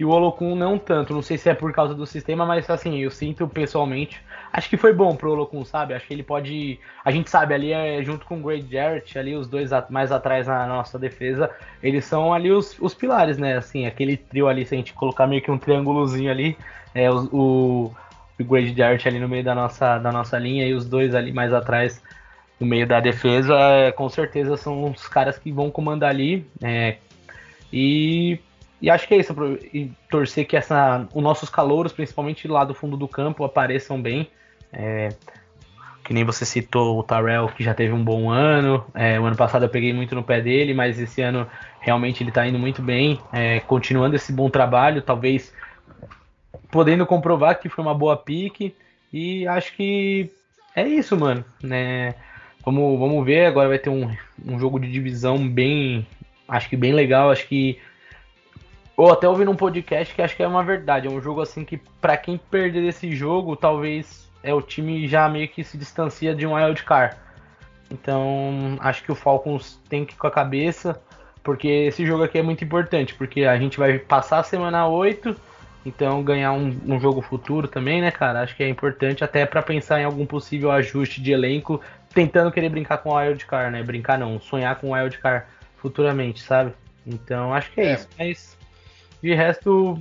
e 0.00 0.04
o 0.04 0.08
Olokun 0.08 0.56
não 0.56 0.78
tanto. 0.78 1.12
Não 1.12 1.20
sei 1.20 1.36
se 1.36 1.50
é 1.50 1.54
por 1.54 1.72
causa 1.74 1.94
do 1.94 2.06
sistema, 2.06 2.46
mas 2.46 2.68
assim, 2.70 2.98
eu 3.00 3.10
sinto 3.10 3.46
pessoalmente. 3.46 4.22
Acho 4.50 4.70
que 4.70 4.78
foi 4.78 4.94
bom 4.94 5.14
pro 5.14 5.32
Olokun, 5.32 5.62
sabe? 5.62 5.92
Acho 5.92 6.06
que 6.06 6.14
ele 6.14 6.22
pode. 6.22 6.80
A 7.04 7.10
gente 7.10 7.28
sabe, 7.28 7.52
ali 7.52 7.72
é 7.72 8.02
junto 8.02 8.24
com 8.24 8.38
o 8.38 8.42
Great 8.42 8.66
Jarrett, 8.72 9.18
ali 9.18 9.36
os 9.36 9.46
dois 9.46 9.70
mais 9.90 10.10
atrás 10.10 10.46
na 10.46 10.66
nossa 10.66 10.98
defesa, 10.98 11.50
eles 11.82 12.06
são 12.06 12.32
ali 12.32 12.50
os, 12.50 12.78
os 12.80 12.94
pilares, 12.94 13.36
né? 13.36 13.58
Assim, 13.58 13.84
aquele 13.84 14.16
trio 14.16 14.48
ali, 14.48 14.64
se 14.64 14.74
a 14.74 14.78
gente 14.78 14.94
colocar 14.94 15.26
meio 15.26 15.42
que 15.42 15.50
um 15.50 15.58
triângulozinho 15.58 16.30
ali, 16.30 16.56
é 16.94 17.10
o, 17.10 17.28
o 17.30 17.94
o 18.40 18.44
Grade 18.44 18.74
Jarrett 18.74 19.06
ali 19.06 19.18
no 19.18 19.28
meio 19.28 19.44
da 19.44 19.54
nossa, 19.54 19.98
da 19.98 20.10
nossa 20.10 20.38
linha 20.38 20.66
e 20.66 20.72
os 20.72 20.86
dois 20.88 21.14
ali 21.14 21.30
mais 21.30 21.52
atrás 21.52 22.02
no 22.58 22.66
meio 22.66 22.86
da 22.86 22.98
defesa, 22.98 23.54
é, 23.54 23.92
com 23.92 24.08
certeza 24.08 24.56
são 24.56 24.90
os 24.90 25.06
caras 25.08 25.38
que 25.38 25.52
vão 25.52 25.70
comandar 25.70 26.10
ali. 26.10 26.46
É, 26.62 26.96
e, 27.72 28.38
e 28.80 28.88
acho 28.88 29.06
que 29.06 29.14
é 29.14 29.18
isso, 29.18 29.34
e 29.72 29.90
torcer 30.08 30.46
que 30.46 30.56
essa, 30.56 31.06
os 31.12 31.22
nossos 31.22 31.48
calouros, 31.48 31.92
principalmente 31.92 32.48
lá 32.48 32.64
do 32.64 32.74
fundo 32.74 32.96
do 32.96 33.06
campo, 33.06 33.44
apareçam 33.44 34.00
bem. 34.00 34.30
É, 34.72 35.10
que 36.04 36.14
nem 36.14 36.24
você 36.24 36.44
citou 36.44 36.98
o 36.98 37.02
Tarell, 37.02 37.48
que 37.48 37.62
já 37.62 37.74
teve 37.74 37.92
um 37.92 38.02
bom 38.02 38.30
ano. 38.30 38.84
É, 38.94 39.20
o 39.20 39.24
ano 39.24 39.36
passado 39.36 39.64
eu 39.64 39.68
peguei 39.68 39.92
muito 39.92 40.14
no 40.14 40.22
pé 40.22 40.40
dele, 40.40 40.74
mas 40.74 40.98
esse 40.98 41.22
ano 41.22 41.46
realmente 41.78 42.22
ele 42.22 42.30
está 42.30 42.46
indo 42.46 42.58
muito 42.58 42.82
bem, 42.82 43.20
é, 43.32 43.60
continuando 43.60 44.16
esse 44.16 44.32
bom 44.32 44.50
trabalho, 44.50 45.02
talvez 45.02 45.52
podendo 46.70 47.06
comprovar 47.06 47.60
que 47.60 47.68
foi 47.68 47.84
uma 47.84 47.94
boa 47.94 48.16
pique. 48.16 48.74
E 49.12 49.46
acho 49.46 49.74
que 49.74 50.30
é 50.74 50.86
isso, 50.86 51.16
mano. 51.16 51.44
Né? 51.62 52.14
Vamos, 52.64 52.98
vamos 52.98 53.24
ver, 53.24 53.46
agora 53.46 53.68
vai 53.68 53.78
ter 53.78 53.90
um, 53.90 54.10
um 54.46 54.58
jogo 54.58 54.78
de 54.78 54.90
divisão 54.90 55.48
bem. 55.48 56.06
Acho 56.48 56.68
que 56.68 56.76
bem 56.76 56.92
legal. 56.92 57.30
Acho 57.30 57.46
que. 57.46 57.78
Ou 59.00 59.10
até 59.10 59.26
ouvi 59.26 59.46
num 59.46 59.56
podcast 59.56 60.14
que 60.14 60.20
acho 60.20 60.36
que 60.36 60.42
é 60.42 60.46
uma 60.46 60.62
verdade. 60.62 61.06
É 61.06 61.10
um 61.10 61.22
jogo 61.22 61.40
assim 61.40 61.64
que, 61.64 61.78
para 62.02 62.18
quem 62.18 62.36
perder 62.36 62.84
esse 62.84 63.16
jogo, 63.16 63.56
talvez 63.56 64.30
é 64.42 64.52
o 64.52 64.60
time 64.60 65.08
já 65.08 65.26
meio 65.26 65.48
que 65.48 65.64
se 65.64 65.78
distancia 65.78 66.34
de 66.34 66.46
um 66.46 66.52
wild 66.52 66.82
card. 66.82 67.16
Então, 67.90 68.76
acho 68.78 69.02
que 69.02 69.10
o 69.10 69.14
Falcons 69.14 69.80
tem 69.88 70.04
que 70.04 70.12
ir 70.12 70.18
com 70.18 70.26
a 70.26 70.30
cabeça, 70.30 71.00
porque 71.42 71.66
esse 71.66 72.04
jogo 72.04 72.24
aqui 72.24 72.36
é 72.36 72.42
muito 72.42 72.62
importante, 72.62 73.14
porque 73.14 73.44
a 73.44 73.58
gente 73.58 73.78
vai 73.78 73.98
passar 73.98 74.40
a 74.40 74.42
semana 74.42 74.86
8, 74.86 75.34
então 75.86 76.22
ganhar 76.22 76.52
um, 76.52 76.78
um 76.86 77.00
jogo 77.00 77.22
futuro 77.22 77.66
também, 77.66 78.02
né, 78.02 78.10
cara? 78.10 78.42
Acho 78.42 78.54
que 78.54 78.62
é 78.62 78.68
importante 78.68 79.24
até 79.24 79.46
para 79.46 79.62
pensar 79.62 79.98
em 79.98 80.04
algum 80.04 80.26
possível 80.26 80.70
ajuste 80.70 81.22
de 81.22 81.32
elenco, 81.32 81.80
tentando 82.12 82.52
querer 82.52 82.68
brincar 82.68 82.98
com 82.98 83.08
o 83.08 83.16
wild 83.16 83.46
card, 83.46 83.72
né? 83.72 83.82
Brincar 83.82 84.18
não, 84.18 84.38
sonhar 84.38 84.78
com 84.78 84.90
o 84.90 84.92
wild 84.92 85.16
card 85.16 85.46
futuramente, 85.78 86.42
sabe? 86.42 86.74
Então, 87.06 87.54
acho 87.54 87.72
que 87.72 87.80
é, 87.80 87.86
é. 87.86 87.94
isso. 87.94 88.08
Mas 88.18 88.59
de 89.22 89.34
resto, 89.34 90.00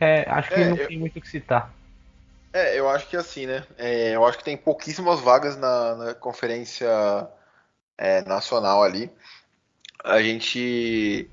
é, 0.00 0.28
acho 0.28 0.48
que 0.48 0.60
é, 0.60 0.68
não 0.68 0.76
eu... 0.76 0.86
tem 0.88 0.98
muito 0.98 1.18
o 1.18 1.22
que 1.22 1.28
citar. 1.28 1.72
É, 2.52 2.78
eu 2.78 2.88
acho 2.88 3.06
que 3.08 3.16
assim, 3.16 3.46
né? 3.46 3.64
É, 3.76 4.16
eu 4.16 4.24
acho 4.24 4.38
que 4.38 4.44
tem 4.44 4.56
pouquíssimas 4.56 5.20
vagas 5.20 5.56
na, 5.56 5.94
na 5.94 6.14
conferência 6.14 6.88
é, 7.98 8.22
nacional 8.22 8.82
ali. 8.82 9.10
A 10.02 10.22
gente, 10.22 11.28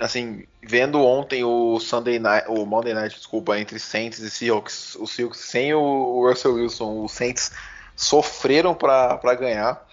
assim, 0.00 0.46
vendo 0.62 1.02
ontem 1.02 1.42
o 1.42 1.80
Sunday 1.80 2.18
Night, 2.18 2.46
o 2.48 2.64
Monday 2.64 2.94
Night, 2.94 3.16
desculpa, 3.16 3.58
entre 3.58 3.80
Saints 3.80 4.20
e 4.20 4.30
Seahawks, 4.30 4.94
o 4.96 5.06
Seahawks 5.06 5.40
sem 5.40 5.74
o 5.74 6.28
Russell 6.28 6.54
Wilson, 6.54 7.04
os 7.04 7.12
Saints 7.12 7.50
sofreram 7.96 8.74
para 8.74 9.34
ganhar. 9.34 9.84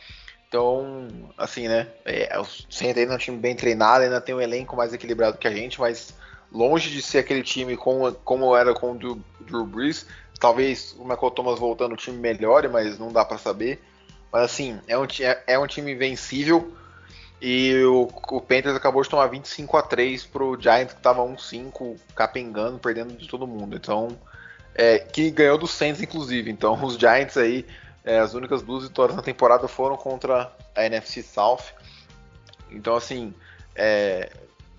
Então, 0.55 1.09
assim, 1.37 1.67
né? 1.67 1.85
É, 2.05 2.39
o 2.39 2.45
Saints 2.45 2.97
ainda 2.97 3.11
é 3.11 3.15
um 3.15 3.19
time 3.19 3.37
bem 3.37 3.53
treinado, 3.53 4.05
ainda 4.05 4.21
tem 4.21 4.33
um 4.33 4.39
elenco 4.39 4.73
mais 4.73 4.93
equilibrado 4.93 5.37
que 5.37 5.49
a 5.49 5.51
gente, 5.51 5.81
mas 5.81 6.13
longe 6.49 6.89
de 6.89 7.01
ser 7.01 7.17
aquele 7.17 7.43
time 7.43 7.75
como, 7.75 8.09
como 8.13 8.55
era 8.55 8.73
com 8.73 8.93
o 8.93 9.21
Drew 9.41 9.65
Brees, 9.65 10.07
Talvez 10.39 10.95
o 10.97 11.03
Michael 11.03 11.31
Thomas 11.31 11.59
voltando 11.59 11.93
o 11.93 11.97
time 11.97 12.17
melhore, 12.17 12.69
mas 12.69 12.97
não 12.97 13.11
dá 13.11 13.25
para 13.25 13.37
saber. 13.37 13.81
Mas 14.31 14.43
assim, 14.43 14.79
é 14.87 14.97
um, 14.97 15.03
é, 15.19 15.43
é 15.47 15.59
um 15.59 15.67
time 15.67 15.93
vencível. 15.93 16.73
E 17.41 17.75
o, 17.83 18.09
o 18.31 18.41
Panthers 18.41 18.75
acabou 18.75 19.01
de 19.01 19.09
tomar 19.09 19.27
25 19.27 19.75
a 19.75 19.81
3 19.81 20.25
pro 20.25 20.57
Giants, 20.59 20.93
que 20.93 21.01
tava 21.01 21.21
1-5, 21.21 21.97
capengando, 22.15 22.79
perdendo 22.79 23.13
de 23.13 23.27
todo 23.27 23.45
mundo. 23.45 23.75
Então, 23.75 24.17
é, 24.73 24.99
que 24.99 25.29
ganhou 25.31 25.57
do 25.57 25.67
Saints, 25.67 26.01
inclusive. 26.01 26.49
Então, 26.49 26.81
os 26.83 26.95
Giants 26.95 27.37
aí, 27.37 27.65
é, 28.05 28.19
as 28.19 28.33
únicas 28.35 28.61
duas 28.61 28.83
vitórias 28.83 29.15
na 29.15 29.23
temporada 29.23 29.67
foram 29.67 29.97
contra 29.97 30.51
a 30.75 30.85
NFC 30.85 31.23
South. 31.23 31.63
Então, 32.69 32.95
assim, 32.95 33.33
é, 33.75 34.31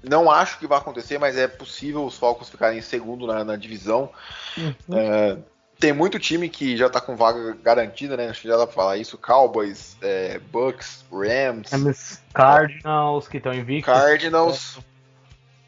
não 0.02 0.30
acho 0.30 0.58
que 0.58 0.66
vai 0.66 0.78
acontecer, 0.78 1.18
mas 1.18 1.36
é 1.36 1.48
possível 1.48 2.04
os 2.04 2.16
Falcons 2.16 2.48
ficarem 2.48 2.78
em 2.78 2.82
segundo 2.82 3.26
na, 3.26 3.44
na 3.44 3.56
divisão. 3.56 4.10
Uhum. 4.56 4.74
É, 4.92 5.36
tem 5.78 5.92
muito 5.92 6.18
time 6.18 6.48
que 6.48 6.76
já 6.76 6.88
tá 6.88 7.00
com 7.00 7.16
vaga 7.16 7.56
garantida, 7.62 8.16
né? 8.16 8.28
Acho 8.28 8.42
que 8.42 8.48
já 8.48 8.56
dá 8.56 8.66
pra 8.66 8.74
falar 8.74 8.96
isso. 8.96 9.18
Cowboys, 9.18 9.96
é, 10.00 10.38
Bucks, 10.38 11.04
Rams. 11.10 12.22
Cardinals, 12.32 13.28
que 13.28 13.38
estão 13.38 13.52
invictos. 13.52 13.92
Cardinals. 13.92 14.78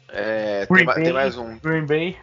É, 0.07 0.65
tem, 0.65 0.85
Bay, 0.85 1.03
tem, 1.03 1.13
mais 1.13 1.37
um. 1.37 1.57
Green 1.59 1.85
Bay. 1.85 2.17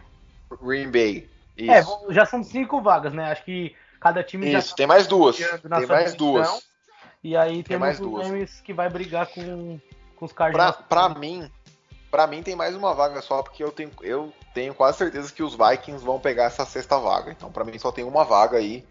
Green 0.61 0.91
Bay. 0.91 1.29
É, 1.57 1.79
isso. 1.79 2.05
É, 2.09 2.13
já 2.13 2.25
são 2.25 2.43
cinco 2.43 2.81
vagas, 2.81 3.13
né? 3.13 3.31
Acho 3.31 3.45
que 3.45 3.75
cada 3.99 4.23
time 4.23 4.51
Isso, 4.53 4.69
tá 4.69 4.75
tem 4.75 4.87
mais 4.87 5.07
duas. 5.07 5.37
Tem 5.37 5.85
mais 5.87 6.15
duas. 6.15 6.67
E 7.23 7.35
aí 7.35 7.63
tem 7.63 7.77
mais 7.77 7.99
duas. 7.99 8.61
que 8.61 8.73
vai 8.73 8.89
brigar 8.89 9.27
com, 9.27 9.79
com 10.15 10.25
os 10.25 10.31
Cardinals. 10.31 10.75
Pra, 10.87 11.09
pra 11.09 11.19
mim, 11.19 11.49
para 12.09 12.27
mim 12.27 12.41
tem 12.43 12.55
mais 12.55 12.75
uma 12.75 12.93
vaga 12.93 13.21
só, 13.21 13.41
porque 13.43 13.63
eu 13.63 13.71
tenho, 13.71 13.91
eu 14.01 14.33
tenho 14.53 14.73
quase 14.73 14.97
certeza 14.97 15.31
que 15.31 15.43
os 15.43 15.55
Vikings 15.55 16.03
vão 16.03 16.19
pegar 16.19 16.45
essa 16.45 16.65
sexta 16.65 16.97
vaga. 16.97 17.31
Então, 17.31 17.51
para 17.51 17.63
mim 17.63 17.77
só 17.77 17.91
tem 17.91 18.03
uma 18.03 18.23
vaga 18.23 18.57
aí 18.57 18.85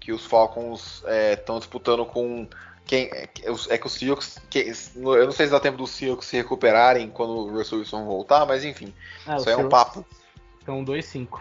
que 0.00 0.12
os 0.12 0.26
Falcons 0.26 1.04
estão 1.32 1.56
é, 1.56 1.58
disputando 1.60 2.04
com 2.04 2.48
quem 2.84 3.08
é, 3.12 3.22
é 3.22 3.26
que 3.26 3.48
os 3.48 3.94
Seahawks, 3.94 4.38
que, 4.50 4.72
eu 4.96 5.24
não 5.24 5.32
sei 5.32 5.46
se 5.46 5.52
dá 5.52 5.60
tempo 5.60 5.78
dos 5.78 5.90
Seahawks 5.90 6.26
se 6.26 6.36
recuperarem 6.36 7.08
quando 7.08 7.30
o 7.30 7.50
Russell 7.52 7.78
Wilson 7.78 8.04
voltar, 8.04 8.44
mas 8.44 8.64
enfim, 8.64 8.92
é, 9.26 9.36
isso 9.36 9.48
aí 9.48 9.54
é 9.54 9.58
um 9.58 9.68
papo. 9.68 10.04
São 10.64 10.84
2-5. 10.84 11.40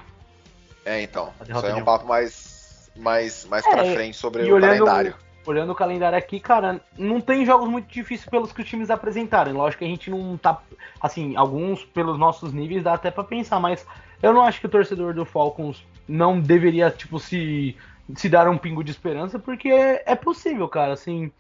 É, 0.86 1.02
então, 1.02 1.34
isso 1.48 1.66
aí 1.66 1.72
é 1.72 1.76
um 1.76 1.84
papo 1.84 2.08
mais 2.08 2.51
mais 2.96 3.46
mais 3.46 3.66
é, 3.66 3.72
para 3.72 3.86
frente 3.86 4.18
sobre 4.18 4.52
o 4.52 4.60
calendário 4.60 5.16
olhando 5.46 5.72
o 5.72 5.76
calendário 5.76 6.18
aqui, 6.18 6.40
cara, 6.40 6.82
não 6.98 7.20
tem 7.20 7.46
jogos 7.46 7.68
muito 7.68 7.88
difíceis 7.88 8.30
pelos 8.30 8.52
que 8.52 8.62
os 8.62 8.68
times 8.68 8.90
apresentarem. 8.90 9.54
Lógico 9.54 9.80
que 9.80 9.86
a 9.86 9.88
gente 9.88 10.10
não 10.10 10.38
tá. 10.38 10.62
Assim, 11.00 11.36
alguns 11.36 11.84
pelos 11.84 12.18
nossos 12.18 12.54
níveis 12.54 12.84
dá 12.84 12.94
até 12.94 13.10
para 13.10 13.24
pensar, 13.24 13.60
mas 13.60 13.86
eu 14.22 14.34
não 14.34 14.44
acho 14.44 14.60
que 14.60 14.68
o 14.68 14.70
torcedor 14.70 15.14
do 15.14 15.26
Falcons 15.26 15.84
não 16.08 16.40
deveria, 16.40 16.92
tipo, 16.92 17.20
se, 17.20 17.76
se 18.16 18.30
dar 18.30 18.48
um 18.48 18.58
pingo 18.58 18.84
de 18.84 18.92
esperança, 18.92 19.40
porque 19.40 19.70
é, 19.70 20.04
é 20.06 20.16
possível, 20.16 20.68
cara. 20.68 20.94
Assim, 20.94 21.32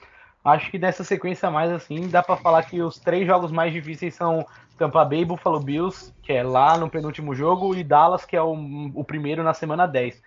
acho 0.43 0.71
que 0.71 0.79
nessa 0.79 1.03
sequência 1.03 1.49
mais, 1.51 1.71
assim, 1.71 2.07
dá 2.07 2.23
para 2.23 2.37
falar 2.37 2.63
que 2.63 2.81
os 2.81 2.97
três 2.97 3.27
jogos 3.27 3.51
mais 3.51 3.71
difíceis 3.71 4.15
são 4.15 4.45
Tampa 4.77 5.05
Bay 5.05 5.23
Buffalo 5.23 5.59
Bills, 5.59 6.11
que 6.23 6.33
é 6.33 6.41
lá 6.41 6.77
no 6.77 6.89
penúltimo 6.89 7.35
jogo, 7.35 7.75
e 7.75 7.83
Dallas, 7.83 8.25
que 8.25 8.35
é 8.35 8.41
o, 8.41 8.55
o 8.95 9.03
primeiro 9.03 9.43
na 9.43 9.53
semana 9.53 9.85
10. 9.85 10.21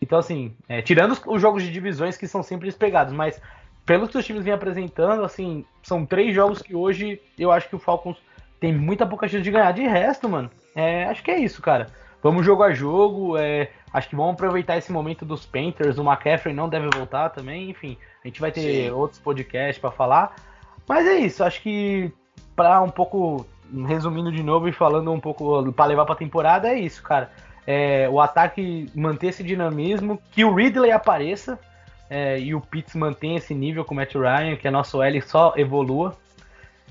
Então, 0.00 0.18
assim, 0.18 0.54
é, 0.68 0.80
tirando 0.80 1.12
os, 1.12 1.22
os, 1.26 1.42
jogos 1.42 1.62
de 1.62 1.70
divisões 1.70 2.16
que 2.16 2.26
são 2.26 2.42
sempre 2.42 2.66
despegados, 2.66 3.12
mas 3.12 3.40
pelo 3.84 4.08
que 4.08 4.16
os 4.16 4.24
times 4.24 4.44
vêm 4.44 4.54
apresentando, 4.54 5.24
assim, 5.24 5.64
são 5.82 6.06
três 6.06 6.34
jogos 6.34 6.62
que 6.62 6.74
hoje 6.74 7.20
eu 7.38 7.52
acho 7.52 7.68
que 7.68 7.76
o 7.76 7.78
Falcons 7.78 8.16
tem 8.58 8.72
muita 8.72 9.06
pouca 9.06 9.28
chance 9.28 9.42
de 9.42 9.50
ganhar. 9.50 9.72
De 9.72 9.82
resto, 9.82 10.28
mano, 10.28 10.50
é, 10.74 11.04
acho 11.04 11.22
que 11.22 11.30
é 11.30 11.38
isso, 11.38 11.60
cara. 11.60 11.88
Vamos 12.22 12.44
jogo 12.44 12.62
a 12.62 12.72
jogo, 12.72 13.36
é, 13.36 13.70
acho 13.92 14.08
que 14.08 14.16
vamos 14.16 14.34
aproveitar 14.34 14.76
esse 14.76 14.92
momento 14.92 15.24
dos 15.24 15.46
Panthers, 15.46 15.98
o 15.98 16.02
McCaffrey 16.02 16.54
não 16.54 16.68
deve 16.68 16.88
voltar 16.94 17.30
também, 17.30 17.70
enfim, 17.70 17.96
a 18.22 18.28
gente 18.28 18.40
vai 18.40 18.52
ter 18.52 18.60
Sim. 18.60 18.90
outros 18.90 19.18
podcasts 19.18 19.78
para 19.78 19.90
falar. 19.90 20.36
Mas 20.86 21.06
é 21.06 21.18
isso, 21.18 21.42
acho 21.42 21.62
que 21.62 22.12
para 22.54 22.82
um 22.82 22.90
pouco, 22.90 23.46
resumindo 23.86 24.30
de 24.30 24.42
novo 24.42 24.68
e 24.68 24.72
falando 24.72 25.10
um 25.10 25.20
pouco 25.20 25.72
para 25.72 25.86
levar 25.86 26.04
para 26.04 26.14
temporada, 26.14 26.68
é 26.68 26.78
isso, 26.78 27.02
cara 27.02 27.30
é, 27.66 28.08
o 28.08 28.20
ataque 28.20 28.90
manter 28.94 29.28
esse 29.28 29.42
dinamismo, 29.42 30.20
que 30.32 30.44
o 30.44 30.54
Ridley 30.54 30.90
apareça 30.90 31.58
é, 32.10 32.40
e 32.40 32.54
o 32.54 32.60
Pitts 32.60 32.96
mantenha 32.96 33.38
esse 33.38 33.54
nível 33.54 33.84
com 33.84 33.94
o 33.94 33.96
Matt 33.96 34.14
Ryan, 34.14 34.56
que 34.56 34.66
a 34.66 34.70
nossa 34.70 34.98
L 35.06 35.22
só 35.22 35.54
evolua. 35.56 36.16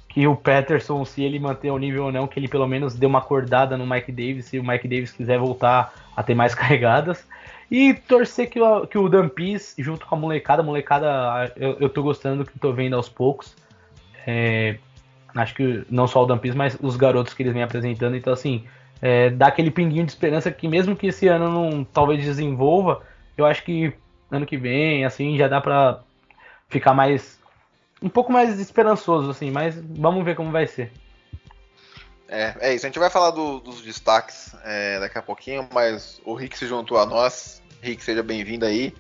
Que 0.07 0.25
o 0.25 0.35
Patterson, 0.35 1.05
se 1.05 1.21
ele 1.21 1.37
manter 1.37 1.69
o 1.69 1.77
nível 1.77 2.05
ou 2.05 2.11
não, 2.11 2.25
que 2.25 2.39
ele 2.39 2.47
pelo 2.47 2.67
menos 2.67 2.95
dê 2.95 3.05
uma 3.05 3.19
acordada 3.19 3.77
no 3.77 3.85
Mike 3.85 4.11
Davis, 4.11 4.45
se 4.45 4.57
o 4.57 4.63
Mike 4.63 4.87
Davis 4.87 5.11
quiser 5.11 5.37
voltar 5.37 5.93
a 6.15 6.23
ter 6.23 6.33
mais 6.33 6.55
carregadas. 6.55 7.27
E 7.69 7.93
torcer 7.93 8.49
que 8.49 8.59
o, 8.59 8.87
que 8.87 8.97
o 8.97 9.07
Dan 9.07 9.29
Pease, 9.29 9.75
junto 9.77 10.07
com 10.07 10.15
a 10.15 10.17
molecada, 10.17 10.63
a 10.63 10.65
molecada 10.65 11.53
eu, 11.55 11.77
eu 11.79 11.89
tô 11.89 12.01
gostando 12.01 12.43
do 12.43 12.49
que 12.49 12.57
tô 12.57 12.73
vendo 12.73 12.95
aos 12.95 13.07
poucos. 13.07 13.55
É, 14.25 14.77
acho 15.35 15.53
que 15.53 15.83
não 15.89 16.07
só 16.07 16.23
o 16.23 16.25
Dan 16.25 16.39
Pease, 16.39 16.57
mas 16.57 16.77
os 16.81 16.95
garotos 16.95 17.33
que 17.33 17.43
eles 17.43 17.53
vêm 17.53 17.61
apresentando. 17.61 18.15
Então, 18.15 18.33
assim, 18.33 18.65
é, 19.01 19.29
dá 19.29 19.47
aquele 19.47 19.71
pinguinho 19.71 20.05
de 20.05 20.11
esperança 20.11 20.51
que 20.51 20.67
mesmo 20.67 20.95
que 20.95 21.07
esse 21.07 21.27
ano 21.27 21.49
não 21.49 21.83
talvez 21.83 22.23
desenvolva, 22.23 23.01
eu 23.37 23.45
acho 23.45 23.63
que 23.63 23.93
ano 24.31 24.45
que 24.45 24.57
vem, 24.57 25.05
assim, 25.05 25.37
já 25.37 25.47
dá 25.47 25.61
pra 25.61 26.01
ficar 26.67 26.93
mais. 26.93 27.39
um 28.01 28.09
pouco 28.09 28.31
mais 28.31 28.59
esperançoso, 28.59 29.29
assim, 29.29 29.51
mas 29.51 29.75
vamos 29.79 30.23
ver 30.23 30.35
como 30.35 30.51
vai 30.51 30.67
ser. 30.67 30.91
É, 32.27 32.55
é 32.59 32.75
isso, 32.75 32.85
a 32.85 32.89
gente 32.89 32.99
vai 32.99 33.09
falar 33.09 33.31
do, 33.31 33.59
dos 33.59 33.81
destaques 33.81 34.55
é, 34.63 34.99
daqui 34.99 35.17
a 35.17 35.21
pouquinho, 35.21 35.67
mas 35.73 36.21
o 36.23 36.35
Rick 36.35 36.57
se 36.57 36.67
juntou 36.67 36.99
a 36.99 37.05
nós. 37.05 37.61
Rick, 37.81 38.03
seja 38.03 38.21
bem-vindo 38.21 38.65
aí. 38.65 38.93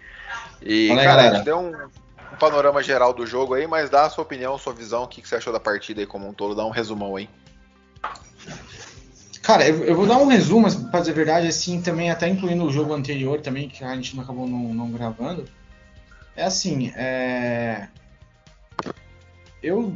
E, 0.61 0.87
Fala 0.87 1.03
cara, 1.03 1.21
a 1.21 1.33
gente 1.35 1.45
deu 1.45 1.59
um, 1.59 1.75
um, 1.75 2.37
panorama 2.39 2.81
geral 2.81 3.13
do 3.13 3.27
jogo 3.27 3.53
aí, 3.53 3.67
mas 3.67 3.89
dá 3.89 4.05
a 4.05 4.09
sua 4.09 4.23
opinião, 4.23 4.57
sua 4.57 4.73
visão, 4.73 5.03
o 5.03 5.07
que, 5.07 5.21
que 5.21 5.27
você 5.27 5.35
achou 5.35 5.53
da 5.53 5.59
partida 5.59 6.01
aí 6.01 6.07
como 6.07 6.27
um 6.27 6.33
todo, 6.33 6.55
dá 6.55 6.65
um 6.65 6.71
resumão 6.71 7.15
aí. 7.15 7.29
Cara, 9.49 9.67
eu, 9.67 9.83
eu, 9.83 9.95
vou 9.95 10.05
dar 10.05 10.19
um 10.19 10.27
resumo, 10.27 10.61
mas 10.61 10.75
pra 10.75 10.99
dizer 10.99 11.13
a 11.13 11.15
verdade, 11.15 11.47
assim, 11.47 11.81
também 11.81 12.11
até 12.11 12.29
incluindo 12.29 12.63
o 12.63 12.71
jogo 12.71 12.93
anterior 12.93 13.41
também, 13.41 13.67
que 13.67 13.83
a 13.83 13.95
gente 13.95 14.15
não 14.15 14.21
acabou 14.21 14.47
não, 14.47 14.75
não 14.75 14.91
gravando. 14.91 15.43
É 16.35 16.43
assim, 16.43 16.89
é... 16.89 17.87
Eu, 19.63 19.95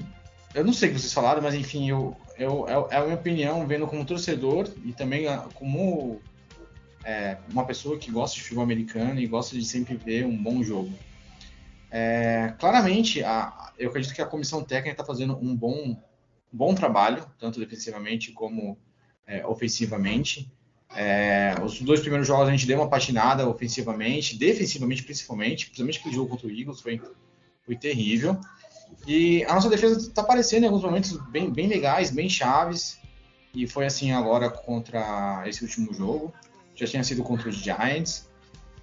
eu 0.55 0.65
não 0.65 0.73
sei 0.73 0.89
o 0.89 0.93
que 0.93 0.99
vocês 0.99 1.13
falaram, 1.13 1.39
mas 1.39 1.53
enfim, 1.53 1.87
eu, 1.87 2.17
eu, 2.35 2.67
é, 2.67 2.95
é 2.95 2.97
a 2.97 3.03
minha 3.03 3.13
opinião, 3.13 3.67
vendo 3.67 3.85
como 3.85 4.03
torcedor 4.03 4.67
e 4.83 4.91
também 4.91 5.27
como 5.53 6.19
é, 7.03 7.37
uma 7.51 7.63
pessoa 7.63 7.99
que 7.99 8.09
gosta 8.09 8.35
de 8.35 8.41
futebol 8.41 8.63
americano 8.63 9.19
e 9.19 9.27
gosta 9.27 9.55
de 9.55 9.63
sempre 9.63 9.95
ver 9.95 10.25
um 10.25 10.35
bom 10.35 10.63
jogo. 10.63 10.91
É, 11.91 12.55
claramente, 12.57 13.23
a, 13.23 13.71
eu 13.77 13.89
acredito 13.89 14.15
que 14.15 14.21
a 14.23 14.25
comissão 14.25 14.63
técnica 14.63 14.93
está 14.93 15.05
fazendo 15.05 15.37
um 15.37 15.55
bom, 15.55 15.95
bom 16.51 16.73
trabalho, 16.73 17.23
tanto 17.37 17.59
defensivamente 17.59 18.31
como 18.31 18.79
é, 19.27 19.45
ofensivamente. 19.45 20.51
É, 20.95 21.55
os 21.63 21.81
dois 21.81 22.01
primeiros 22.01 22.27
jogos 22.27 22.47
a 22.47 22.51
gente 22.51 22.67
deu 22.67 22.77
uma 22.77 22.87
patinada 22.87 23.47
ofensivamente, 23.47 24.37
defensivamente 24.37 25.03
principalmente, 25.03 25.65
principalmente 25.65 25.99
aquele 25.99 26.15
jogo 26.15 26.29
contra 26.29 26.47
o 26.47 26.51
Eagles 26.51 26.81
foi, 26.81 27.01
foi 27.65 27.75
terrível. 27.75 28.39
E 29.07 29.43
a 29.45 29.55
nossa 29.55 29.69
defesa 29.69 29.97
está 29.97 30.21
aparecendo 30.21 30.63
em 30.63 30.67
alguns 30.67 30.83
momentos 30.83 31.17
bem, 31.29 31.49
bem 31.49 31.67
legais, 31.67 32.11
bem 32.11 32.29
chaves. 32.29 32.99
E 33.53 33.67
foi 33.67 33.85
assim 33.85 34.11
agora 34.11 34.49
contra 34.49 35.43
esse 35.47 35.63
último 35.63 35.93
jogo. 35.93 36.33
Já 36.75 36.87
tinha 36.87 37.03
sido 37.03 37.23
contra 37.23 37.49
os 37.49 37.55
Giants. 37.55 38.29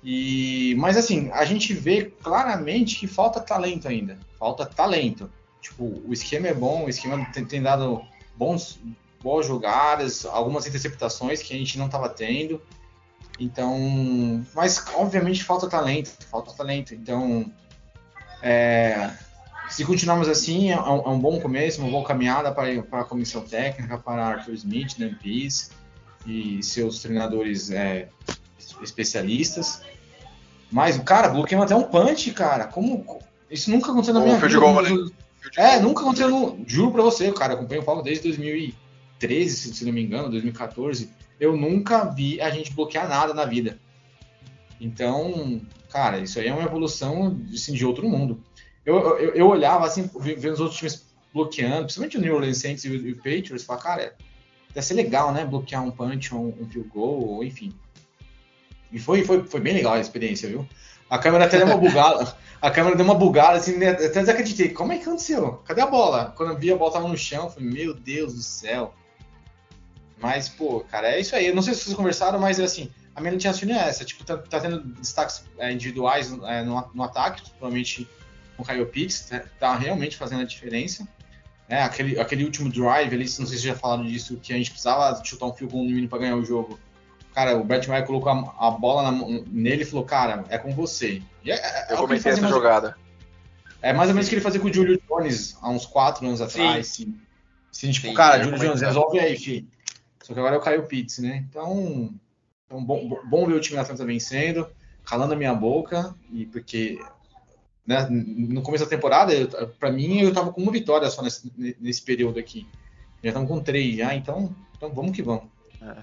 E, 0.03 0.75
mas 0.79 0.97
assim, 0.97 1.31
a 1.33 1.45
gente 1.45 1.75
vê 1.75 2.07
claramente 2.23 2.99
que 2.99 3.07
falta 3.07 3.41
talento 3.41 3.87
ainda. 3.89 4.19
Falta 4.39 4.65
talento. 4.65 5.31
Tipo, 5.61 6.03
o 6.07 6.13
esquema 6.13 6.49
é 6.49 6.55
bom, 6.55 6.85
o 6.85 6.89
esquema 6.89 7.25
tem, 7.33 7.45
tem 7.45 7.63
dado 7.63 8.03
bons, 8.37 8.81
boas 9.23 9.47
jogadas, 9.47 10.25
algumas 10.25 10.67
interceptações 10.67 11.43
que 11.43 11.55
a 11.55 11.57
gente 11.59 11.79
não 11.79 11.87
estava 11.87 12.09
tendo. 12.09 12.61
Então, 13.39 14.45
mas 14.55 14.85
obviamente 14.95 15.43
falta 15.43 15.69
talento, 15.69 16.11
falta 16.31 16.53
talento. 16.53 16.95
Então, 16.95 17.51
é, 18.43 19.11
se 19.71 19.85
continuarmos 19.85 20.29
assim, 20.29 20.71
é 20.71 20.81
um, 20.81 21.01
é 21.01 21.09
um, 21.09 21.19
bom 21.19 21.41
começo, 21.41 21.81
uma 21.81 21.91
boa 21.91 22.05
caminhada 22.05 22.53
para, 22.53 22.83
para 22.83 23.01
a 23.01 23.05
comissão 23.05 23.43
técnica, 23.43 23.97
para 23.97 24.27
Arthur 24.27 24.55
Smith, 24.55 24.99
Dan 24.99 25.15
Pease 25.15 25.71
e 26.27 26.63
seus 26.63 27.01
treinadores 27.01 27.71
é, 27.71 28.09
especialistas. 28.83 29.83
Mas, 30.71 30.99
cara, 30.99 31.29
bloqueou 31.29 31.63
até 31.63 31.75
um 31.75 31.83
punch, 31.83 32.31
cara. 32.33 32.67
Como. 32.67 33.21
Isso 33.51 33.71
nunca 33.71 33.91
aconteceu 33.91 34.15
na 34.15 34.21
minha 34.21 34.37
vida. 34.37 34.61
Goal, 34.61 34.83
né? 34.83 34.91
É, 35.57 35.81
nunca 35.81 36.03
aconteceu. 36.03 36.29
No... 36.29 36.63
Juro 36.67 36.93
pra 36.93 37.03
você, 37.03 37.33
cara. 37.33 37.55
Acompanho 37.55 37.83
o 37.83 37.85
Paulo 37.85 38.03
desde 38.03 38.29
2013, 39.21 39.75
se 39.75 39.85
não 39.85 39.93
me 39.93 40.03
engano, 40.03 40.31
2014. 40.31 41.11
Eu 41.39 41.57
nunca 41.57 42.05
vi 42.05 42.41
a 42.41 42.51
gente 42.51 42.73
bloquear 42.73 43.09
nada 43.09 43.35
na 43.35 43.45
vida. 43.45 43.79
Então, 44.81 45.61
cara, 45.91 46.19
isso 46.19 46.39
aí 46.39 46.49
é 46.49 46.55
uma 46.55 46.65
evolução 46.65 47.41
assim, 47.53 47.75
de 47.75 47.85
outro 47.85 48.09
mundo. 48.09 48.43
Eu, 48.85 49.19
eu, 49.19 49.35
eu 49.35 49.47
olhava 49.47 49.87
assim, 49.87 50.09
vendo 50.19 50.55
os 50.55 50.61
outros 50.61 50.79
times 50.79 51.07
bloqueando, 51.33 51.85
principalmente 51.85 52.17
o 52.17 52.21
New 52.21 52.35
Orleans 52.35 52.59
Saints 52.59 52.85
e 52.85 52.89
o, 52.89 52.95
e 52.95 53.13
o 53.13 53.17
Patriots, 53.17 53.65
falava, 53.65 53.85
cara, 53.85 54.17
deve 54.75 54.87
ser 54.87 54.95
legal, 54.95 55.33
né? 55.33 55.45
Bloquear 55.45 55.85
um 55.85 55.91
punch 55.91 56.35
ou 56.35 56.47
um, 56.47 56.63
um 56.63 56.69
field 56.69 56.89
goal, 56.89 57.29
ou 57.29 57.45
enfim. 57.45 57.73
E 58.91 58.99
foi, 58.99 59.23
foi, 59.25 59.45
foi 59.45 59.61
bem 59.61 59.75
legal 59.75 59.95
a 59.95 60.01
experiência, 60.01 60.49
viu? 60.49 60.67
A 61.09 61.19
câmera 61.19 61.45
até 61.45 61.59
deu 61.59 61.67
uma 61.67 61.77
bugada. 61.77 62.37
A 62.63 62.71
câmera 62.71 62.95
deu 62.95 63.07
uma 63.07 63.15
bugada, 63.15 63.57
assim, 63.57 63.79
né? 63.79 63.89
até 63.89 64.21
desacreditei. 64.21 64.69
Como 64.69 64.93
é 64.93 64.99
que 64.99 65.05
aconteceu? 65.05 65.63
Cadê 65.65 65.81
a 65.81 65.87
bola? 65.87 66.35
Quando 66.37 66.53
eu 66.53 66.59
vi 66.59 66.71
a 66.71 66.77
bola 66.77 66.93
tava 66.93 67.09
no 67.09 67.17
chão, 67.17 67.45
eu 67.45 67.51
falei, 67.51 67.71
meu 67.71 67.95
Deus 67.95 68.35
do 68.35 68.43
céu. 68.43 68.93
Mas, 70.21 70.49
pô, 70.49 70.81
cara, 70.81 71.09
é 71.09 71.21
isso 71.21 71.35
aí. 71.35 71.47
Eu 71.47 71.55
não 71.55 71.63
sei 71.63 71.75
se 71.75 71.85
vocês 71.85 71.97
conversaram, 71.97 72.39
mas 72.39 72.61
assim, 72.61 72.91
a 73.15 73.21
minha 73.21 73.33
notícia 73.33 73.67
é 73.73 73.89
essa. 73.89 74.05
Tipo, 74.05 74.25
tá, 74.25 74.37
tá 74.37 74.61
tendo 74.61 74.81
destaques 74.81 75.45
é, 75.59 75.73
individuais 75.73 76.33
é, 76.45 76.63
no, 76.63 76.91
no, 76.95 77.03
ataque, 77.03 77.43
provavelmente 77.53 78.07
com 78.57 78.63
o 78.63 78.67
Kyle 78.67 78.85
Pitts, 78.87 79.29
tá, 79.29 79.43
tá, 79.59 79.77
realmente 79.77 80.17
fazendo 80.17 80.43
a 80.43 80.45
diferença. 80.45 81.09
É, 81.69 81.83
aquele, 81.83 82.19
aquele 82.19 82.45
último 82.45 82.69
drive 82.69 83.15
ali, 83.15 83.25
não 83.25 83.27
sei 83.27 83.47
se 83.47 83.51
vocês 83.51 83.63
já 83.63 83.75
falaram 83.75 84.05
disso, 84.05 84.39
que 84.43 84.53
a 84.53 84.57
gente 84.57 84.71
precisava 84.71 85.23
chutar 85.25 85.47
um 85.47 85.55
field 85.55 85.73
goal 85.73 85.85
no 85.85 85.91
mínimo 85.91 86.09
para 86.09 86.19
ganhar 86.19 86.37
o 86.37 86.45
jogo. 86.45 86.79
Cara, 87.33 87.57
o 87.57 87.65
Brett 87.65 87.89
Meyer 87.89 88.05
colocou 88.05 88.31
a, 88.33 88.67
a 88.67 88.71
bola 88.73 89.11
na, 89.11 89.25
nele 89.47 89.83
e 89.83 89.87
falou, 89.87 90.05
cara, 90.05 90.45
é 90.49 90.59
com 90.59 90.75
você. 90.75 91.23
É, 91.47 91.53
é, 91.53 91.93
eu 91.93 91.99
comentei 91.99 92.33
essa 92.33 92.49
jogada. 92.49 92.97
É 93.81 93.93
mais 93.93 94.11
ou 94.11 94.15
menos 94.15 94.27
o 94.27 94.29
que 94.29 94.35
ele 94.35 94.43
fazia 94.43 94.61
com 94.61 94.69
o 94.69 94.73
Julio 94.73 95.01
Jones 95.09 95.57
há 95.63 95.71
uns 95.71 95.87
4 95.87 96.27
anos 96.27 96.41
atrás. 96.41 96.89
Sim. 96.89 97.19
Assim, 97.73 97.91
tipo, 97.93 98.09
Sim, 98.09 98.15
cara, 98.15 98.43
Julio 98.43 98.59
Jones, 98.59 98.81
resolve 98.81 99.19
aí, 99.19 99.39
filho. 99.39 99.67
Só 100.31 100.35
que 100.35 100.39
agora 100.39 100.55
é 100.55 100.59
o 100.59 100.63
Caio 100.63 100.87
Pitts, 100.87 101.19
né? 101.19 101.45
Então, 101.51 102.15
então 102.65 102.85
bom, 102.85 103.21
bom 103.25 103.47
ver 103.49 103.55
o 103.55 103.61
time 103.61 103.75
da 103.75 103.83
Atlanta 103.83 104.05
vencendo, 104.05 104.65
calando 105.05 105.33
a 105.33 105.37
minha 105.37 105.53
boca, 105.53 106.15
e 106.33 106.47
porque 106.47 107.01
né, 107.85 108.07
no 108.09 108.63
começo 108.63 108.85
da 108.85 108.91
temporada, 108.91 109.33
para 109.81 109.91
mim, 109.91 110.21
eu 110.21 110.33
tava 110.33 110.53
com 110.53 110.63
uma 110.63 110.71
vitória 110.71 111.11
só 111.11 111.21
nesse, 111.21 111.53
nesse 111.81 112.01
período 112.01 112.39
aqui. 112.39 112.65
Já 113.25 113.31
estamos 113.31 113.49
com 113.49 113.61
três 113.61 113.97
já, 113.97 114.15
então, 114.15 114.55
então 114.77 114.95
vamos 114.95 115.17
que 115.17 115.21
vamos. 115.21 115.51
É. 115.83 115.97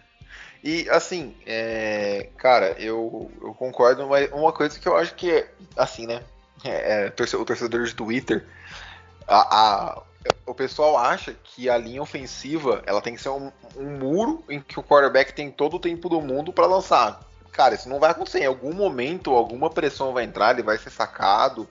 E 0.62 0.90
assim, 0.90 1.34
é, 1.46 2.28
cara, 2.36 2.72
eu, 2.72 3.32
eu 3.42 3.54
concordo, 3.54 4.10
mas 4.10 4.30
uma 4.34 4.52
coisa 4.52 4.78
que 4.78 4.90
eu 4.90 4.98
acho 4.98 5.16
que 5.16 5.32
é 5.32 5.50
assim, 5.78 6.06
né? 6.06 6.22
É, 6.66 7.06
é, 7.06 7.08
o 7.08 7.46
torcedor 7.46 7.86
de 7.86 7.96
Twitter, 7.96 8.46
a, 9.26 9.38
a, 9.38 10.04
o 10.46 10.54
pessoal 10.54 10.98
acha 10.98 11.36
que 11.44 11.70
a 11.70 11.78
linha 11.78 12.02
ofensiva 12.02 12.82
ela 12.86 13.02
tem 13.02 13.16
que 13.16 13.22
ser 13.22 13.30
um, 13.30 13.52
um 13.76 13.98
muro 13.98 14.44
em 14.50 14.60
que 14.60 14.80
o 14.80 14.84
quarterback 14.84 15.34
tem 15.34 15.52
todo 15.52 15.76
o 15.76 15.80
tempo 15.80 16.10
do 16.10 16.22
mundo 16.22 16.54
para 16.54 16.66
lançar. 16.66 17.22
Cara, 17.52 17.76
isso 17.76 17.90
não 17.90 18.00
vai 18.00 18.12
acontecer. 18.12 18.40
Em 18.42 18.46
algum 18.46 18.74
momento, 18.74 19.34
alguma 19.34 19.70
pressão 19.70 20.14
vai 20.14 20.24
entrar, 20.24 20.52
ele 20.52 20.64
vai 20.64 20.78
ser 20.78 20.92
sacado. 20.92 21.68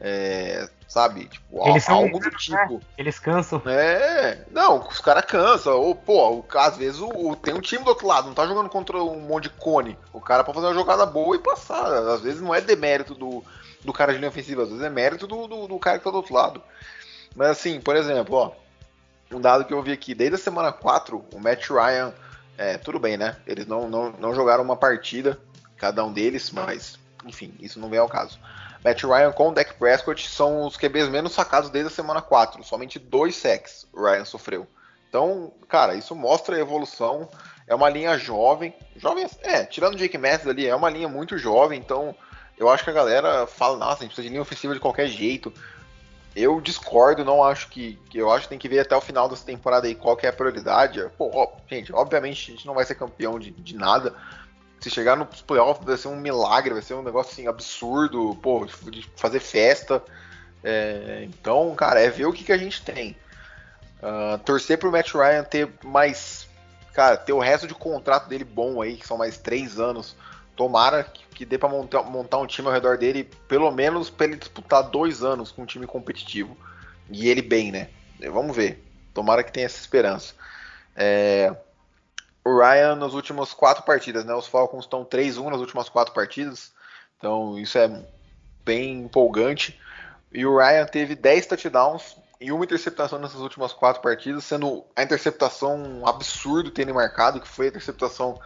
É, 0.00 0.68
sabe? 0.86 1.26
Tipo, 1.26 1.68
Eles 1.68 1.88
algo 1.88 2.18
do 2.18 2.30
tipo. 2.30 2.74
Né? 2.74 2.80
Eles 2.96 3.18
cansam. 3.18 3.60
É, 3.66 4.44
não, 4.50 4.86
os 4.86 5.00
caras 5.00 5.24
cansam. 5.24 5.76
Ou, 5.76 5.94
pô, 5.94 6.44
às 6.54 6.76
vezes 6.76 7.00
o, 7.00 7.08
o, 7.08 7.36
tem 7.36 7.52
um 7.52 7.60
time 7.60 7.84
do 7.84 7.88
outro 7.88 8.06
lado, 8.06 8.28
não 8.28 8.34
tá 8.34 8.46
jogando 8.46 8.68
contra 8.68 8.96
um 8.96 9.20
monte 9.20 9.44
de 9.44 9.50
cone. 9.50 9.98
O 10.12 10.20
cara 10.20 10.44
pode 10.44 10.56
fazer 10.56 10.68
uma 10.68 10.78
jogada 10.78 11.04
boa 11.04 11.36
e 11.36 11.40
passar. 11.40 11.84
Às 12.08 12.20
vezes 12.20 12.40
não 12.40 12.54
é 12.54 12.60
demérito 12.60 13.14
do, 13.14 13.44
do 13.84 13.92
cara 13.92 14.12
de 14.12 14.18
linha 14.18 14.30
ofensiva, 14.30 14.62
às 14.62 14.68
vezes 14.68 14.84
é 14.84 14.90
mérito 14.90 15.26
do, 15.26 15.46
do, 15.46 15.68
do 15.68 15.78
cara 15.78 15.98
que 15.98 16.04
tá 16.04 16.10
do 16.10 16.16
outro 16.16 16.34
lado. 16.34 16.62
Mas 17.38 17.50
assim, 17.50 17.80
por 17.80 17.94
exemplo, 17.94 18.34
ó, 18.34 18.52
um 19.32 19.40
dado 19.40 19.64
que 19.64 19.72
eu 19.72 19.80
vi 19.80 19.92
aqui, 19.92 20.12
desde 20.12 20.34
a 20.34 20.38
semana 20.38 20.72
4, 20.72 21.24
o 21.32 21.38
Matt 21.38 21.70
Ryan, 21.70 22.12
é, 22.58 22.76
tudo 22.76 22.98
bem, 22.98 23.16
né? 23.16 23.36
Eles 23.46 23.64
não, 23.64 23.88
não, 23.88 24.10
não 24.10 24.34
jogaram 24.34 24.64
uma 24.64 24.76
partida, 24.76 25.38
cada 25.76 26.04
um 26.04 26.12
deles, 26.12 26.50
mas, 26.50 26.98
enfim, 27.24 27.54
isso 27.60 27.78
não 27.78 27.88
vem 27.88 28.00
ao 28.00 28.08
caso. 28.08 28.40
Matt 28.84 29.04
Ryan 29.04 29.30
com 29.30 29.50
o 29.50 29.52
Dak 29.52 29.74
Prescott 29.74 30.28
são 30.28 30.66
os 30.66 30.76
QBs 30.76 31.08
menos 31.08 31.32
sacados 31.32 31.70
desde 31.70 31.92
a 31.92 31.94
semana 31.94 32.20
4. 32.20 32.64
Somente 32.64 32.98
dois 32.98 33.36
sacks 33.36 33.86
o 33.92 34.02
Ryan 34.02 34.24
sofreu. 34.24 34.66
Então, 35.08 35.52
cara, 35.68 35.94
isso 35.94 36.16
mostra 36.16 36.56
a 36.56 36.60
evolução. 36.60 37.28
É 37.68 37.74
uma 37.74 37.88
linha 37.88 38.18
jovem. 38.18 38.74
Jovem, 38.96 39.28
é, 39.42 39.64
tirando 39.64 39.94
o 39.94 39.96
Jake 39.96 40.18
Matthews 40.18 40.48
ali, 40.48 40.66
é 40.66 40.74
uma 40.74 40.90
linha 40.90 41.08
muito 41.08 41.38
jovem. 41.38 41.78
Então, 41.78 42.16
eu 42.56 42.68
acho 42.68 42.82
que 42.82 42.90
a 42.90 42.94
galera 42.94 43.46
fala, 43.46 43.76
nossa, 43.76 43.98
a 43.98 44.02
gente 44.02 44.08
precisa 44.08 44.22
de 44.22 44.30
linha 44.30 44.42
ofensiva 44.42 44.74
de 44.74 44.80
qualquer 44.80 45.06
jeito. 45.06 45.52
Eu 46.38 46.60
discordo, 46.60 47.24
não 47.24 47.42
acho 47.42 47.68
que, 47.68 47.98
que. 48.08 48.18
Eu 48.18 48.30
acho 48.30 48.44
que 48.44 48.50
tem 48.50 48.58
que 48.58 48.68
ver 48.68 48.80
até 48.80 48.94
o 48.96 49.00
final 49.00 49.28
dessa 49.28 49.44
temporada 49.44 49.86
aí 49.86 49.94
qual 49.94 50.16
que 50.16 50.24
é 50.24 50.28
a 50.28 50.32
prioridade. 50.32 51.04
Pô, 51.18 51.30
ó, 51.34 51.48
gente, 51.68 51.92
obviamente 51.92 52.50
a 52.50 52.54
gente 52.54 52.66
não 52.66 52.74
vai 52.74 52.84
ser 52.84 52.94
campeão 52.94 53.38
de, 53.38 53.50
de 53.50 53.76
nada. 53.76 54.14
Se 54.80 54.88
chegar 54.88 55.16
nos 55.16 55.42
playoffs 55.42 55.84
vai 55.84 55.96
ser 55.96 56.08
um 56.08 56.16
milagre, 56.16 56.72
vai 56.72 56.82
ser 56.82 56.94
um 56.94 57.02
negócio 57.02 57.32
assim 57.32 57.48
absurdo, 57.48 58.38
pô, 58.40 58.64
de 58.90 59.08
fazer 59.16 59.40
festa. 59.40 60.02
É, 60.62 61.24
então, 61.24 61.74
cara, 61.74 62.00
é 62.00 62.08
ver 62.08 62.26
o 62.26 62.32
que, 62.32 62.44
que 62.44 62.52
a 62.52 62.58
gente 62.58 62.82
tem. 62.82 63.16
Uh, 64.00 64.38
torcer 64.38 64.78
pro 64.78 64.92
Matt 64.92 65.12
Ryan 65.12 65.42
ter 65.42 65.68
mais. 65.84 66.46
Cara, 66.94 67.16
ter 67.16 67.32
o 67.32 67.40
resto 67.40 67.66
de 67.66 67.74
contrato 67.74 68.28
dele 68.28 68.44
bom 68.44 68.80
aí, 68.80 68.96
que 68.96 69.06
são 69.06 69.16
mais 69.16 69.38
três 69.38 69.80
anos. 69.80 70.16
Tomara 70.58 71.04
que, 71.04 71.24
que 71.26 71.44
dê 71.44 71.56
pra 71.56 71.68
montar, 71.68 72.02
montar 72.02 72.38
um 72.38 72.46
time 72.46 72.66
ao 72.66 72.74
redor 72.74 72.98
dele, 72.98 73.30
pelo 73.46 73.70
menos 73.70 74.10
pra 74.10 74.26
ele 74.26 74.34
disputar 74.34 74.82
dois 74.82 75.22
anos 75.22 75.52
com 75.52 75.62
um 75.62 75.66
time 75.66 75.86
competitivo. 75.86 76.56
E 77.08 77.28
ele 77.28 77.40
bem, 77.40 77.70
né? 77.70 77.88
Vamos 78.32 78.56
ver. 78.56 78.84
Tomara 79.14 79.44
que 79.44 79.52
tenha 79.52 79.66
essa 79.66 79.78
esperança. 79.78 80.34
É, 80.96 81.54
o 82.44 82.58
Ryan 82.58 82.96
nas 82.96 83.14
últimas 83.14 83.54
quatro 83.54 83.84
partidas, 83.84 84.24
né? 84.24 84.34
Os 84.34 84.48
Falcons 84.48 84.84
estão 84.84 85.04
3-1 85.04 85.48
nas 85.48 85.60
últimas 85.60 85.88
quatro 85.88 86.12
partidas, 86.12 86.72
então 87.16 87.56
isso 87.56 87.78
é 87.78 88.04
bem 88.64 89.02
empolgante. 89.02 89.80
E 90.32 90.44
o 90.44 90.58
Ryan 90.58 90.86
teve 90.86 91.14
10 91.14 91.46
touchdowns 91.46 92.16
e 92.40 92.50
uma 92.50 92.64
interceptação 92.64 93.20
nessas 93.20 93.40
últimas 93.40 93.72
quatro 93.72 94.02
partidas, 94.02 94.42
sendo 94.42 94.84
a 94.96 95.04
interceptação 95.04 95.76
um 95.76 96.06
absurdo 96.06 96.72
ter 96.72 96.82
ele 96.82 96.92
marcado, 96.92 97.40
que 97.40 97.46
foi 97.46 97.66
a 97.66 97.68
interceptação 97.68 98.40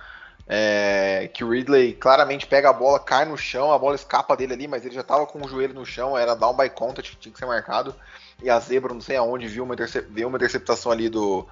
é, 0.46 1.30
que 1.32 1.44
o 1.44 1.50
Ridley 1.50 1.94
claramente 1.94 2.46
pega 2.46 2.70
a 2.70 2.72
bola, 2.72 2.98
cai 2.98 3.24
no 3.24 3.36
chão, 3.36 3.72
a 3.72 3.78
bola 3.78 3.94
escapa 3.94 4.36
dele 4.36 4.54
ali, 4.54 4.68
mas 4.68 4.84
ele 4.84 4.94
já 4.94 5.00
estava 5.00 5.26
com 5.26 5.44
o 5.44 5.48
joelho 5.48 5.74
no 5.74 5.86
chão, 5.86 6.16
era 6.16 6.34
down 6.34 6.56
by 6.56 6.68
contact, 6.68 7.16
tinha 7.18 7.32
que 7.32 7.38
ser 7.38 7.46
marcado. 7.46 7.94
E 8.42 8.50
a 8.50 8.58
zebra, 8.58 8.92
não 8.92 9.00
sei 9.00 9.16
aonde, 9.16 9.46
viu 9.46 9.64
uma, 9.64 9.76
viu 10.10 10.28
uma 10.28 10.36
interceptação 10.36 10.90
ali 10.90 11.08
do, 11.08 11.46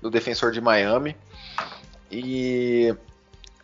do 0.00 0.10
defensor 0.10 0.52
de 0.52 0.60
Miami. 0.60 1.16
E. 2.10 2.94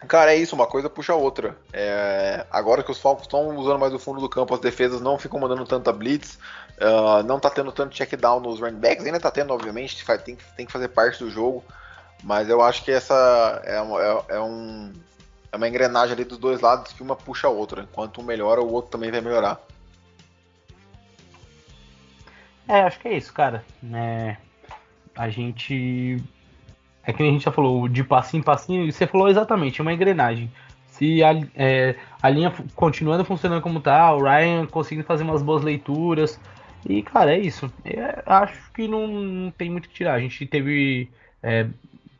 Cara, 0.09 0.35
é 0.35 0.37
isso, 0.37 0.57
uma 0.57 0.67
coisa 0.67 0.91
puxa 0.91 1.13
a 1.13 1.17
outra. 1.17 1.57
É, 1.73 2.45
agora 2.51 2.83
que 2.83 2.91
os 2.91 2.99
Falcons 2.99 3.27
estão 3.27 3.57
usando 3.57 3.79
mais 3.79 3.95
o 3.95 4.01
fundo 4.01 4.21
do 4.21 4.29
campo, 4.29 4.53
as 4.53 4.59
defesas 4.59 5.01
não 5.01 5.17
ficam 5.17 5.39
mandando 5.39 5.65
tanta 5.65 5.93
blitz, 5.93 6.41
uh, 6.81 7.23
não 7.25 7.39
tá 7.39 7.49
tendo 7.49 7.71
tanto 7.71 7.95
check 7.95 8.17
down 8.17 8.41
nos 8.41 8.59
running 8.59 8.81
backs, 8.81 9.07
ainda 9.07 9.21
tá 9.21 9.31
tendo, 9.31 9.53
obviamente, 9.53 10.05
tem, 10.25 10.37
tem 10.57 10.67
que 10.67 10.73
fazer 10.73 10.89
parte 10.89 11.23
do 11.23 11.31
jogo, 11.31 11.63
mas 12.23 12.49
eu 12.49 12.63
acho 12.63 12.85
que 12.85 12.91
essa 12.91 13.63
é, 13.65 13.75
é, 13.75 14.37
é, 14.37 14.41
um, 14.41 14.93
é 15.51 15.57
uma 15.57 15.69
engrenagem 15.69 16.15
ali 16.15 16.25
dos 16.25 16.39
dois 16.39 16.61
lados 16.61 16.93
que 16.93 17.03
uma 17.03 17.17
puxa 17.17 17.49
a 17.49 17.51
outra. 17.51 17.83
Enquanto 17.83 18.21
um 18.21 18.25
melhora, 18.25 18.61
o 18.63 18.73
outro 18.73 18.93
também 18.93 19.11
vai 19.11 19.21
melhorar. 19.21 19.61
É, 22.69 22.83
acho 22.83 23.01
que 23.01 23.09
é 23.09 23.17
isso, 23.17 23.33
cara. 23.33 23.65
É, 23.93 24.37
a 25.17 25.29
gente. 25.29 26.23
É 27.05 27.13
que 27.13 27.23
a 27.23 27.27
gente 27.27 27.45
já 27.45 27.51
falou, 27.51 27.89
de 27.89 28.05
passinho 28.05 28.41
em 28.41 28.45
passinho, 28.45 28.85
e 28.85 28.93
você 28.93 29.09
falou 29.09 29.29
exatamente, 29.29 29.81
é 29.81 29.83
uma 29.83 29.93
engrenagem. 29.93 30.53
Se 30.87 31.23
a, 31.25 31.33
é, 31.57 31.97
a 32.23 32.31
linha 32.31 32.55
continuando 32.77 33.25
funcionando 33.25 33.61
como 33.61 33.81
tá, 33.81 34.15
o 34.15 34.23
Ryan 34.23 34.67
conseguindo 34.67 35.07
fazer 35.07 35.25
umas 35.25 35.43
boas 35.43 35.65
leituras. 35.65 36.39
E, 36.89 37.03
cara, 37.03 37.35
é 37.35 37.39
isso. 37.39 37.73
É, 37.85 38.23
acho 38.25 38.71
que 38.73 38.87
não, 38.87 39.09
não, 39.09 39.51
tem 39.51 39.69
muito 39.69 39.89
que 39.89 39.95
tirar. 39.95 40.15
A 40.15 40.21
gente 40.21 40.47
teve 40.47 41.11
é, 41.43 41.67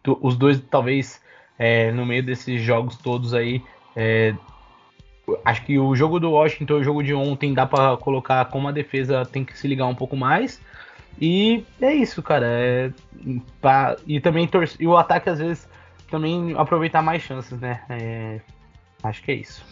os 0.07 0.37
dois, 0.37 0.61
talvez, 0.71 1.21
é, 1.59 1.93
no 1.93 2.05
meio 2.05 2.23
desses 2.23 2.61
jogos 2.63 2.97
todos 2.97 3.35
aí, 3.35 3.63
é, 3.95 4.35
acho 5.45 5.65
que 5.65 5.79
o 5.79 5.95
jogo 5.95 6.19
do 6.19 6.33
Washington 6.33 6.75
o 6.75 6.85
jogo 6.85 7.03
de 7.03 7.15
ontem 7.15 7.55
dá 7.55 7.67
para 7.67 7.97
colocar 7.97 8.45
como 8.47 8.69
a 8.69 8.73
defesa 8.73 9.25
tem 9.25 9.45
que 9.45 9.57
se 9.57 9.69
ligar 9.69 9.87
um 9.87 9.95
pouco 9.95 10.17
mais. 10.17 10.61
E 11.21 11.65
é 11.81 11.93
isso, 11.93 12.23
cara. 12.23 12.47
É, 12.49 12.91
pra, 13.61 13.97
e 14.07 14.21
também 14.21 14.49
e 14.79 14.87
o 14.87 14.97
ataque 14.97 15.29
às 15.29 15.39
vezes 15.39 15.69
também 16.11 16.55
aproveitar 16.57 17.03
mais 17.03 17.23
chances, 17.23 17.59
né? 17.61 17.83
É, 17.89 18.41
acho 19.03 19.23
que 19.23 19.31
é 19.31 19.35
isso. 19.35 19.65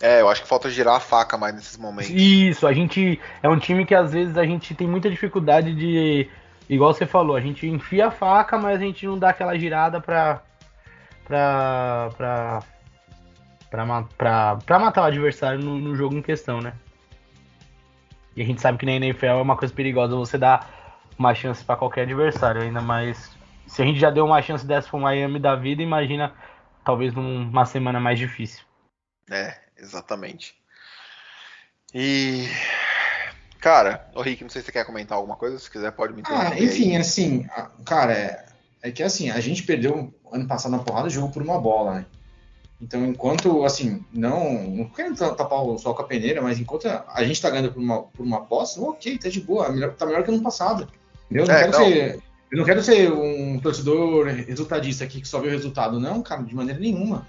É, 0.00 0.20
eu 0.20 0.28
acho 0.28 0.42
que 0.42 0.48
falta 0.48 0.68
girar 0.68 0.96
a 0.96 1.00
faca 1.00 1.38
mais 1.38 1.54
nesses 1.54 1.78
momentos. 1.78 2.10
Isso, 2.10 2.66
a 2.66 2.72
gente 2.72 3.18
é 3.42 3.48
um 3.48 3.58
time 3.58 3.86
que 3.86 3.94
às 3.94 4.12
vezes 4.12 4.36
a 4.36 4.44
gente 4.44 4.74
tem 4.74 4.86
muita 4.86 5.08
dificuldade 5.08 5.74
de, 5.74 6.28
igual 6.68 6.92
você 6.92 7.06
falou, 7.06 7.36
a 7.36 7.40
gente 7.40 7.66
enfia 7.66 8.08
a 8.08 8.10
faca, 8.10 8.58
mas 8.58 8.80
a 8.80 8.84
gente 8.84 9.06
não 9.06 9.18
dá 9.18 9.30
aquela 9.30 9.58
girada 9.58 10.00
pra 10.00 10.42
pra, 11.24 12.10
pra 12.16 12.62
para 13.70 14.78
matar 14.78 15.02
o 15.02 15.06
adversário 15.06 15.58
no, 15.58 15.78
no, 15.78 15.96
jogo 15.96 16.14
em 16.14 16.22
questão, 16.22 16.60
né? 16.60 16.74
E 18.36 18.42
a 18.42 18.44
gente 18.44 18.60
sabe 18.60 18.78
que 18.78 18.86
na 18.86 18.92
NFL 18.92 19.26
é 19.26 19.34
uma 19.34 19.56
coisa 19.56 19.74
perigosa 19.74 20.14
você 20.14 20.38
dar 20.38 21.02
uma 21.18 21.34
chance 21.34 21.64
para 21.64 21.76
qualquer 21.76 22.02
adversário, 22.02 22.62
ainda 22.62 22.80
mais 22.80 23.36
se 23.66 23.82
a 23.82 23.84
gente 23.84 23.98
já 23.98 24.10
deu 24.10 24.24
uma 24.24 24.40
chance 24.42 24.66
dessa 24.66 24.88
pro 24.88 24.98
Miami 24.98 25.38
da 25.38 25.56
vida, 25.56 25.82
imagina 25.82 26.32
talvez 26.84 27.14
numa 27.14 27.64
semana 27.64 27.98
mais 27.98 28.18
difícil. 28.18 28.64
É, 29.30 29.58
exatamente. 29.76 30.54
E 31.92 32.46
cara, 33.64 34.06
o 34.14 34.20
Rick, 34.20 34.42
não 34.42 34.50
sei 34.50 34.60
se 34.60 34.66
você 34.66 34.72
quer 34.72 34.84
comentar 34.84 35.16
alguma 35.16 35.36
coisa, 35.36 35.58
se 35.58 35.70
quiser 35.70 35.90
pode 35.90 36.12
me 36.12 36.20
interromper. 36.20 36.52
Ah, 36.52 36.62
enfim, 36.62 36.90
aí. 36.90 36.96
assim, 36.98 37.48
cara, 37.82 38.12
é, 38.12 38.44
é 38.82 38.90
que 38.90 39.02
assim, 39.02 39.30
a 39.30 39.40
gente 39.40 39.62
perdeu 39.62 40.12
ano 40.30 40.46
passado 40.46 40.72
na 40.72 40.80
porrada 40.80 41.08
de 41.08 41.14
jogo 41.14 41.32
por 41.32 41.40
uma 41.40 41.58
bola, 41.58 41.94
né? 41.94 42.06
Então, 42.78 43.06
enquanto, 43.06 43.64
assim, 43.64 44.04
não, 44.12 44.64
não 44.64 44.84
quero 44.84 45.14
tapar 45.14 45.62
o 45.62 45.78
sol 45.78 45.94
com 45.94 46.02
a 46.02 46.06
peneira, 46.06 46.42
mas 46.42 46.60
enquanto 46.60 46.86
a 46.86 47.22
gente 47.22 47.36
está 47.36 47.48
ganhando 47.48 47.72
por 47.72 47.80
uma, 47.80 48.02
por 48.02 48.26
uma 48.26 48.44
posse, 48.44 48.78
ok, 48.78 49.16
tá 49.16 49.30
de 49.30 49.40
boa, 49.40 49.70
melhor, 49.70 49.94
tá 49.94 50.04
melhor 50.04 50.22
que 50.22 50.30
no 50.30 50.42
passado. 50.42 50.86
Eu 51.30 51.46
não, 51.46 51.54
é, 51.54 51.58
quero 51.60 51.72
não. 51.72 51.84
Ser, 51.86 52.22
eu 52.50 52.58
não 52.58 52.64
quero 52.66 52.82
ser 52.82 53.10
um 53.10 53.58
torcedor 53.60 54.26
resultadista 54.26 55.04
aqui 55.04 55.22
que 55.22 55.28
só 55.28 55.40
vê 55.40 55.48
o 55.48 55.52
resultado, 55.52 55.98
não, 55.98 56.20
cara, 56.20 56.42
de 56.42 56.54
maneira 56.54 56.78
nenhuma. 56.78 57.26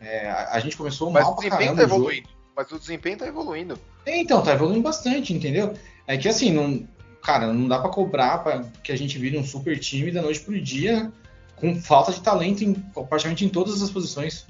É, 0.00 0.30
a, 0.30 0.52
a, 0.52 0.60
gente 0.60 0.76
começou 0.76 1.10
mas 1.10 1.24
mal 1.24 1.34
pra 1.34 1.50
caramba. 1.50 1.74
Tá 1.74 1.82
evoluindo, 1.82 2.28
mas 2.54 2.70
o 2.70 2.78
desempenho 2.78 3.18
tá 3.18 3.26
evoluindo. 3.26 3.76
É, 4.06 4.18
então, 4.18 4.42
tá 4.42 4.52
evoluindo 4.52 4.82
bastante, 4.82 5.32
entendeu? 5.32 5.74
É 6.06 6.16
que 6.16 6.28
assim, 6.28 6.52
não, 6.52 6.86
cara, 7.22 7.52
não 7.52 7.66
dá 7.66 7.78
para 7.78 7.90
cobrar 7.90 8.38
pra 8.38 8.64
que 8.82 8.92
a 8.92 8.96
gente 8.96 9.18
vire 9.18 9.38
um 9.38 9.44
super 9.44 9.78
time 9.78 10.10
da 10.10 10.20
noite 10.20 10.40
pro 10.40 10.60
dia 10.60 11.10
com 11.56 11.80
falta 11.80 12.12
de 12.12 12.20
talento 12.20 12.62
em, 12.62 12.74
praticamente 12.74 13.44
em 13.44 13.48
todas 13.48 13.82
as 13.82 13.90
posições. 13.90 14.46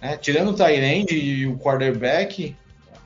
É, 0.00 0.16
tirando 0.16 0.50
o 0.50 0.54
Tyrande 0.54 1.14
e 1.14 1.46
o 1.46 1.58
quarterback, 1.58 2.56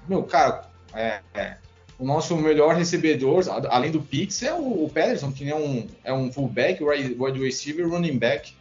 meu, 0.08 0.22
cara, 0.22 0.68
é, 0.94 1.20
é, 1.34 1.56
o 1.98 2.04
nosso 2.04 2.36
melhor 2.36 2.74
recebedor, 2.74 3.44
além 3.68 3.90
do 3.90 4.00
Pix, 4.00 4.42
é 4.42 4.52
o, 4.54 4.84
o 4.84 4.90
Pederson, 4.90 5.32
que 5.32 5.48
é 5.48 5.54
um, 5.54 5.86
é 6.04 6.12
um 6.12 6.32
fullback, 6.32 6.82
wide 6.82 7.42
receiver, 7.42 7.88
running 7.88 8.18
back. 8.18 8.54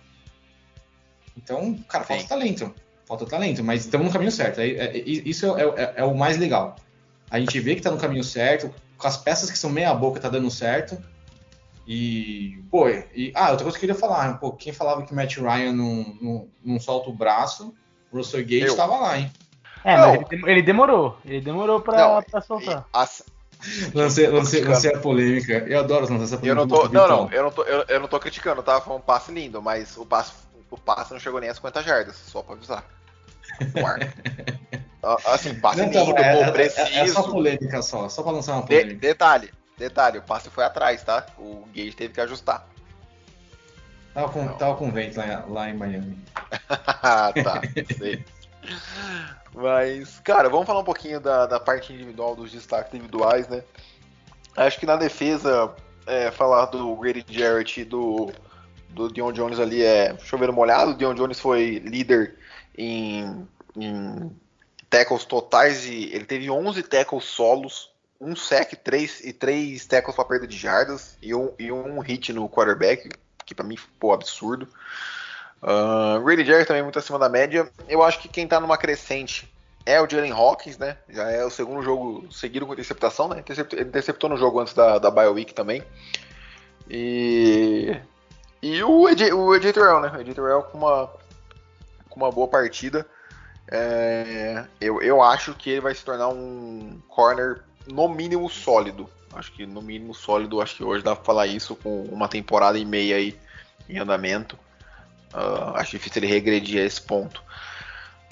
Então, 1.35 1.75
cara, 1.87 2.03
falta 2.03 2.23
Sim. 2.23 2.29
talento. 2.29 2.73
Falta 3.07 3.25
talento, 3.25 3.63
mas 3.63 3.85
estamos 3.85 4.07
no 4.07 4.11
caminho 4.11 4.31
certo. 4.31 4.59
É, 4.59 4.67
é, 4.67 4.97
isso 4.97 5.57
é, 5.57 5.63
é, 5.63 5.93
é, 5.97 6.03
o 6.03 6.13
mais 6.13 6.37
legal. 6.37 6.75
A 7.31 7.39
gente 7.39 7.57
vê 7.57 7.73
que 7.73 7.79
está 7.79 7.89
no 7.89 7.97
caminho 7.97 8.23
certo, 8.23 8.69
com 8.97 9.07
as 9.07 9.15
peças 9.15 9.49
que 9.49 9.57
são 9.57 9.69
meia 9.69 9.93
boca 9.93 10.19
tá 10.19 10.27
dando 10.27 10.51
certo. 10.51 11.01
E, 11.87 12.61
pô, 12.69 12.89
e, 12.89 13.31
ah, 13.33 13.51
outra 13.51 13.63
coisa 13.63 13.79
que 13.79 13.85
eu 13.85 13.89
queria 13.89 13.95
falar, 13.95 14.37
pô, 14.39 14.51
quem 14.51 14.73
falava 14.73 15.03
que 15.03 15.15
Matt 15.15 15.37
Ryan 15.37 15.71
não, 15.71 16.17
não, 16.21 16.47
não 16.65 16.79
solta 16.81 17.09
o 17.09 17.13
braço, 17.13 17.73
o 18.11 18.17
Russell 18.17 18.41
Gage 18.41 18.65
estava 18.65 18.97
lá, 18.97 19.17
hein? 19.17 19.31
É, 19.85 19.95
não. 19.95 20.25
mas 20.41 20.43
ele, 20.51 20.61
demorou. 20.61 21.17
Ele 21.23 21.39
demorou 21.39 21.79
pra, 21.79 22.21
pra 22.23 22.41
soltar. 22.41 22.85
Lancei, 23.95 24.27
lancei, 24.27 24.65
lancei, 24.65 24.93
a 24.93 24.99
polêmica. 24.99 25.53
Eu 25.65 25.79
adoro 25.79 26.01
lançar 26.11 26.25
essa 26.25 26.37
polêmica. 26.37 26.47
Eu 26.49 26.55
não 26.55 26.67
tô, 26.67 26.89
não, 26.89 27.07
não, 27.07 27.31
eu 27.31 27.43
não 27.43 27.51
tô, 27.51 27.63
eu, 27.63 27.85
eu, 27.87 27.99
não 28.01 28.07
tô 28.09 28.19
criticando, 28.19 28.61
tá? 28.61 28.81
Foi 28.81 28.97
um 28.97 28.99
passe 28.99 29.31
lindo, 29.31 29.61
mas 29.61 29.95
o 29.95 30.05
passe, 30.05 30.33
o 30.69 30.77
passe 30.77 31.13
não 31.13 31.19
chegou 31.21 31.39
nem 31.39 31.49
a 31.49 31.53
50 31.53 31.81
jardas, 31.83 32.17
só 32.17 32.41
pra 32.41 32.53
avisar. 32.53 32.96
Assim, 35.27 35.55
passe 35.55 35.85
não, 35.85 36.05
lindo, 36.05 36.17
é, 36.17 36.35
pô, 36.35 36.43
é, 36.43 36.51
preciso. 36.51 36.87
É, 36.87 36.99
é, 36.99 37.07
só 37.07 37.23
polêmica 37.23 37.81
só, 37.81 38.09
só 38.09 38.23
pra 38.23 38.31
lançar 38.31 38.53
uma 38.53 38.65
polêmica. 38.65 38.93
De, 38.93 38.99
detalhe, 38.99 39.51
detalhe, 39.77 40.17
o 40.19 40.21
passe 40.21 40.49
foi 40.49 40.63
atrás, 40.63 41.03
tá? 41.03 41.25
O 41.37 41.67
Gage 41.73 41.93
teve 41.93 42.13
que 42.13 42.21
ajustar. 42.21 42.67
Tava 44.13 44.29
com, 44.29 44.47
tava 44.57 44.75
com 44.75 44.91
vento 44.91 45.17
lá, 45.17 45.45
lá 45.47 45.69
em 45.69 45.75
Miami. 45.75 46.17
tá, 46.67 47.61
sei. 47.97 48.25
Mas, 49.53 50.19
cara, 50.19 50.49
vamos 50.49 50.65
falar 50.65 50.79
um 50.79 50.83
pouquinho 50.83 51.19
da, 51.19 51.45
da 51.45 51.59
parte 51.59 51.93
individual, 51.93 52.35
dos 52.35 52.51
destaques 52.51 52.93
individuais, 52.93 53.47
né? 53.47 53.63
Acho 54.55 54.79
que 54.79 54.85
na 54.87 54.95
defesa, 54.95 55.71
é, 56.07 56.31
falar 56.31 56.65
do 56.65 56.95
Grady 56.95 57.23
Jarrett 57.29 57.81
e 57.81 57.85
do, 57.85 58.31
do 58.89 59.11
Dion 59.11 59.31
Jones 59.31 59.59
ali 59.59 59.83
é 59.83 60.17
chover 60.17 60.51
molhado. 60.51 60.91
O 60.91 60.95
Dion 60.95 61.13
Jones 61.13 61.39
foi 61.39 61.79
líder 61.79 62.35
em, 62.77 63.47
em 63.75 64.31
tackles 64.89 65.25
totais 65.25 65.85
e 65.85 66.13
ele 66.13 66.25
teve 66.25 66.49
11 66.49 66.83
tackles 66.83 67.25
solos, 67.25 67.91
um 68.19 68.35
sec, 68.35 68.73
três 68.83 69.19
e 69.23 69.33
três 69.33 69.85
tackles 69.85 70.15
para 70.15 70.25
perda 70.25 70.47
de 70.47 70.57
jardas 70.57 71.17
e 71.21 71.33
um, 71.33 71.53
e 71.57 71.71
um 71.71 71.99
hit 71.99 72.31
no 72.33 72.49
quarterback 72.49 73.09
que 73.45 73.55
para 73.55 73.65
mim 73.65 73.77
ficou 73.77 74.13
absurdo. 74.13 74.67
Uh, 75.61 76.21
Grady 76.23 76.45
Jarrett 76.45 76.67
também 76.67 76.83
muito 76.83 76.99
acima 76.99 77.17
da 77.17 77.29
média. 77.29 77.69
Eu 77.87 78.03
acho 78.03 78.19
que 78.19 78.27
quem 78.27 78.43
está 78.43 78.59
numa 78.59 78.77
crescente 78.77 79.51
é 79.85 80.01
o 80.01 80.07
Jalen 80.07 80.33
Hawkins, 80.33 80.77
né? 80.77 80.97
Já 81.09 81.31
é 81.31 81.43
o 81.43 81.49
segundo 81.49 81.81
jogo 81.81 82.31
seguido 82.31 82.67
com 82.67 82.73
interceptação, 82.73 83.29
né? 83.29 83.39
Interceptou, 83.39 83.79
interceptou 83.79 84.29
no 84.29 84.37
jogo 84.37 84.59
antes 84.59 84.73
da, 84.73 84.99
da 84.99 85.09
Bio 85.09 85.33
Week 85.33 85.53
também. 85.53 85.81
E, 86.89 87.97
e 88.61 88.83
o 88.83 89.09
Ed, 89.09 89.31
o 89.31 89.55
Ed 89.55 89.71
Terrell, 89.73 90.01
né? 90.01 90.09
O 90.09 90.33
Terrell 90.35 90.63
com 90.63 90.77
uma, 90.77 91.09
com 92.17 92.25
uma 92.25 92.31
boa 92.31 92.47
partida. 92.47 93.05
É, 93.69 94.65
eu, 94.81 95.01
eu 95.01 95.21
acho 95.21 95.53
que 95.53 95.69
ele 95.69 95.81
vai 95.81 95.93
se 95.93 96.03
tornar 96.03 96.29
um 96.29 96.99
corner 97.07 97.61
no 97.87 98.09
mínimo 98.09 98.49
sólido. 98.49 99.07
Acho 99.33 99.51
que 99.51 99.65
no 99.65 99.81
mínimo 99.81 100.13
sólido, 100.13 100.59
acho 100.61 100.77
que 100.77 100.83
hoje 100.83 101.03
dá 101.03 101.15
pra 101.15 101.23
falar 101.23 101.47
isso 101.47 101.75
com 101.75 102.03
uma 102.05 102.27
temporada 102.27 102.79
e 102.79 102.85
meia 102.85 103.17
aí 103.17 103.37
em 103.87 103.99
andamento. 103.99 104.57
Uh, 105.33 105.75
acho 105.75 105.91
difícil 105.91 106.23
ele 106.23 106.33
regredir 106.33 106.81
a 106.81 106.85
esse 106.85 107.01
ponto. 107.01 107.43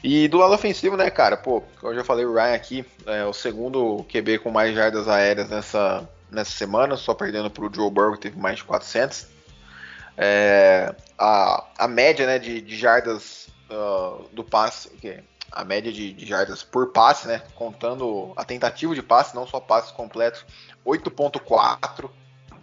E 0.04 0.28
do 0.28 0.38
lado 0.38 0.54
ofensivo, 0.54 0.96
né, 0.96 1.10
cara, 1.10 1.36
pô, 1.36 1.62
como 1.80 1.92
eu 1.92 1.98
já 1.98 2.04
falei, 2.04 2.26
o 2.26 2.34
Ryan 2.34 2.54
aqui 2.54 2.86
é 3.06 3.26
o 3.26 3.34
segundo 3.34 4.06
QB 4.10 4.40
com 4.40 4.52
mais 4.52 4.74
jardas 4.74 5.08
aéreas 5.08 5.50
nessa, 5.50 6.08
nessa 6.32 6.52
semana, 6.52 6.96
só 6.96 7.14
perdendo 7.14 7.50
para 7.50 7.66
o 7.66 7.74
Joe 7.74 7.90
Burrow, 7.90 8.14
que 8.14 8.20
teve 8.20 8.40
mais 8.40 8.58
de 8.58 8.64
400. 8.64 9.28
É, 10.18 10.96
a, 11.18 11.66
a 11.78 11.88
média 11.88 12.26
né, 12.26 12.40
de, 12.40 12.62
de 12.62 12.76
jardas 12.78 13.45
uh, 13.70 14.28
do 14.34 14.44
passe, 14.44 14.90
que 14.90 15.24
a 15.52 15.64
média 15.64 15.92
de, 15.92 16.14
de, 16.14 16.26
jardas 16.26 16.64
por 16.64 16.92
passe, 16.92 17.28
né, 17.28 17.42
contando 17.56 18.34
a 18.36 18.44
tentativa 18.44 18.94
de 18.94 19.02
passe, 19.02 19.36
não 19.36 19.48
só 19.48 19.60
passes 19.60 19.92
completos, 19.92 20.46
8.4. 20.86 22.10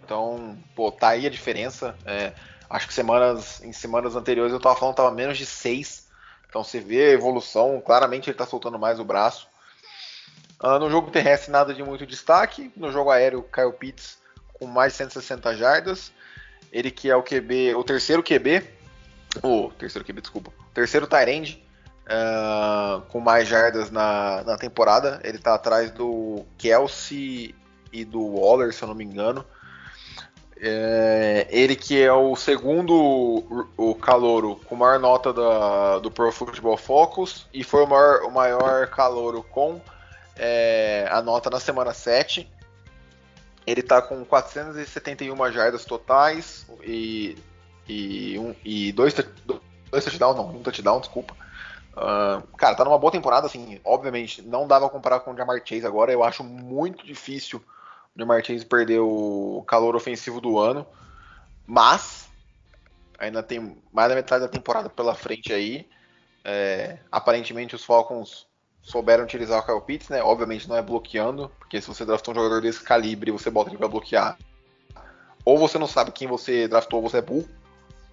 Então, 0.03 0.57
pô, 0.75 0.91
tá 0.91 1.09
aí 1.09 1.25
a 1.25 1.29
diferença. 1.29 1.95
É, 2.05 2.33
acho 2.69 2.87
que 2.87 2.93
semanas 2.93 3.63
em 3.63 3.71
semanas 3.71 4.15
anteriores 4.15 4.53
eu 4.53 4.59
tava 4.59 4.75
falando 4.75 4.95
que 4.95 5.01
tava 5.01 5.11
menos 5.11 5.37
de 5.37 5.45
6. 5.45 6.07
Então 6.47 6.63
você 6.63 6.79
vê 6.79 7.05
a 7.05 7.13
evolução, 7.13 7.81
claramente 7.83 8.29
ele 8.29 8.37
tá 8.37 8.45
soltando 8.45 8.77
mais 8.77 8.99
o 8.99 9.05
braço. 9.05 9.47
Uh, 10.61 10.77
no 10.79 10.89
jogo 10.89 11.09
terrestre 11.09 11.51
nada 11.51 11.73
de 11.73 11.81
muito 11.81 12.05
destaque. 12.05 12.71
No 12.75 12.91
jogo 12.91 13.09
aéreo, 13.09 13.43
Kyle 13.43 13.73
Pitts 13.73 14.17
com 14.53 14.67
mais 14.67 14.93
160 14.93 15.55
jardas. 15.55 16.11
Ele 16.71 16.91
que 16.91 17.09
é 17.09 17.15
o 17.15 17.23
QB, 17.23 17.75
o 17.75 17.83
terceiro 17.83 18.23
QB, 18.23 18.63
o 19.41 19.71
terceiro 19.71 20.05
QB, 20.05 20.21
desculpa, 20.21 20.51
terceiro 20.73 21.07
Tyrande 21.07 21.63
uh, 22.03 23.01
com 23.09 23.19
mais 23.19 23.47
jardas 23.47 23.89
na, 23.89 24.43
na 24.43 24.57
temporada. 24.57 25.19
Ele 25.23 25.37
tá 25.37 25.55
atrás 25.55 25.91
do 25.91 26.45
Kelsey 26.57 27.55
e 27.91 28.05
do 28.05 28.35
Waller, 28.35 28.73
se 28.73 28.83
eu 28.83 28.87
não 28.87 28.95
me 28.95 29.03
engano. 29.03 29.45
É, 30.65 31.45
ele 31.49 31.75
que 31.75 32.01
é 32.01 32.13
o 32.13 32.37
segundo 32.37 33.67
o 33.75 33.95
calouro 33.95 34.61
com 34.65 34.75
maior 34.77 34.97
nota 34.97 35.33
da, 35.33 35.99
do 35.99 36.09
Pro 36.09 36.31
Football 36.31 36.77
Focus 36.77 37.45
e 37.53 37.65
foi 37.65 37.83
o 37.83 37.87
maior, 37.87 38.21
o 38.21 38.31
maior 38.31 38.87
calouro 38.87 39.43
com 39.43 39.81
é, 40.37 41.05
a 41.11 41.21
nota 41.21 41.49
na 41.49 41.59
semana 41.59 41.93
7. 41.93 42.49
Ele 43.67 43.81
tá 43.81 44.01
com 44.01 44.23
471 44.23 45.51
jardas 45.51 45.83
totais 45.83 46.65
e, 46.81 47.37
e, 47.87 48.37
um, 48.39 48.55
e 48.63 48.91
dois, 48.91 49.13
dois 49.91 50.03
touchdowns, 50.03 50.35
não, 50.35 50.49
um 50.49 50.63
touchdown, 50.63 50.99
desculpa. 50.99 51.35
Uh, 51.93 52.45
cara, 52.57 52.75
tá 52.75 52.83
numa 52.83 52.97
boa 52.97 53.11
temporada, 53.11 53.45
assim, 53.45 53.79
obviamente, 53.83 54.41
não 54.41 54.67
dava 54.67 54.89
comparar 54.89 55.19
com 55.19 55.31
o 55.31 55.37
Jamar 55.37 55.61
Chase 55.63 55.85
agora, 55.85 56.11
eu 56.11 56.23
acho 56.23 56.43
muito 56.43 57.05
difícil 57.05 57.61
o 58.15 58.19
Jamar 58.19 58.43
Chase 58.43 58.65
perder 58.65 58.99
o 58.99 59.63
calor 59.67 59.95
ofensivo 59.95 60.41
do 60.41 60.57
ano, 60.57 60.85
mas 61.67 62.27
ainda 63.19 63.43
tem 63.43 63.77
mais 63.91 64.09
da 64.09 64.15
metade 64.15 64.43
da 64.43 64.49
temporada 64.49 64.89
pela 64.89 65.13
frente 65.13 65.53
aí, 65.53 65.87
é, 66.43 66.97
aparentemente 67.11 67.75
os 67.75 67.85
Falcons 67.85 68.47
souberam 68.81 69.23
utilizar 69.23 69.59
o 69.59 69.65
Kyle 69.65 69.81
Pitts, 69.81 70.09
né? 70.09 70.21
Obviamente 70.21 70.67
não 70.67 70.75
é 70.75 70.81
bloqueando, 70.81 71.49
porque 71.57 71.79
se 71.79 71.87
você 71.87 72.03
draftou 72.03 72.33
um 72.33 72.37
jogador 72.37 72.61
desse 72.61 72.83
calibre 72.83 73.31
você 73.31 73.49
bota 73.49 73.69
ele 73.69 73.77
para 73.77 73.87
bloquear, 73.87 74.37
ou 75.45 75.57
você 75.57 75.77
não 75.77 75.87
sabe 75.87 76.11
quem 76.11 76.27
você 76.27 76.67
draftou, 76.67 77.01
você 77.01 77.17
é 77.17 77.21
burro. 77.21 77.47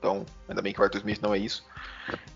Então, 0.00 0.26
ainda 0.48 0.60
bem 0.62 0.72
que 0.72 0.80
o 0.80 0.82
Arthur 0.82 0.98
Smith 0.98 1.20
não 1.20 1.32
é 1.34 1.38
isso. 1.38 1.64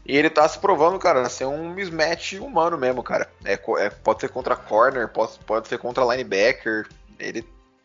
E 0.07 0.17
ele 0.17 0.31
tá 0.31 0.47
se 0.47 0.59
provando, 0.59 0.99
cara, 0.99 1.29
ser 1.29 1.47
um 1.47 1.71
mismatch 1.71 2.35
humano 2.35 2.79
mesmo, 2.79 3.03
cara. 3.03 3.29
É, 3.45 3.55
é, 3.55 3.91
pode 3.91 4.21
ser 4.21 4.29
contra 4.29 4.55
corner, 4.55 5.09
pode, 5.09 5.39
pode 5.41 5.67
ser 5.67 5.79
contra 5.79 6.05
linebacker. 6.05 6.87
Ele 7.19 7.43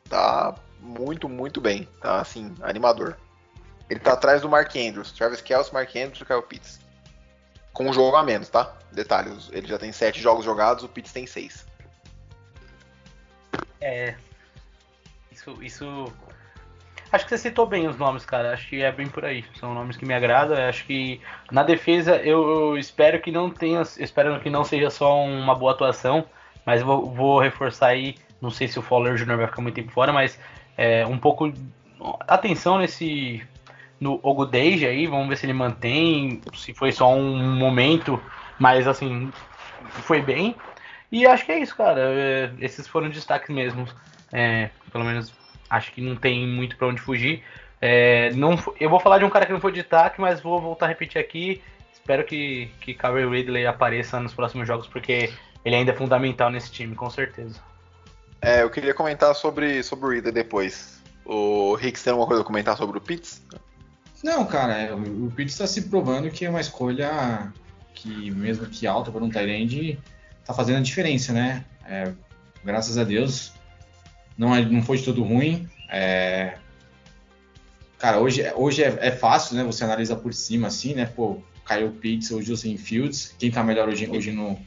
tá 0.08 0.54
muito, 0.80 1.28
muito 1.28 1.60
bem. 1.62 1.88
Tá, 2.02 2.20
assim, 2.20 2.54
animador. 2.62 3.18
Ele 3.90 4.00
tá 4.00 4.14
atrás 4.14 4.42
do 4.42 4.50
Mark 4.50 4.76
Andrews. 4.76 5.14
Travis 5.14 5.42
Kelce, 5.42 5.74
Mark 5.74 5.90
Andrews 5.96 6.22
e 6.22 6.26
Kyle 6.26 6.44
Pitts 6.44 6.80
com 7.80 7.90
um 7.90 7.94
jogo 7.94 8.18
a 8.18 8.24
menos, 8.24 8.50
tá? 8.50 8.76
Detalhes, 8.92 9.50
ele 9.54 9.66
já 9.66 9.78
tem 9.78 9.90
sete 9.94 10.22
jogos 10.22 10.44
jogados, 10.44 10.84
o 10.84 10.90
Pitts 10.90 11.14
tem 11.14 11.26
seis. 11.26 11.66
É. 13.80 14.16
Isso, 15.32 15.64
isso. 15.64 16.14
Acho 17.12 17.26
que 17.26 17.32
você 17.32 17.38
citou 17.38 17.66
bem 17.66 17.88
os 17.88 17.98
nomes, 17.98 18.26
cara. 18.26 18.54
Acho 18.54 18.68
que 18.68 18.82
é 18.82 18.92
bem 18.92 19.08
por 19.08 19.26
aí. 19.26 19.44
São 19.60 19.74
nomes 19.74 19.98
que 19.98 20.06
me 20.06 20.14
agradam. 20.14 20.58
Acho 20.58 20.86
que 20.86 21.20
na 21.52 21.64
defesa 21.64 22.18
eu 22.18 22.78
espero 22.78 23.20
que 23.20 23.32
não 23.32 23.50
tenha. 23.50 23.82
Espero 23.98 24.40
que 24.40 24.50
não 24.50 24.64
seja 24.64 24.90
só 24.90 25.24
uma 25.24 25.56
boa 25.56 25.72
atuação. 25.72 26.26
Mas 26.66 26.82
vou, 26.82 27.06
vou 27.06 27.40
reforçar 27.40 27.88
aí. 27.88 28.16
Não 28.42 28.52
sei 28.52 28.68
se 28.68 28.78
o 28.78 28.82
Fowler 28.82 29.16
Jr. 29.16 29.38
vai 29.38 29.48
ficar 29.48 29.62
muito 29.62 29.76
tempo 29.76 29.92
fora, 29.92 30.14
mas 30.14 30.40
é, 30.78 31.06
um 31.06 31.18
pouco 31.18 31.52
atenção 32.28 32.78
nesse 32.78 33.42
no 34.00 34.20
Ogudeja 34.24 34.88
aí, 34.88 35.08
vamos 35.08 35.28
ver 35.28 35.36
se 35.36 35.46
ele 35.46 35.52
mantém, 35.52 36.42
se 36.54 36.74
foi 36.74 36.92
só 36.92 37.14
um 37.14 37.56
momento, 37.58 38.22
mas 38.58 38.88
assim, 38.88 39.30
foi 39.90 40.22
bem. 40.22 40.56
E 41.12 41.26
acho 41.26 41.46
que 41.46 41.52
é 41.52 41.60
isso, 41.60 41.76
cara. 41.76 42.00
É, 42.00 42.52
esses 42.62 42.88
foram 42.88 43.10
destaques 43.10 43.54
mesmo. 43.54 43.86
É, 44.32 44.70
pelo 44.92 45.04
menos 45.04 45.34
acho 45.70 45.92
que 45.92 46.02
não 46.02 46.16
tem 46.16 46.48
muito 46.48 46.76
para 46.78 46.88
onde 46.88 47.02
fugir. 47.02 47.44
É, 47.82 48.32
não, 48.34 48.58
eu 48.80 48.90
vou 48.90 49.00
falar 49.00 49.20
de 49.20 49.26
um 49.26 49.30
cara 49.30 49.46
que 49.46 49.54
não 49.54 49.62
foi 49.62 49.72
de 49.72 49.82
destaque, 49.82 50.20
mas 50.20 50.42
vou 50.42 50.60
voltar 50.60 50.86
a 50.86 50.90
repetir 50.90 51.20
aqui. 51.20 51.62
Espero 51.94 52.24
que, 52.24 52.72
que 52.82 52.94
Kyrie 52.94 53.30
Ridley 53.30 53.68
apareça 53.68 54.20
nos 54.20 54.34
próximos 54.34 54.68
jogos, 54.68 54.88
porque 54.88 55.32
ele 55.64 55.76
ainda 55.76 55.92
é 55.92 55.96
fundamental 55.96 56.50
nesse 56.50 56.72
time, 56.72 56.96
com 56.96 57.10
certeza. 57.10 57.60
É, 58.42 58.64
eu 58.64 58.70
queria 58.70 58.94
comentar 58.94 59.36
sobre, 59.36 59.84
sobre 59.84 60.06
o 60.06 60.10
Ridley 60.10 60.34
depois. 60.34 61.02
O 61.26 61.76
Rick, 61.76 62.02
tem 62.02 62.12
alguma 62.12 62.28
coisa 62.28 62.42
a 62.42 62.46
comentar 62.46 62.76
sobre 62.76 62.98
o 62.98 63.02
Pitts? 63.02 63.42
Não, 64.24 64.46
cara, 64.46 64.78
é, 64.78 64.94
o 64.94 65.32
Pitts 65.36 65.54
está 65.54 65.68
se 65.68 65.84
provando 65.84 66.30
que 66.32 66.46
é 66.46 66.50
uma 66.50 66.60
escolha 66.60 67.54
que, 67.94 68.32
mesmo 68.32 68.66
que 68.66 68.88
alta 68.88 69.12
para 69.12 69.24
um 69.24 69.30
Tyrande, 69.30 70.00
está 70.40 70.54
fazendo 70.54 70.78
a 70.78 70.82
diferença, 70.82 71.32
né? 71.32 71.64
É, 71.86 72.12
graças 72.64 72.98
a 72.98 73.04
Deus, 73.04 73.54
não, 74.40 74.56
é, 74.56 74.64
não 74.64 74.82
foi 74.82 74.98
de 74.98 75.04
todo 75.04 75.22
ruim. 75.22 75.70
É, 75.90 76.58
cara, 77.98 78.20
hoje, 78.20 78.50
hoje 78.56 78.82
é, 78.84 78.98
é, 79.02 79.12
fácil, 79.12 79.58
né? 79.58 79.64
Você 79.66 79.84
analisa 79.84 80.16
por 80.16 80.34
cima, 80.34 80.68
assim, 80.68 80.94
né? 80.94 81.06
Pô, 81.06 81.42
caiu 81.66 81.92
Pitts 81.92 82.32
ou 82.32 82.42
Justin 82.42 82.78
Fields. 82.78 83.36
Quem 83.38 83.52
tá 83.52 83.62
melhor 83.62 83.90
hoje, 83.90 84.10
hoje 84.10 84.32
no. 84.32 84.58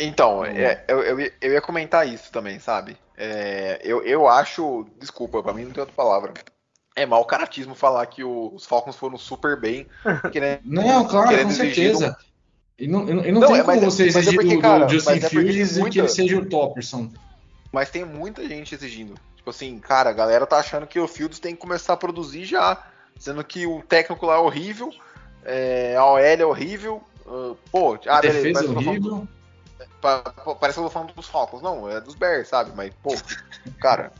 Então, 0.00 0.44
é, 0.44 0.82
eu, 0.88 1.02
eu, 1.02 1.20
eu, 1.40 1.52
ia 1.52 1.60
comentar 1.60 2.08
isso 2.08 2.32
também, 2.32 2.58
sabe? 2.58 2.96
É, 3.16 3.80
eu, 3.84 4.02
eu 4.02 4.26
acho. 4.26 4.86
Desculpa, 4.98 5.42
pra 5.42 5.52
mim 5.52 5.64
não 5.64 5.72
tem 5.72 5.80
outra 5.80 5.94
palavra 5.94 6.32
é 6.98 7.04
mau 7.04 7.22
caratismo 7.26 7.74
falar 7.74 8.06
que 8.06 8.24
o, 8.24 8.50
os 8.54 8.64
Falcons 8.64 8.96
foram 8.96 9.18
super 9.18 9.60
bem. 9.60 9.86
Querendo, 10.32 10.60
não, 10.64 11.04
claro, 11.04 11.42
com 11.42 11.50
certeza. 11.50 12.16
Um... 12.18 12.26
E 12.78 12.88
não, 12.88 13.08
e 13.08 13.32
não, 13.32 13.40
não 13.40 13.46
tem 13.46 13.58
é, 13.58 13.62
como 13.62 13.80
você 13.82 14.04
é 14.04 14.06
exigir 14.06 14.32
é 14.32 14.36
porque, 14.36 14.56
do, 14.56 14.60
cara, 14.62 14.84
do 14.86 14.92
Justin 14.92 15.12
é 15.12 15.20
Fields 15.20 15.76
muita... 15.76 15.92
que 15.92 15.98
ele 15.98 16.08
seja 16.08 16.38
o 16.38 16.46
Topperson. 16.46 17.10
Mas 17.76 17.90
tem 17.90 18.06
muita 18.06 18.48
gente 18.48 18.74
exigindo. 18.74 19.20
Tipo 19.36 19.50
assim, 19.50 19.78
cara, 19.78 20.08
a 20.08 20.12
galera 20.14 20.46
tá 20.46 20.56
achando 20.56 20.86
que 20.86 20.98
o 20.98 21.06
Fields 21.06 21.38
tem 21.38 21.54
que 21.54 21.60
começar 21.60 21.92
a 21.92 21.96
produzir 21.98 22.46
já. 22.46 22.82
Sendo 23.18 23.44
que 23.44 23.66
o 23.66 23.82
técnico 23.82 24.24
lá 24.24 24.36
é 24.36 24.38
horrível, 24.38 24.90
é, 25.44 25.94
a 25.94 26.06
OL 26.06 26.18
é 26.18 26.46
horrível. 26.46 27.02
Uh, 27.26 27.54
pô, 27.70 27.98
ah, 28.06 28.22
defesa 28.22 28.62
beleza, 28.62 28.64
é 28.64 28.68
horrível. 28.70 29.28
parece 30.00 30.78
que 30.78 30.80
eu 30.80 30.84
tô 30.84 30.88
falando 30.88 31.12
dos 31.12 31.28
Falcons. 31.28 31.60
Não, 31.60 31.86
é 31.90 32.00
dos 32.00 32.14
Bears, 32.14 32.48
sabe? 32.48 32.72
Mas, 32.74 32.94
pô, 33.02 33.14
cara... 33.78 34.10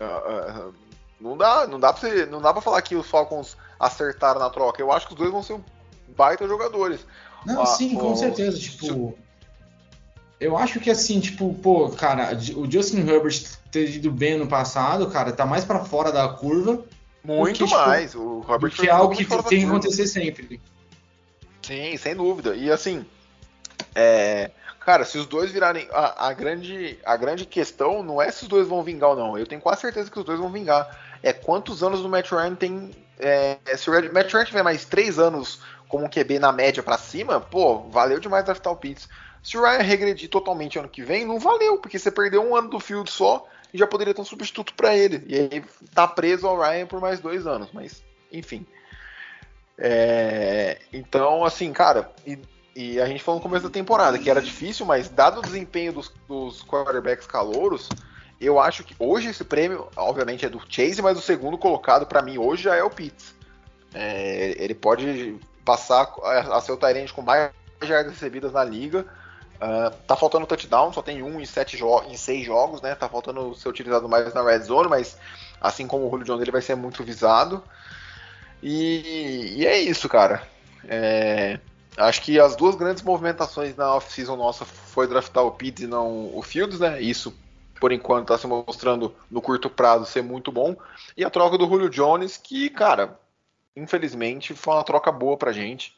Uh, 0.00 0.68
uh, 0.68 0.74
não 1.20 1.36
dá, 1.36 1.66
não 1.66 1.80
dá 1.80 1.92
pra 1.92 2.00
você, 2.00 2.24
não 2.26 2.40
dá 2.40 2.52
para 2.52 2.62
falar 2.62 2.82
que 2.82 2.94
os 2.94 3.08
Falcons 3.08 3.56
acertaram 3.80 4.38
na 4.38 4.48
troca. 4.48 4.80
Eu 4.80 4.92
acho 4.92 5.08
que 5.08 5.14
os 5.14 5.18
dois 5.18 5.32
vão 5.32 5.42
ser 5.42 5.58
baita 6.16 6.46
jogadores. 6.46 7.04
Não, 7.44 7.62
ah, 7.62 7.66
sim, 7.66 7.96
com 7.96 8.14
certeza, 8.14 8.56
tipo, 8.60 9.18
eu 10.42 10.58
acho 10.58 10.80
que 10.80 10.90
assim, 10.90 11.20
tipo, 11.20 11.54
pô, 11.54 11.88
cara, 11.90 12.36
o 12.56 12.70
Justin 12.70 13.08
Herbert 13.08 13.42
ter 13.70 13.88
ido 13.88 14.10
bem 14.10 14.36
no 14.36 14.46
passado, 14.46 15.08
cara, 15.08 15.32
tá 15.32 15.46
mais 15.46 15.64
para 15.64 15.84
fora 15.84 16.10
da 16.10 16.28
curva. 16.28 16.84
Muito 17.24 17.58
porque, 17.58 17.64
tipo, 17.64 17.86
mais. 17.86 18.10
Tipo, 18.10 18.22
o 18.22 18.52
Herbert 18.52 18.72
que 18.72 18.88
é 18.88 18.90
algo 18.90 19.14
que 19.14 19.24
tem 19.24 19.60
que 19.60 19.66
acontecer 19.66 20.06
sempre. 20.06 20.60
Sim, 21.62 21.96
sem 21.96 22.16
dúvida. 22.16 22.56
E 22.56 22.70
assim, 22.70 23.06
é, 23.94 24.50
cara, 24.80 25.04
se 25.04 25.16
os 25.16 25.26
dois 25.26 25.52
virarem 25.52 25.88
a, 25.92 26.28
a, 26.28 26.32
grande 26.32 26.98
a 27.04 27.16
grande 27.16 27.46
questão 27.46 28.02
não 28.02 28.20
é 28.20 28.30
se 28.30 28.42
os 28.42 28.48
dois 28.48 28.66
vão 28.66 28.82
vingar 28.82 29.10
ou 29.10 29.16
não. 29.16 29.38
Eu 29.38 29.46
tenho 29.46 29.60
quase 29.60 29.82
certeza 29.82 30.10
que 30.10 30.18
os 30.18 30.24
dois 30.24 30.40
vão 30.40 30.50
vingar 30.50 30.98
é 31.22 31.32
quantos 31.32 31.82
anos 31.82 32.00
o 32.00 32.08
Matt 32.08 32.30
Ryan 32.30 32.54
tem. 32.56 32.90
É, 33.18 33.58
se 33.76 33.88
o 33.88 34.12
Matt 34.12 34.32
Ryan 34.32 34.44
tiver 34.44 34.62
mais 34.64 34.84
três 34.84 35.18
anos 35.18 35.60
como 35.88 36.04
um 36.04 36.08
QB 36.08 36.38
na 36.38 36.50
média 36.50 36.82
para 36.82 36.98
cima, 36.98 37.40
pô, 37.40 37.80
valeu 37.90 38.18
demais 38.18 38.44
draftar 38.44 38.72
o 38.72 38.76
Pitts. 38.76 39.08
Se 39.42 39.58
o 39.58 39.62
Ryan 39.62 39.82
regredir 39.82 40.28
totalmente 40.28 40.78
ano 40.78 40.88
que 40.88 41.02
vem, 41.02 41.26
não 41.26 41.38
valeu, 41.38 41.78
porque 41.78 41.98
você 41.98 42.10
perdeu 42.10 42.42
um 42.42 42.54
ano 42.54 42.70
do 42.70 42.78
field 42.78 43.10
só 43.10 43.46
e 43.74 43.78
já 43.78 43.86
poderia 43.86 44.14
ter 44.14 44.20
um 44.20 44.24
substituto 44.24 44.74
para 44.74 44.96
ele. 44.96 45.24
E 45.26 45.34
aí 45.34 45.64
tá 45.92 46.06
preso 46.06 46.46
ao 46.46 46.60
Ryan 46.60 46.86
por 46.86 47.00
mais 47.00 47.20
dois 47.20 47.46
anos, 47.46 47.68
mas 47.72 48.02
enfim. 48.30 48.64
É, 49.76 50.78
então, 50.92 51.44
assim, 51.44 51.72
cara, 51.72 52.12
e, 52.26 52.38
e, 52.76 53.00
a 53.00 53.06
gente 53.06 53.22
falou 53.22 53.40
no 53.40 53.42
começo 53.42 53.64
da 53.64 53.70
temporada 53.70 54.18
que 54.18 54.30
era 54.30 54.40
difícil, 54.40 54.86
mas 54.86 55.08
dado 55.08 55.40
o 55.40 55.42
desempenho 55.42 55.92
dos, 55.92 56.12
dos 56.28 56.62
quarterbacks 56.62 57.26
calouros, 57.26 57.88
eu 58.40 58.60
acho 58.60 58.84
que 58.84 58.94
hoje 58.98 59.30
esse 59.30 59.44
prêmio, 59.44 59.88
obviamente, 59.96 60.44
é 60.44 60.48
do 60.48 60.60
Chase, 60.68 61.02
mas 61.02 61.18
o 61.18 61.22
segundo 61.22 61.58
colocado 61.58 62.06
para 62.06 62.22
mim 62.22 62.38
hoje 62.38 62.64
já 62.64 62.76
é 62.76 62.82
o 62.82 62.90
Pitts. 62.90 63.34
É, 63.94 64.54
ele 64.56 64.74
pode 64.74 65.36
passar 65.64 66.12
a, 66.22 66.56
a 66.56 66.60
ser 66.60 66.72
o 66.72 66.76
Tyrande 66.76 67.12
com 67.12 67.22
mais 67.22 67.50
jardas 67.82 68.12
recebidas 68.12 68.52
na 68.52 68.64
liga. 68.64 69.06
Uh, 69.56 69.94
tá 70.06 70.16
faltando 70.16 70.46
touchdown, 70.46 70.92
só 70.92 71.02
tem 71.02 71.22
um 71.22 71.40
em, 71.40 71.46
sete 71.46 71.78
em 72.08 72.16
seis 72.16 72.44
jogos, 72.44 72.82
né? 72.82 72.94
Tá 72.94 73.08
faltando 73.08 73.54
ser 73.54 73.68
utilizado 73.68 74.08
mais 74.08 74.34
na 74.34 74.42
red 74.42 74.60
zone, 74.60 74.88
mas 74.88 75.16
assim 75.60 75.86
como 75.86 76.06
o 76.06 76.10
Julio 76.10 76.26
Jones, 76.26 76.42
ele 76.42 76.50
vai 76.50 76.62
ser 76.62 76.74
muito 76.74 77.04
visado. 77.04 77.62
E, 78.62 79.54
e 79.56 79.66
é 79.66 79.78
isso, 79.78 80.08
cara. 80.08 80.42
É, 80.88 81.60
acho 81.96 82.22
que 82.22 82.40
as 82.40 82.56
duas 82.56 82.74
grandes 82.74 83.02
movimentações 83.02 83.76
na 83.76 83.94
off-season 83.94 84.36
nossa 84.36 84.64
foi 84.64 85.06
draftar 85.06 85.44
o 85.44 85.52
Pitts 85.52 85.84
e 85.84 85.86
não 85.86 86.36
o 86.36 86.42
Fields, 86.42 86.80
né? 86.80 87.00
Isso 87.00 87.32
por 87.80 87.90
enquanto 87.90 88.22
está 88.22 88.38
se 88.38 88.46
mostrando 88.46 89.12
no 89.28 89.42
curto 89.42 89.68
prazo 89.68 90.06
ser 90.06 90.22
muito 90.22 90.52
bom. 90.52 90.76
E 91.16 91.24
a 91.24 91.30
troca 91.30 91.58
do 91.58 91.66
Julio 91.66 91.90
Jones, 91.90 92.36
que, 92.36 92.70
cara, 92.70 93.18
infelizmente 93.76 94.54
foi 94.54 94.74
uma 94.74 94.84
troca 94.84 95.10
boa 95.10 95.36
pra 95.36 95.50
gente. 95.50 95.92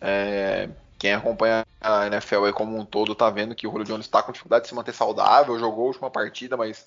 É, 0.00 0.70
quem 0.98 1.14
acompanha 1.14 1.64
a 1.80 2.06
NFL 2.06 2.46
aí 2.46 2.52
como 2.52 2.76
um 2.76 2.84
todo 2.84 3.14
tá 3.14 3.30
vendo 3.30 3.54
que 3.54 3.66
o 3.66 3.70
Julio 3.70 3.86
Jones 3.86 4.06
está 4.06 4.22
com 4.22 4.32
dificuldade 4.32 4.64
de 4.64 4.68
se 4.68 4.74
manter 4.74 4.92
saudável, 4.92 5.58
jogou 5.58 5.84
a 5.84 5.88
última 5.88 6.10
partida, 6.10 6.56
mas 6.56 6.86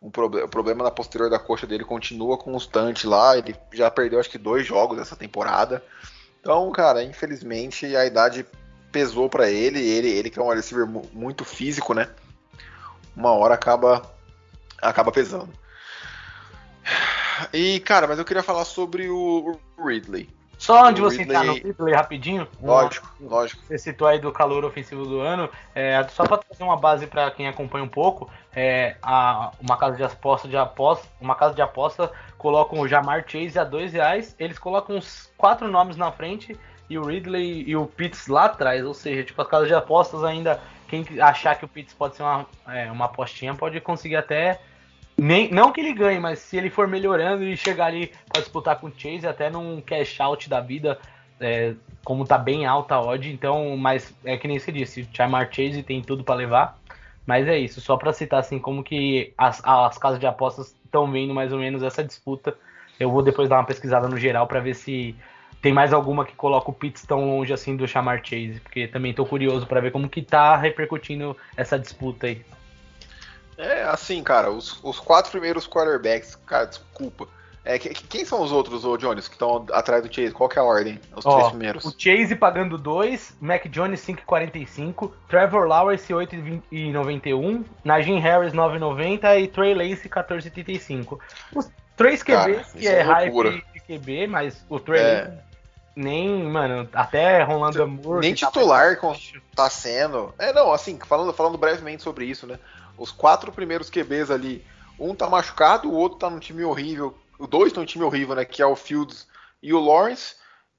um 0.00 0.08
o 0.08 0.48
problema 0.48 0.82
na 0.82 0.90
posterior 0.90 1.28
da 1.28 1.38
coxa 1.38 1.66
dele 1.66 1.84
continua 1.84 2.38
constante 2.38 3.06
lá. 3.06 3.36
Ele 3.36 3.54
já 3.72 3.90
perdeu 3.90 4.18
acho 4.18 4.30
que 4.30 4.38
dois 4.38 4.66
jogos 4.66 4.98
essa 4.98 5.14
temporada. 5.14 5.84
Então, 6.40 6.70
cara, 6.72 7.02
infelizmente 7.02 7.94
a 7.94 8.06
idade 8.06 8.46
pesou 8.90 9.28
para 9.28 9.50
ele. 9.50 9.78
Ele, 9.78 10.08
ele 10.08 10.30
que 10.30 10.38
é 10.38 10.42
um 10.42 10.48
receiver 10.48 10.86
muito 11.12 11.44
físico, 11.44 11.92
né? 11.92 12.08
uma 13.16 13.32
hora 13.32 13.54
acaba 13.54 14.02
acaba 14.80 15.12
pesando. 15.12 15.52
E, 17.52 17.80
cara, 17.80 18.06
mas 18.06 18.18
eu 18.18 18.24
queria 18.24 18.42
falar 18.42 18.64
sobre 18.64 19.08
o 19.08 19.58
Ridley. 19.78 20.28
Só 20.60 20.84
antes 20.84 20.96
de 20.96 21.00
você 21.00 21.16
Ridley... 21.22 21.36
entrar 21.38 21.46
no 21.46 21.54
Ridley 21.54 21.94
rapidinho. 21.94 22.46
Lógico, 22.62 23.08
lógico. 23.18 23.62
Você 23.66 23.78
citou 23.78 24.06
aí 24.06 24.18
do 24.18 24.30
calor 24.30 24.62
ofensivo 24.62 25.06
do 25.06 25.18
ano. 25.18 25.48
É, 25.74 26.06
só 26.08 26.22
para 26.26 26.36
trazer 26.36 26.62
uma 26.62 26.76
base 26.76 27.06
para 27.06 27.30
quem 27.30 27.48
acompanha 27.48 27.82
um 27.82 27.88
pouco, 27.88 28.30
é, 28.54 28.94
a, 29.02 29.52
uma 29.58 29.78
casa 29.78 29.96
de 29.96 30.04
aposta 30.04 30.46
de 30.46 30.58
aposta, 30.58 31.08
uma 31.18 31.34
casa 31.34 31.54
de 31.54 31.62
aposta 31.62 32.12
colocam 32.36 32.78
o 32.78 32.86
Jamar 32.86 33.24
Chase 33.26 33.58
a 33.58 33.64
dois 33.64 33.94
reais. 33.94 34.36
Eles 34.38 34.58
colocam 34.58 34.96
uns 34.96 35.32
quatro 35.34 35.66
nomes 35.66 35.96
na 35.96 36.12
frente 36.12 36.54
e 36.90 36.98
o 36.98 37.06
Ridley 37.06 37.64
e 37.66 37.74
o 37.74 37.86
Pitts 37.86 38.26
lá 38.26 38.44
atrás. 38.44 38.84
Ou 38.84 38.92
seja, 38.92 39.24
tipo, 39.24 39.40
as 39.40 39.48
casas 39.48 39.66
de 39.66 39.74
apostas 39.74 40.22
ainda. 40.22 40.60
Quem 40.88 41.06
achar 41.22 41.54
que 41.54 41.64
o 41.64 41.68
Pitts 41.68 41.94
pode 41.94 42.16
ser 42.16 42.22
uma, 42.22 42.46
é, 42.68 42.92
uma 42.92 43.06
apostinha 43.06 43.54
pode 43.54 43.80
conseguir 43.80 44.16
até 44.16 44.60
nem, 45.20 45.50
não 45.50 45.70
que 45.70 45.80
ele 45.80 45.92
ganhe, 45.92 46.18
mas 46.18 46.38
se 46.38 46.56
ele 46.56 46.70
for 46.70 46.88
melhorando 46.88 47.44
e 47.44 47.54
chegar 47.54 47.86
ali 47.86 48.10
para 48.26 48.40
disputar 48.40 48.80
com 48.80 48.86
o 48.86 48.92
Chase, 48.96 49.26
até 49.26 49.50
num 49.50 49.78
cash 49.82 50.18
out 50.18 50.48
da 50.48 50.60
vida, 50.60 50.98
é, 51.38 51.74
como 52.02 52.24
tá 52.24 52.38
bem 52.38 52.64
alta 52.64 52.94
a 52.94 53.02
odd, 53.02 53.30
então, 53.30 53.76
mas 53.76 54.14
é 54.24 54.38
que 54.38 54.48
nem 54.48 54.58
se 54.58 54.72
disse, 54.72 55.06
Chamar 55.12 55.52
Chase 55.52 55.82
tem 55.82 56.00
tudo 56.00 56.24
para 56.24 56.36
levar. 56.36 56.78
Mas 57.26 57.46
é 57.46 57.58
isso, 57.58 57.82
só 57.82 57.98
para 57.98 58.14
citar 58.14 58.40
assim 58.40 58.58
como 58.58 58.82
que 58.82 59.34
as, 59.36 59.60
as 59.62 59.98
casas 59.98 60.18
de 60.18 60.26
apostas 60.26 60.74
estão 60.86 61.10
vendo 61.12 61.34
mais 61.34 61.52
ou 61.52 61.58
menos 61.58 61.82
essa 61.82 62.02
disputa. 62.02 62.56
Eu 62.98 63.10
vou 63.10 63.22
depois 63.22 63.46
dar 63.46 63.56
uma 63.56 63.66
pesquisada 63.66 64.08
no 64.08 64.16
geral 64.16 64.46
para 64.46 64.58
ver 64.58 64.74
se 64.74 65.14
tem 65.60 65.70
mais 65.70 65.92
alguma 65.92 66.24
que 66.24 66.34
coloca 66.34 66.70
o 66.70 66.74
Pitts 66.74 67.04
tão 67.04 67.26
longe 67.26 67.52
assim 67.52 67.76
do 67.76 67.86
Chamar 67.86 68.24
Chase, 68.24 68.58
porque 68.60 68.88
também 68.88 69.12
tô 69.12 69.26
curioso 69.26 69.66
para 69.66 69.80
ver 69.80 69.92
como 69.92 70.08
que 70.08 70.22
tá 70.22 70.56
repercutindo 70.56 71.36
essa 71.56 71.78
disputa 71.78 72.26
aí. 72.26 72.42
É, 73.60 73.82
assim, 73.82 74.22
cara, 74.22 74.50
os, 74.50 74.78
os 74.82 74.98
quatro 74.98 75.30
primeiros 75.30 75.68
quarterbacks, 75.68 76.34
cara, 76.46 76.64
desculpa. 76.64 77.28
É, 77.62 77.78
que, 77.78 77.90
quem 77.90 78.24
são 78.24 78.40
os 78.40 78.52
outros, 78.52 78.86
ô 78.86 78.96
Jones, 78.96 79.28
que 79.28 79.34
estão 79.34 79.66
atrás 79.72 80.02
do 80.02 80.12
Chase? 80.12 80.32
Qual 80.32 80.48
que 80.48 80.58
é 80.58 80.62
a 80.62 80.64
ordem? 80.64 80.98
Os 81.14 81.26
Ó, 81.26 81.36
três 81.36 81.48
primeiros. 81.50 81.84
O 81.84 81.94
Chase 81.96 82.34
pagando 82.34 82.78
2, 82.78 83.36
Mac 83.38 83.66
Jones 83.68 84.00
5,45, 84.00 85.12
Trevor 85.28 85.66
Lawrence 85.68 86.10
8,91, 86.10 87.64
Najee 87.84 88.18
Harris 88.18 88.54
9,90 88.54 89.42
e 89.42 89.46
Trey 89.46 89.74
Lance 89.74 90.08
14,75. 90.08 91.18
Os 91.54 91.70
três 91.96 92.22
QBs, 92.22 92.66
Cara, 92.66 92.78
que 92.78 92.88
é, 92.88 92.92
é 92.92 93.02
hype 93.02 93.62
de 93.74 93.80
QB, 93.80 94.26
mas 94.26 94.64
o 94.70 94.80
Trey 94.80 95.02
é. 95.02 95.30
nem, 95.94 96.42
mano, 96.44 96.88
até 96.94 97.42
Rolando 97.42 97.86
Moore. 97.86 98.20
Nem 98.20 98.32
titular 98.32 98.98
tá, 98.98 99.14
tá 99.54 99.68
sendo. 99.68 100.34
É, 100.38 100.50
não, 100.50 100.72
assim, 100.72 100.98
falando, 101.06 101.34
falando 101.34 101.58
brevemente 101.58 102.02
sobre 102.02 102.24
isso, 102.24 102.46
né? 102.46 102.58
Os 103.00 103.10
quatro 103.10 103.50
primeiros 103.50 103.88
QBs 103.88 104.30
ali, 104.30 104.62
um 104.98 105.14
tá 105.14 105.26
machucado, 105.26 105.88
o 105.88 105.94
outro 105.94 106.18
tá 106.18 106.28
num 106.28 106.38
time 106.38 106.62
horrível. 106.62 107.16
Os 107.38 107.48
dois 107.48 107.68
estão 107.68 107.82
num 107.82 107.86
time 107.86 108.04
horrível, 108.04 108.34
né? 108.34 108.44
Que 108.44 108.60
é 108.60 108.66
o 108.66 108.76
Fields 108.76 109.26
e 109.62 109.72
o 109.72 109.80
Lawrence. 109.80 110.34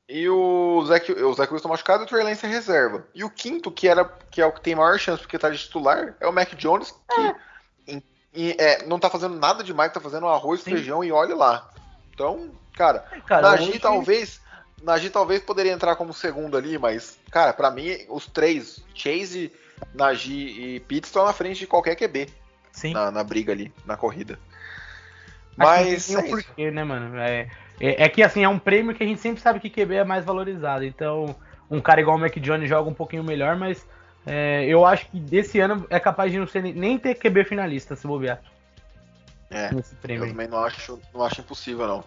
E 0.08 0.30
o 0.30 0.86
Zach, 0.86 1.12
o 1.12 1.34
Zach 1.34 1.52
Wilson 1.52 1.64
tá 1.64 1.70
machucado 1.70 2.04
e 2.04 2.06
o 2.06 2.08
Trey 2.08 2.24
Lance 2.24 2.46
é 2.46 2.50
reserva. 2.50 3.08
E 3.16 3.24
o 3.24 3.30
quinto, 3.30 3.72
que, 3.72 3.88
era, 3.88 4.06
que 4.30 4.40
é 4.40 4.46
o 4.46 4.52
que 4.52 4.62
tem 4.62 4.76
maior 4.76 5.00
chance 5.00 5.24
porque 5.24 5.40
tá 5.40 5.50
de 5.50 5.58
titular, 5.58 6.16
é 6.20 6.28
o 6.28 6.32
Mac 6.32 6.54
Jones, 6.54 6.92
que 6.92 7.22
é. 7.22 7.36
Em, 7.88 8.04
em, 8.36 8.56
é, 8.60 8.86
não 8.86 9.00
tá 9.00 9.10
fazendo 9.10 9.40
nada 9.40 9.64
demais, 9.64 9.92
tá 9.92 10.00
fazendo 10.00 10.28
arroz, 10.28 10.62
Sim. 10.62 10.72
feijão 10.76 11.04
e 11.04 11.12
olha 11.12 11.36
lá. 11.36 11.72
Então, 12.14 12.52
cara, 12.76 13.04
é, 13.12 13.22
cara 13.22 13.52
Nagy 13.52 13.70
hoje... 13.70 13.80
talvez. 13.80 14.42
Nagy 14.84 15.10
talvez 15.10 15.42
poderia 15.42 15.72
entrar 15.72 15.96
como 15.96 16.14
segundo 16.14 16.56
ali, 16.56 16.78
mas, 16.78 17.18
cara, 17.32 17.52
para 17.52 17.72
mim, 17.72 18.06
os 18.10 18.28
três, 18.28 18.84
Chase, 18.94 19.52
Nagy 19.94 20.32
e 20.32 20.80
Pitts 20.82 21.10
estão 21.10 21.26
na 21.26 21.34
frente 21.34 21.60
de 21.60 21.68
qualquer 21.68 21.96
QB. 21.96 22.30
Sim. 22.72 22.94
Na, 22.94 23.12
na 23.12 23.24
briga 23.24 23.52
ali, 23.52 23.72
na 23.86 23.98
corrida. 23.98 24.40
Mas. 25.58 26.08
Tem 26.08 26.18
é 26.18 26.30
porquê, 26.30 26.72
né, 26.72 26.84
mano? 26.84 27.18
É, 27.18 27.50
é, 27.80 28.04
é, 28.04 28.10
que 28.10 28.24
assim, 28.24 28.44
é 28.44 28.50
um 28.50 28.60
prêmio 28.60 28.96
que 28.96 29.04
a 29.04 29.08
gente 29.08 29.20
sempre 29.20 29.42
sabe 29.42 29.60
que 29.60 29.70
QB 29.70 29.96
é 29.96 30.04
mais 30.04 30.24
valorizado. 30.24 30.86
Então, 30.86 31.36
um 31.70 31.82
cara 31.82 32.02
igual 32.02 32.18
o 32.18 32.20
Mac 32.20 32.36
Jones 32.38 32.70
joga 32.70 32.90
um 32.90 32.94
pouquinho 32.94 33.24
melhor, 33.24 33.56
mas 33.56 33.86
é, 34.26 34.66
eu 34.66 34.86
acho 34.86 35.08
que 35.08 35.20
desse 35.20 35.60
ano 35.60 35.86
é 35.90 36.00
capaz 36.00 36.32
de 36.32 36.40
não 36.40 36.48
ser 36.48 36.62
nem 36.62 36.98
ter 36.98 37.16
QB 37.16 37.46
finalista 37.46 37.96
se 37.96 38.08
bobear. 38.08 38.42
É, 39.50 39.70
eu 40.08 40.28
também 40.28 40.48
não 40.48 40.64
acho, 40.64 41.00
não 41.14 41.24
acho 41.24 41.42
impossível, 41.42 41.86
não. 41.86 42.04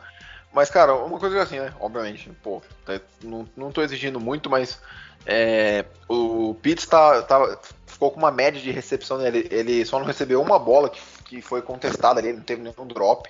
Mas, 0.55 0.70
cara, 0.70 0.94
uma 0.94 1.18
coisa 1.18 1.42
assim, 1.42 1.59
né? 1.59 1.72
Obviamente, 1.80 2.30
pô, 2.42 2.62
tá, 2.84 3.00
não, 3.22 3.46
não 3.57 3.72
tô 3.72 3.82
exigindo 3.82 4.20
muito, 4.20 4.48
mas 4.48 4.80
é, 5.26 5.84
o 6.09 6.55
Pitts 6.62 6.86
tá, 6.86 7.22
tá, 7.22 7.59
ficou 7.86 8.11
com 8.12 8.18
uma 8.18 8.30
média 8.30 8.61
de 8.61 8.70
recepção, 8.70 9.18
né? 9.18 9.28
ele, 9.28 9.48
ele 9.50 9.84
só 9.84 9.98
não 9.98 10.07
recebeu 10.07 10.40
uma 10.40 10.59
bola 10.59 10.88
que, 10.88 11.00
que 11.24 11.42
foi 11.42 11.61
contestada 11.61 12.20
ali, 12.20 12.28
ele 12.28 12.38
não 12.38 12.44
teve 12.44 12.62
nenhum 12.62 12.86
drop. 12.86 13.28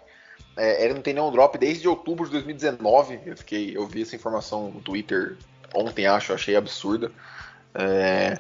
É, 0.57 0.85
ele 0.85 0.95
não 0.95 1.03
tem 1.03 1.15
nenhum 1.15 1.33
drop 1.33 1.57
desde 1.59 1.89
outubro 1.89 2.27
de 2.27 2.33
2019. 2.33 3.21
Eu 3.25 3.37
fiquei, 3.37 3.77
eu 3.77 3.87
vi 3.87 4.03
essa 4.03 4.15
informação 4.15 4.71
no 4.71 4.81
Twitter 4.81 5.37
ontem, 5.75 6.07
acho, 6.07 6.33
achei 6.33 6.55
absurda. 6.55 7.11
É, 7.75 8.39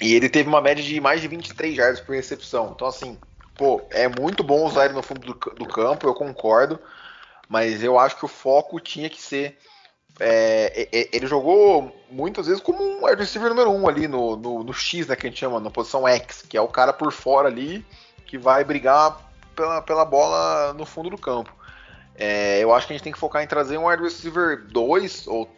e 0.00 0.14
ele 0.14 0.28
teve 0.28 0.48
uma 0.48 0.60
média 0.60 0.82
de 0.82 1.00
mais 1.00 1.20
de 1.20 1.28
23 1.28 1.76
jardas 1.76 2.00
por 2.00 2.16
recepção. 2.16 2.72
Então, 2.74 2.88
assim, 2.88 3.16
pô, 3.56 3.82
é 3.90 4.08
muito 4.08 4.42
bom 4.42 4.64
usar 4.64 4.86
ele 4.86 4.94
no 4.94 5.02
fundo 5.02 5.20
do, 5.20 5.34
do 5.54 5.66
campo, 5.66 6.06
eu 6.06 6.14
concordo. 6.14 6.80
Mas 7.48 7.82
eu 7.82 7.98
acho 7.98 8.16
que 8.16 8.24
o 8.24 8.28
foco 8.28 8.80
tinha 8.80 9.10
que 9.10 9.20
ser 9.20 9.58
é, 10.20 10.88
ele 11.12 11.26
jogou 11.26 11.94
muitas 12.10 12.46
vezes 12.46 12.62
como 12.62 12.82
um 12.82 13.04
wide 13.04 13.20
receiver 13.20 13.48
número 13.48 13.70
1 13.70 13.80
um 13.80 13.88
ali 13.88 14.06
no, 14.06 14.36
no, 14.36 14.62
no, 14.62 14.72
X, 14.72 15.06
né, 15.06 15.16
que 15.16 15.26
a 15.26 15.30
gente 15.30 15.40
chama, 15.40 15.58
na 15.58 15.70
posição 15.70 16.06
X, 16.06 16.42
que 16.42 16.56
é 16.56 16.60
o 16.60 16.68
cara 16.68 16.92
por 16.92 17.10
fora 17.12 17.48
ali 17.48 17.84
que 18.26 18.36
vai 18.38 18.64
brigar 18.64 19.18
pela, 19.54 19.82
pela 19.82 20.04
bola 20.04 20.72
no 20.74 20.84
fundo 20.84 21.10
do 21.10 21.18
campo. 21.18 21.54
É, 22.14 22.62
eu 22.62 22.74
acho 22.74 22.86
que 22.86 22.92
a 22.92 22.96
gente 22.96 23.04
tem 23.04 23.12
que 23.12 23.18
focar 23.18 23.42
em 23.42 23.46
trazer 23.46 23.78
um 23.78 23.86
wide 23.86 24.02
receiver 24.02 24.66
2, 24.68 25.26
ou 25.26 25.48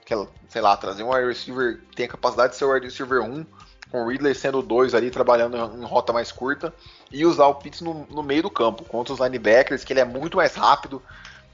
sei 0.48 0.60
lá, 0.60 0.76
trazer 0.76 1.02
um 1.02 1.12
wide 1.12 1.26
receiver 1.26 1.80
que 1.90 1.96
tem 1.96 2.06
a 2.06 2.08
capacidade 2.08 2.52
de 2.52 2.58
ser 2.58 2.64
wide 2.64 2.86
receiver 2.86 3.20
1, 3.20 3.24
um, 3.24 3.46
com 3.90 4.04
o 4.04 4.08
Ridley 4.08 4.34
sendo 4.34 4.62
2 4.62 4.94
ali, 4.94 5.10
trabalhando 5.10 5.56
em 5.56 5.84
rota 5.84 6.12
mais 6.12 6.30
curta, 6.32 6.72
e 7.10 7.26
usar 7.26 7.46
o 7.46 7.56
Pitts 7.56 7.80
no, 7.80 8.06
no 8.08 8.22
meio 8.22 8.42
do 8.42 8.50
campo, 8.50 8.84
contra 8.84 9.12
os 9.12 9.20
linebackers, 9.20 9.84
que 9.84 9.92
ele 9.92 10.00
é 10.00 10.04
muito 10.04 10.36
mais 10.36 10.54
rápido, 10.54 11.02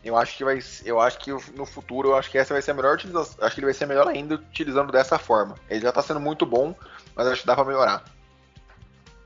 eu 0.05 0.17
acho 0.17 0.37
que 0.37 0.45
vai, 0.45 0.59
eu 0.85 1.01
acho 1.01 1.19
que 1.19 1.31
no 1.55 1.67
futuro, 1.67 2.11
eu 2.11 2.17
acho 2.17 2.31
que 2.31 2.39
essa 2.39 2.55
vai 2.55 2.63
ser 2.63 2.71
a 2.71 2.75
melhor 2.75 2.95
utilização. 2.95 3.37
Acho 3.41 3.55
que 3.55 3.61
ele 3.61 3.67
vai 3.67 3.75
ser 3.75 3.87
melhor 3.87 4.09
ainda 4.09 4.35
utilizando 4.37 4.91
dessa 4.91 5.19
forma. 5.19 5.57
Ele 5.69 5.81
já 5.81 5.93
tá 5.93 6.03
sendo 6.03 6.21
muito 6.21 6.47
bom, 6.47 6.75
mas 7.15 7.27
acho 7.27 7.43
que 7.43 7.47
dá 7.47 7.55
para 7.55 7.65
melhorar. 7.65 8.05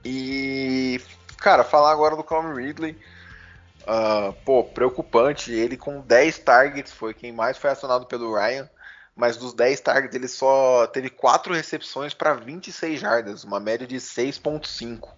E 0.04 1.00
cara, 1.38 1.62
falar 1.62 1.92
agora 1.92 2.16
do 2.16 2.24
Calvin 2.24 2.54
Ridley, 2.54 2.98
uh, 3.82 4.32
pô, 4.44 4.64
preocupante. 4.64 5.52
Ele 5.52 5.76
com 5.76 6.00
10 6.00 6.38
targets 6.38 6.92
foi 6.92 7.14
quem 7.14 7.32
mais 7.32 7.58
foi 7.58 7.70
acionado 7.70 8.06
pelo 8.06 8.34
Ryan, 8.34 8.68
mas 9.14 9.36
dos 9.36 9.52
10 9.52 9.78
targets 9.80 10.16
ele 10.16 10.26
só 10.26 10.86
teve 10.86 11.08
4 11.10 11.54
recepções 11.54 12.14
para 12.14 12.34
26 12.34 12.98
jardas, 12.98 13.44
uma 13.44 13.60
média 13.60 13.86
de 13.86 13.96
6.5. 13.96 15.08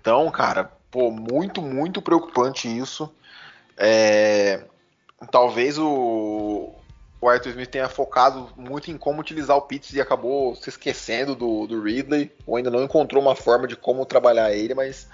Então, 0.00 0.30
cara, 0.30 0.72
pô, 0.90 1.10
muito, 1.10 1.60
muito 1.60 2.00
preocupante 2.00 2.66
isso. 2.66 3.12
É, 3.82 4.62
talvez 5.30 5.78
o, 5.78 6.74
o 7.18 7.28
Arthur 7.28 7.48
Smith 7.48 7.70
tenha 7.70 7.88
focado 7.88 8.50
muito 8.54 8.90
em 8.90 8.98
como 8.98 9.22
utilizar 9.22 9.56
o 9.56 9.62
Pitts 9.62 9.94
e 9.94 10.00
acabou 10.00 10.54
se 10.54 10.68
esquecendo 10.68 11.34
do, 11.34 11.66
do 11.66 11.82
Ridley, 11.82 12.30
ou 12.46 12.56
ainda 12.56 12.70
não 12.70 12.84
encontrou 12.84 13.22
uma 13.22 13.34
forma 13.34 13.66
de 13.66 13.76
como 13.76 14.04
trabalhar 14.04 14.52
ele, 14.52 14.74
mas 14.74 15.08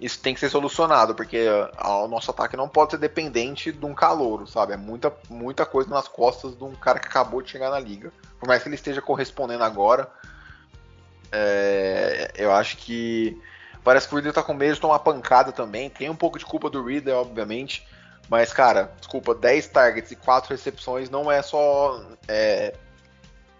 isso 0.00 0.20
tem 0.20 0.32
que 0.32 0.38
ser 0.38 0.48
solucionado, 0.48 1.14
porque 1.14 1.44
o 1.84 2.06
nosso 2.06 2.30
ataque 2.30 2.56
não 2.56 2.68
pode 2.68 2.92
ser 2.92 2.98
dependente 2.98 3.72
de 3.72 3.84
um 3.84 3.94
calouro, 3.94 4.46
sabe? 4.46 4.74
É 4.74 4.76
muita, 4.76 5.12
muita 5.28 5.66
coisa 5.66 5.90
nas 5.90 6.06
costas 6.06 6.56
de 6.56 6.62
um 6.62 6.72
cara 6.72 7.00
que 7.00 7.08
acabou 7.08 7.42
de 7.42 7.50
chegar 7.50 7.70
na 7.70 7.80
liga. 7.80 8.12
Por 8.38 8.46
mais 8.46 8.62
que 8.62 8.68
ele 8.68 8.76
esteja 8.76 9.02
correspondendo 9.02 9.64
agora, 9.64 10.08
é, 11.32 12.30
eu 12.36 12.52
acho 12.52 12.76
que 12.76 13.40
parece 13.82 14.06
que 14.06 14.14
o 14.14 14.16
Ridley 14.16 14.32
tá 14.32 14.42
com 14.42 14.54
medo 14.54 14.74
de 14.74 14.80
tomar 14.80 15.00
pancada 15.00 15.50
também. 15.50 15.90
Tem 15.90 16.08
um 16.08 16.16
pouco 16.16 16.38
de 16.38 16.44
culpa 16.44 16.70
do 16.70 16.84
Ridley, 16.84 17.14
obviamente, 17.14 17.86
mas, 18.28 18.52
cara, 18.52 18.92
desculpa, 18.98 19.34
10 19.34 19.66
targets 19.68 20.10
e 20.10 20.16
4 20.16 20.50
recepções 20.50 21.10
não 21.10 21.30
é 21.30 21.42
só. 21.42 22.02
É, 22.26 22.74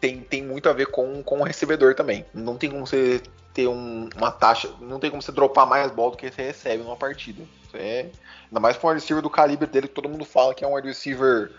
tem, 0.00 0.20
tem 0.20 0.42
muito 0.42 0.68
a 0.68 0.72
ver 0.72 0.86
com, 0.86 1.22
com 1.22 1.40
o 1.40 1.44
recebedor 1.44 1.94
também. 1.94 2.24
Não 2.32 2.56
tem 2.56 2.70
como 2.70 2.86
você 2.86 3.22
ter 3.52 3.68
um, 3.68 4.08
uma 4.16 4.30
taxa. 4.30 4.70
Não 4.80 4.98
tem 4.98 5.10
como 5.10 5.22
você 5.22 5.32
dropar 5.32 5.66
mais 5.66 5.90
bola 5.90 6.12
do 6.12 6.16
que 6.16 6.30
você 6.30 6.42
recebe 6.42 6.82
numa 6.82 6.96
partida. 6.96 7.44
É, 7.74 8.10
ainda 8.46 8.60
mais 8.60 8.76
com 8.76 8.88
um 8.88 8.92
receiver 8.92 9.22
do 9.22 9.28
calibre 9.28 9.66
dele, 9.66 9.88
que 9.88 9.94
todo 9.94 10.08
mundo 10.08 10.24
fala 10.24 10.54
que 10.54 10.64
é 10.64 10.68
um 10.68 10.80
receiver, 10.80 11.50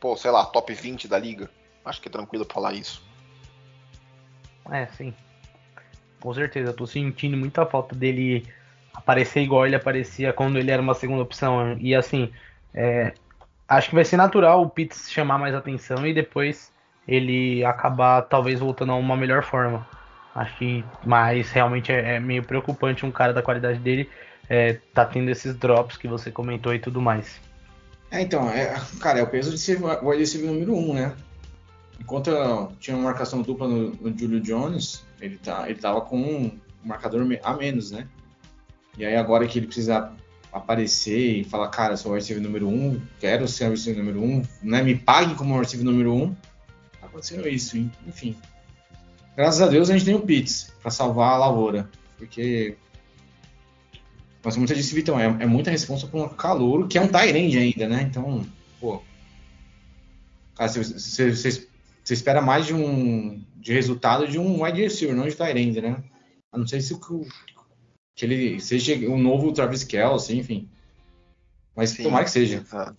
pô, 0.00 0.16
sei 0.16 0.30
lá, 0.30 0.44
top 0.44 0.72
20 0.72 1.06
da 1.08 1.18
liga. 1.18 1.48
Acho 1.84 2.00
que 2.00 2.08
é 2.08 2.12
tranquilo 2.12 2.46
falar 2.50 2.72
isso. 2.72 3.02
É, 4.70 4.86
sim. 4.86 5.14
Com 6.20 6.32
certeza, 6.32 6.70
eu 6.70 6.74
tô 6.74 6.86
sentindo 6.86 7.36
muita 7.36 7.66
falta 7.66 7.94
dele 7.94 8.46
aparecer 8.94 9.40
igual 9.40 9.66
ele 9.66 9.76
aparecia 9.76 10.32
quando 10.32 10.58
ele 10.58 10.70
era 10.70 10.80
uma 10.80 10.94
segunda 10.94 11.22
opção. 11.22 11.76
E 11.80 11.94
assim, 11.94 12.30
é, 12.72 13.12
acho 13.68 13.88
que 13.88 13.94
vai 13.94 14.04
ser 14.04 14.16
natural 14.16 14.62
o 14.62 14.70
Pitts 14.70 15.10
chamar 15.10 15.38
mais 15.38 15.54
atenção 15.54 16.06
e 16.06 16.14
depois 16.14 16.72
ele 17.06 17.64
acabar 17.64 18.22
talvez 18.22 18.60
voltando 18.60 18.92
a 18.92 18.96
uma 18.96 19.16
melhor 19.16 19.42
forma. 19.42 19.86
Acho 20.34 20.56
que, 20.56 20.84
mas 21.04 21.50
realmente 21.50 21.92
é, 21.92 22.16
é 22.16 22.20
meio 22.20 22.42
preocupante 22.42 23.04
um 23.04 23.10
cara 23.10 23.32
da 23.32 23.42
qualidade 23.42 23.78
dele 23.78 24.08
é, 24.48 24.78
tá 24.92 25.04
tendo 25.04 25.30
esses 25.30 25.54
drops 25.54 25.96
que 25.96 26.08
você 26.08 26.30
comentou 26.30 26.74
e 26.74 26.78
tudo 26.78 27.00
mais. 27.00 27.40
É, 28.10 28.20
então, 28.20 28.48
é, 28.50 28.74
cara, 29.00 29.18
é 29.18 29.22
o 29.22 29.26
peso 29.26 29.50
de 29.50 29.58
ser 29.58 29.82
o 29.82 30.10
receiver 30.10 30.50
número 30.50 30.74
um, 30.76 30.94
né? 30.94 31.14
Enquanto 32.00 32.30
tinha 32.80 32.96
uma 32.96 33.04
marcação 33.04 33.42
dupla 33.42 33.68
no, 33.68 33.90
no 33.90 34.16
Julio 34.16 34.40
Jones, 34.40 35.04
ele, 35.20 35.36
tá, 35.38 35.68
ele 35.68 35.78
tava 35.78 36.00
com 36.00 36.16
um 36.16 36.58
marcador 36.84 37.26
a 37.42 37.54
menos, 37.54 37.90
né? 37.90 38.06
E 38.96 39.04
aí 39.04 39.16
agora 39.16 39.46
que 39.46 39.58
ele 39.58 39.66
precisa 39.66 40.12
aparecer 40.52 41.40
e 41.40 41.44
falar, 41.44 41.68
cara, 41.68 41.96
sou 41.96 42.12
o 42.12 42.14
receiver 42.14 42.42
número 42.42 42.68
um, 42.68 43.00
quero 43.18 43.48
ser 43.48 43.66
o 43.66 43.70
receiver 43.70 44.02
número 44.02 44.22
um, 44.22 44.42
né? 44.62 44.82
Me 44.82 44.94
pague 44.94 45.34
como 45.34 45.54
o 45.54 45.58
receiver 45.58 45.84
número 45.84 46.14
um. 46.14 46.34
Tá 47.00 47.06
acontecendo 47.06 47.48
isso, 47.48 47.76
hein? 47.76 47.90
enfim. 48.06 48.36
Graças 49.36 49.60
a 49.60 49.66
Deus 49.66 49.90
a 49.90 49.94
gente 49.94 50.04
tem 50.04 50.14
o 50.14 50.20
Pitts 50.20 50.72
para 50.80 50.92
salvar 50.92 51.32
a 51.32 51.38
lavoura, 51.38 51.90
porque 52.16 52.76
mas 54.44 54.54
como 54.54 54.68
você 54.68 54.74
disse, 54.74 54.94
Vitão, 54.94 55.18
é, 55.18 55.24
é 55.24 55.46
muita 55.46 55.70
responsa 55.70 56.06
para 56.06 56.20
um 56.20 56.28
calouro 56.28 56.86
que 56.86 56.98
é 56.98 57.00
um 57.00 57.08
Tyrande 57.08 57.56
ainda, 57.56 57.88
né? 57.88 58.02
Então, 58.02 58.46
pô. 58.78 59.02
Cara, 60.54 60.68
você, 60.68 60.84
você, 60.84 61.32
você, 61.32 62.14
espera 62.14 62.42
mais 62.42 62.66
de 62.66 62.74
um 62.74 63.42
de 63.56 63.72
resultado 63.72 64.28
de 64.28 64.38
um 64.38 64.62
wide 64.62 64.82
receiver, 64.82 65.16
não 65.16 65.26
de 65.26 65.34
Tyrande, 65.34 65.80
né? 65.80 66.04
A 66.52 66.58
não 66.58 66.66
sei 66.66 66.82
se 66.82 66.92
o 66.92 67.00
que 68.14 68.24
ele 68.24 68.60
seja 68.60 68.94
um 69.08 69.18
novo 69.18 69.52
Travis 69.52 69.84
Kelce, 69.84 70.36
enfim. 70.36 70.68
Mas 71.74 71.90
Sim, 71.90 72.04
tomara 72.04 72.24
que 72.24 72.30
seja. 72.30 72.58
Exato. 72.58 72.96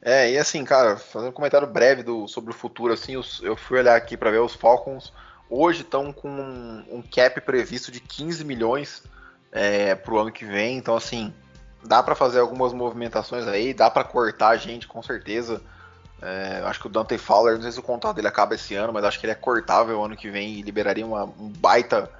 É, 0.00 0.32
e 0.32 0.38
assim, 0.38 0.64
cara, 0.64 0.96
fazendo 0.96 1.30
um 1.30 1.34
comentário 1.34 1.66
breve 1.66 2.02
do, 2.02 2.26
sobre 2.26 2.50
o 2.50 2.54
futuro, 2.54 2.92
assim, 2.92 3.14
eu 3.42 3.56
fui 3.56 3.78
olhar 3.78 3.96
aqui 3.96 4.16
para 4.16 4.30
ver 4.30 4.40
os 4.40 4.54
Falcons. 4.54 5.12
Hoje 5.48 5.82
estão 5.82 6.12
com 6.12 6.28
um, 6.28 6.84
um, 6.90 7.02
cap 7.02 7.40
previsto 7.40 7.92
de 7.92 8.00
15 8.00 8.44
milhões 8.44 9.02
é, 9.52 9.94
pro 9.94 10.18
ano 10.18 10.32
que 10.32 10.44
vem, 10.44 10.78
então 10.78 10.96
assim, 10.96 11.32
dá 11.84 12.02
para 12.02 12.14
fazer 12.14 12.40
algumas 12.40 12.72
movimentações 12.72 13.46
aí, 13.46 13.74
dá 13.74 13.90
para 13.90 14.02
cortar 14.02 14.48
a 14.48 14.56
gente 14.56 14.88
com 14.88 15.02
certeza. 15.02 15.60
É, 16.20 16.62
acho 16.64 16.80
que 16.80 16.86
o 16.86 16.90
Dante 16.90 17.18
Fowler, 17.18 17.54
não 17.54 17.62
sei 17.62 17.72
se 17.72 17.80
o 17.80 17.82
contrato 17.82 18.16
dele 18.16 18.28
acaba 18.28 18.54
esse 18.54 18.74
ano, 18.74 18.92
mas 18.92 19.04
acho 19.04 19.20
que 19.20 19.26
ele 19.26 19.32
é 19.32 19.36
cortável 19.36 20.02
ano 20.02 20.16
que 20.16 20.30
vem 20.30 20.54
e 20.54 20.62
liberaria 20.62 21.04
uma, 21.04 21.24
um 21.24 21.48
baita 21.48 22.10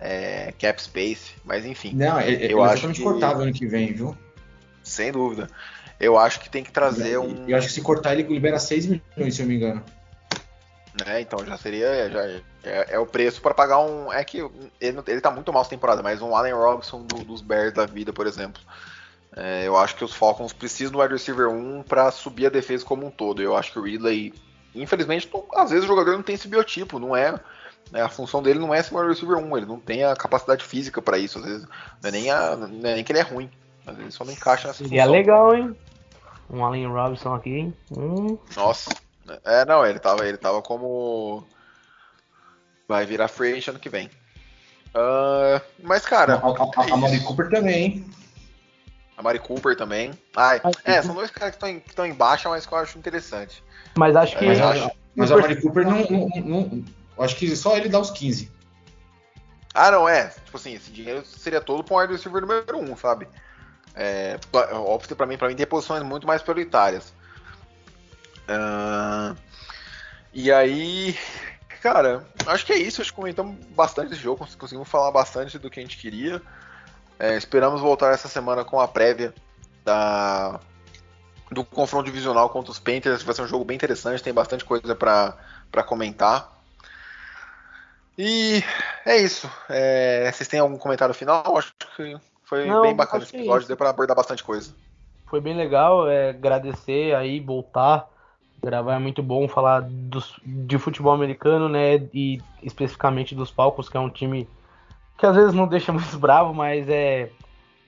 é, 0.00 0.52
cap 0.58 0.82
space, 0.82 1.32
mas 1.44 1.64
enfim. 1.64 1.92
Não, 1.94 2.18
é, 2.18 2.32
é 2.32 2.52
eu 2.52 2.64
é 2.64 2.72
acho 2.72 2.88
que 2.92 3.02
cortável 3.02 3.42
ano 3.42 3.52
que 3.52 3.66
vem, 3.66 3.92
viu? 3.92 4.16
Sem 4.82 5.10
dúvida. 5.10 5.48
Eu 5.98 6.18
acho 6.18 6.40
que 6.40 6.50
tem 6.50 6.62
que 6.62 6.72
trazer 6.72 7.18
um. 7.18 7.48
Eu 7.48 7.56
acho 7.56 7.68
que 7.68 7.72
se 7.72 7.80
cortar 7.80 8.12
ele 8.12 8.22
libera 8.24 8.58
6 8.58 8.86
milhões, 8.86 9.34
se 9.34 9.42
eu 9.42 9.46
me 9.46 9.56
engano. 9.56 9.82
É, 11.06 11.20
então 11.20 11.44
já 11.44 11.56
seria. 11.56 12.10
Já, 12.10 12.26
é, 12.64 12.94
é 12.94 12.98
o 12.98 13.06
preço 13.06 13.40
para 13.40 13.54
pagar 13.54 13.78
um. 13.78 14.12
É 14.12 14.22
que 14.22 14.38
ele, 14.80 14.98
ele 15.06 15.20
tá 15.20 15.30
muito 15.30 15.52
mal 15.52 15.62
essa 15.62 15.70
temporada, 15.70 16.02
mas 16.02 16.20
um 16.20 16.36
Allen 16.36 16.52
Robinson 16.52 17.02
do, 17.02 17.24
dos 17.24 17.40
Bears 17.40 17.72
da 17.72 17.86
vida, 17.86 18.12
por 18.12 18.26
exemplo. 18.26 18.60
É, 19.36 19.66
eu 19.66 19.76
acho 19.76 19.96
que 19.96 20.04
os 20.04 20.14
Falcons 20.14 20.52
precisam 20.52 20.92
do 20.92 21.00
wide 21.00 21.12
receiver 21.12 21.48
1 21.48 21.82
para 21.82 22.10
subir 22.12 22.46
a 22.46 22.50
defesa 22.50 22.84
como 22.84 23.06
um 23.06 23.10
todo. 23.10 23.42
Eu 23.42 23.56
acho 23.56 23.72
que 23.72 23.78
o 23.78 23.82
Ridley, 23.82 24.32
infelizmente, 24.74 25.28
às 25.54 25.70
vezes 25.70 25.84
o 25.84 25.88
jogador 25.88 26.12
não 26.12 26.22
tem 26.22 26.36
esse 26.36 26.46
biotipo, 26.46 27.00
não 27.00 27.16
é 27.16 27.34
né, 27.90 28.02
a 28.02 28.08
função 28.08 28.42
dele 28.42 28.58
não 28.58 28.74
é 28.74 28.82
ser 28.82 28.94
wide 28.94 29.08
receiver 29.08 29.36
1, 29.38 29.56
ele 29.56 29.66
não 29.66 29.78
tem 29.78 30.04
a 30.04 30.16
capacidade 30.16 30.64
física 30.64 31.00
para 31.00 31.18
isso. 31.18 31.38
Às 31.38 31.44
vezes 31.44 31.68
não 32.02 32.08
é, 32.08 32.12
nem 32.12 32.30
a, 32.30 32.56
não 32.56 32.90
é 32.90 32.94
nem 32.94 33.04
que 33.04 33.12
ele 33.12 33.20
é 33.20 33.22
ruim, 33.22 33.50
às 33.86 33.96
vezes 33.96 34.14
só 34.14 34.24
não 34.24 34.32
encaixa 34.32 34.68
nessa 34.68 34.82
Seria 34.82 35.02
função. 35.02 35.12
legal, 35.12 35.54
hein? 35.54 35.76
Um 36.50 36.64
Allen 36.64 36.86
Robinson 36.86 37.34
aqui. 37.34 37.72
Hum. 37.96 38.38
Nossa. 38.56 38.90
É, 39.44 39.64
não, 39.64 39.86
ele 39.86 39.98
tava, 39.98 40.26
ele 40.26 40.36
tava 40.36 40.60
como. 40.60 41.44
Vai 42.86 43.06
virar 43.06 43.28
free 43.28 43.52
agent 43.52 43.68
ano 43.68 43.78
que 43.78 43.88
vem. 43.88 44.10
Uh, 44.94 45.60
mas, 45.82 46.04
cara. 46.04 46.34
A, 46.34 46.36
a, 46.36 46.90
a, 46.90 46.94
a 46.94 46.96
Mari 46.96 47.20
Cooper 47.20 47.48
também, 47.48 47.84
hein? 47.84 48.06
A 49.16 49.22
Mari 49.22 49.38
Cooper 49.38 49.76
também. 49.76 50.10
Ai, 50.36 50.60
é, 50.84 51.00
são 51.00 51.14
dois 51.14 51.30
caras 51.30 51.56
que 51.56 51.66
estão 51.88 52.04
em 52.04 52.12
baixa, 52.12 52.48
mas 52.48 52.66
que 52.66 52.72
eu 52.72 52.78
acho 52.78 52.98
interessante. 52.98 53.62
Mas 53.96 54.14
acho 54.14 54.36
que. 54.36 54.46
Mas, 54.46 54.60
acho, 54.60 54.90
mas 55.16 55.32
a 55.32 55.36
Mari 55.38 55.60
Cooper 55.60 55.84
não, 55.84 56.00
não, 56.02 56.28
não, 56.44 56.84
Acho 57.18 57.36
que 57.36 57.54
só 57.54 57.76
ele 57.76 57.88
dá 57.88 57.98
os 57.98 58.10
15. 58.10 58.50
Ah, 59.72 59.90
não, 59.90 60.08
é. 60.08 60.28
Tipo 60.28 60.56
assim, 60.56 60.74
esse 60.74 60.90
dinheiro 60.90 61.24
seria 61.24 61.60
todo 61.60 61.82
para 61.82 61.94
um 61.94 61.98
wide 61.98 62.12
receiver 62.12 62.40
número 62.40 62.78
1, 62.78 62.96
sabe? 62.96 63.28
É, 63.94 64.38
óbvio 64.72 65.08
que 65.08 65.14
pra 65.14 65.26
mim, 65.26 65.36
pra 65.36 65.48
mim 65.48 65.54
tem 65.54 65.66
posições 65.66 66.02
muito 66.02 66.26
mais 66.26 66.42
prioritárias. 66.42 67.12
Uh, 68.48 69.36
e 70.32 70.52
aí, 70.52 71.16
cara, 71.80 72.26
acho 72.46 72.66
que 72.66 72.72
é 72.72 72.78
isso. 72.78 73.00
Acho 73.00 73.10
que 73.10 73.16
comentamos 73.16 73.56
bastante 73.66 74.10
desse 74.10 74.22
jogo, 74.22 74.46
conseguimos 74.58 74.88
falar 74.88 75.10
bastante 75.10 75.58
do 75.58 75.70
que 75.70 75.80
a 75.80 75.82
gente 75.82 75.98
queria. 75.98 76.40
É, 77.18 77.36
esperamos 77.36 77.80
voltar 77.80 78.12
essa 78.12 78.28
semana 78.28 78.64
com 78.64 78.80
a 78.80 78.88
prévia 78.88 79.32
da, 79.84 80.60
do 81.50 81.64
confronto 81.64 82.06
divisional 82.06 82.50
contra 82.50 82.72
os 82.72 82.78
Panthers. 82.78 83.22
Vai 83.22 83.34
ser 83.34 83.42
um 83.42 83.46
jogo 83.46 83.64
bem 83.64 83.76
interessante, 83.76 84.22
tem 84.22 84.32
bastante 84.32 84.64
coisa 84.64 84.94
para 84.94 85.82
comentar. 85.84 86.53
E 88.16 88.62
é 89.04 89.16
isso. 89.18 89.50
É, 89.68 90.30
vocês 90.30 90.48
têm 90.48 90.60
algum 90.60 90.78
comentário 90.78 91.14
final? 91.14 91.56
Acho 91.56 91.74
que 91.96 92.16
foi 92.44 92.66
Não, 92.66 92.82
bem 92.82 92.94
bacana 92.94 93.24
esse 93.24 93.36
episódio, 93.36 93.66
deu 93.66 93.76
para 93.76 93.90
abordar 93.90 94.16
bastante 94.16 94.44
coisa. 94.44 94.74
Foi 95.26 95.40
bem 95.40 95.56
legal, 95.56 96.08
é, 96.08 96.30
agradecer 96.30 97.14
aí, 97.14 97.40
voltar. 97.40 98.08
Gravar 98.62 98.94
é 98.94 98.98
muito 98.98 99.22
bom 99.22 99.48
falar 99.48 99.80
dos, 99.82 100.38
de 100.44 100.78
futebol 100.78 101.12
americano, 101.12 101.68
né? 101.68 101.96
E 102.14 102.40
especificamente 102.62 103.34
dos 103.34 103.50
Falcons, 103.50 103.88
que 103.88 103.96
é 103.96 104.00
um 104.00 104.08
time 104.08 104.48
que 105.18 105.26
às 105.26 105.34
vezes 105.34 105.52
não 105.52 105.66
deixa 105.66 105.90
muito 105.92 106.18
bravo, 106.18 106.54
mas 106.54 106.88
é, 106.88 107.30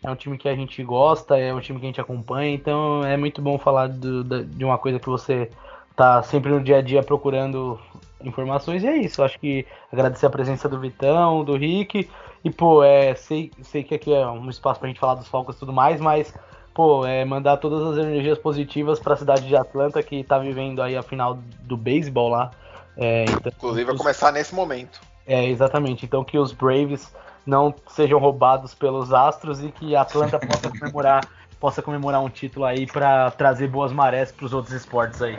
é 0.03 0.11
um 0.11 0.17
time 0.17 0.37
que 0.37 0.49
a 0.49 0.55
gente 0.55 0.83
gosta, 0.83 1.39
é 1.39 1.55
um 1.55 1.61
time 1.61 1.79
que 1.79 1.87
a 1.87 1.89
gente 1.89 2.01
acompanha, 2.01 2.55
então 2.55 3.05
é 3.05 3.17
muito 3.17 3.41
bom 3.41 3.59
falar 3.59 3.89
do, 3.89 4.45
de 4.45 4.65
uma 4.65 4.79
coisa 4.79 4.99
que 4.99 5.07
você 5.07 5.51
tá 5.97 6.23
sempre 6.23 6.51
no 6.51 6.63
dia 6.63 6.77
a 6.79 6.83
dia 6.83 7.03
procurando 7.03 7.81
informações 8.23 8.85
e 8.85 8.87
é 8.87 8.97
isso. 8.97 9.23
Acho 9.23 9.39
que 9.41 9.67
agradecer 9.93 10.27
a 10.27 10.31
presença 10.31 10.69
do 10.69 10.79
Vitão, 10.79 11.43
do 11.43 11.57
Rick. 11.57 12.09
E, 12.45 12.51
pô, 12.51 12.85
é, 12.85 13.15
sei, 13.15 13.51
sei 13.63 13.83
que 13.83 13.95
aqui 13.95 14.13
é 14.13 14.27
um 14.27 14.49
espaço 14.49 14.79
pra 14.79 14.89
gente 14.89 15.01
falar 15.01 15.15
dos 15.15 15.27
Falcons 15.27 15.57
e 15.57 15.59
tudo 15.59 15.73
mais, 15.73 16.01
mas, 16.01 16.33
pô, 16.73 17.05
é 17.05 17.25
mandar 17.25 17.57
todas 17.57 17.83
as 17.83 18.05
energias 18.05 18.39
positivas 18.39 19.01
para 19.01 19.15
a 19.15 19.17
cidade 19.17 19.49
de 19.49 19.57
Atlanta, 19.57 20.03
que 20.03 20.23
tá 20.23 20.39
vivendo 20.39 20.81
aí 20.81 20.97
a 20.97 21.03
final 21.03 21.39
do 21.63 21.77
beisebol 21.77 22.29
lá. 22.29 22.51
É, 22.97 23.25
então, 23.25 23.53
Inclusive 23.57 23.85
vai 23.85 23.97
começar 23.97 24.31
nesse 24.33 24.55
momento. 24.55 25.01
É, 25.27 25.45
exatamente. 25.47 26.05
Então 26.05 26.23
que 26.23 26.39
os 26.39 26.53
Braves 26.53 27.13
não 27.45 27.75
sejam 27.89 28.19
roubados 28.19 28.75
pelos 28.75 29.13
Astros 29.13 29.63
e 29.63 29.71
que 29.71 29.97
Atlanta 29.97 30.39
possa 30.47 30.71
comemorar, 30.71 31.29
possa 31.59 31.83
comemorar 31.83 32.23
um 32.23 32.29
título 32.29 32.65
aí 32.65 32.87
para 32.87 33.31
trazer 33.33 33.69
boas 33.69 33.93
marés 33.93 34.31
para 34.31 34.47
os 34.47 34.53
outros 34.53 34.75
esportes 34.75 35.21
aí. 35.21 35.39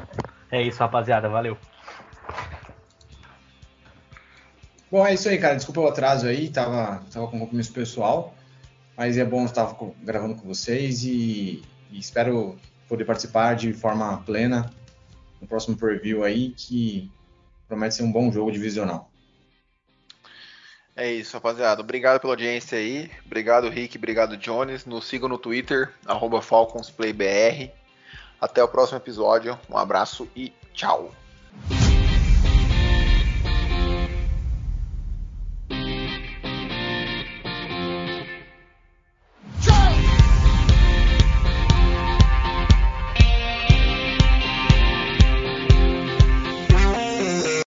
É 0.52 0.62
isso, 0.62 0.80
rapaziada. 0.80 1.28
Valeu. 1.30 1.58
Bom, 4.90 5.06
é 5.06 5.14
isso 5.14 5.28
aí, 5.28 5.38
cara. 5.38 5.56
Desculpa 5.56 5.82
o 5.82 5.88
atraso 5.88 6.28
aí, 6.28 6.50
tava, 6.50 7.04
tava 7.12 7.28
com 7.28 7.40
compromisso 7.40 7.74
pessoal, 7.74 8.34
mas 8.96 9.18
é 9.18 9.26
bom 9.26 9.44
estar 9.44 9.76
gravando 10.02 10.36
com 10.36 10.48
vocês 10.48 11.04
e, 11.04 11.62
e, 11.92 12.00
espero 12.00 12.58
poder 12.88 13.04
participar 13.04 13.56
de 13.56 13.74
forma 13.74 14.18
plena 14.26 14.72
no 15.42 15.48
próximo 15.48 15.76
preview 15.76 16.24
aí, 16.24 16.52
que 16.52 17.12
promete 17.68 17.96
ser 17.96 18.04
um 18.04 18.12
bom 18.12 18.32
jogo 18.32 18.50
divisional. 18.50 19.12
É 20.96 21.12
isso, 21.12 21.34
rapaziada. 21.34 21.82
Obrigado 21.82 22.22
pela 22.22 22.34
audiência 22.34 22.78
aí. 22.78 23.12
Obrigado, 23.26 23.70
Rick. 23.70 23.98
Obrigado, 23.98 24.38
Jones. 24.38 24.86
Nos 24.86 25.06
sigam 25.06 25.28
no 25.30 25.38
Twitter, 25.38 25.94
FalconsPlayBR. 26.42 27.72
Até 28.40 28.64
o 28.64 28.68
próximo 28.68 28.98
episódio. 28.98 29.58
Um 29.70 29.78
abraço 29.78 30.28
e 30.36 30.54
tchau. 30.74 31.12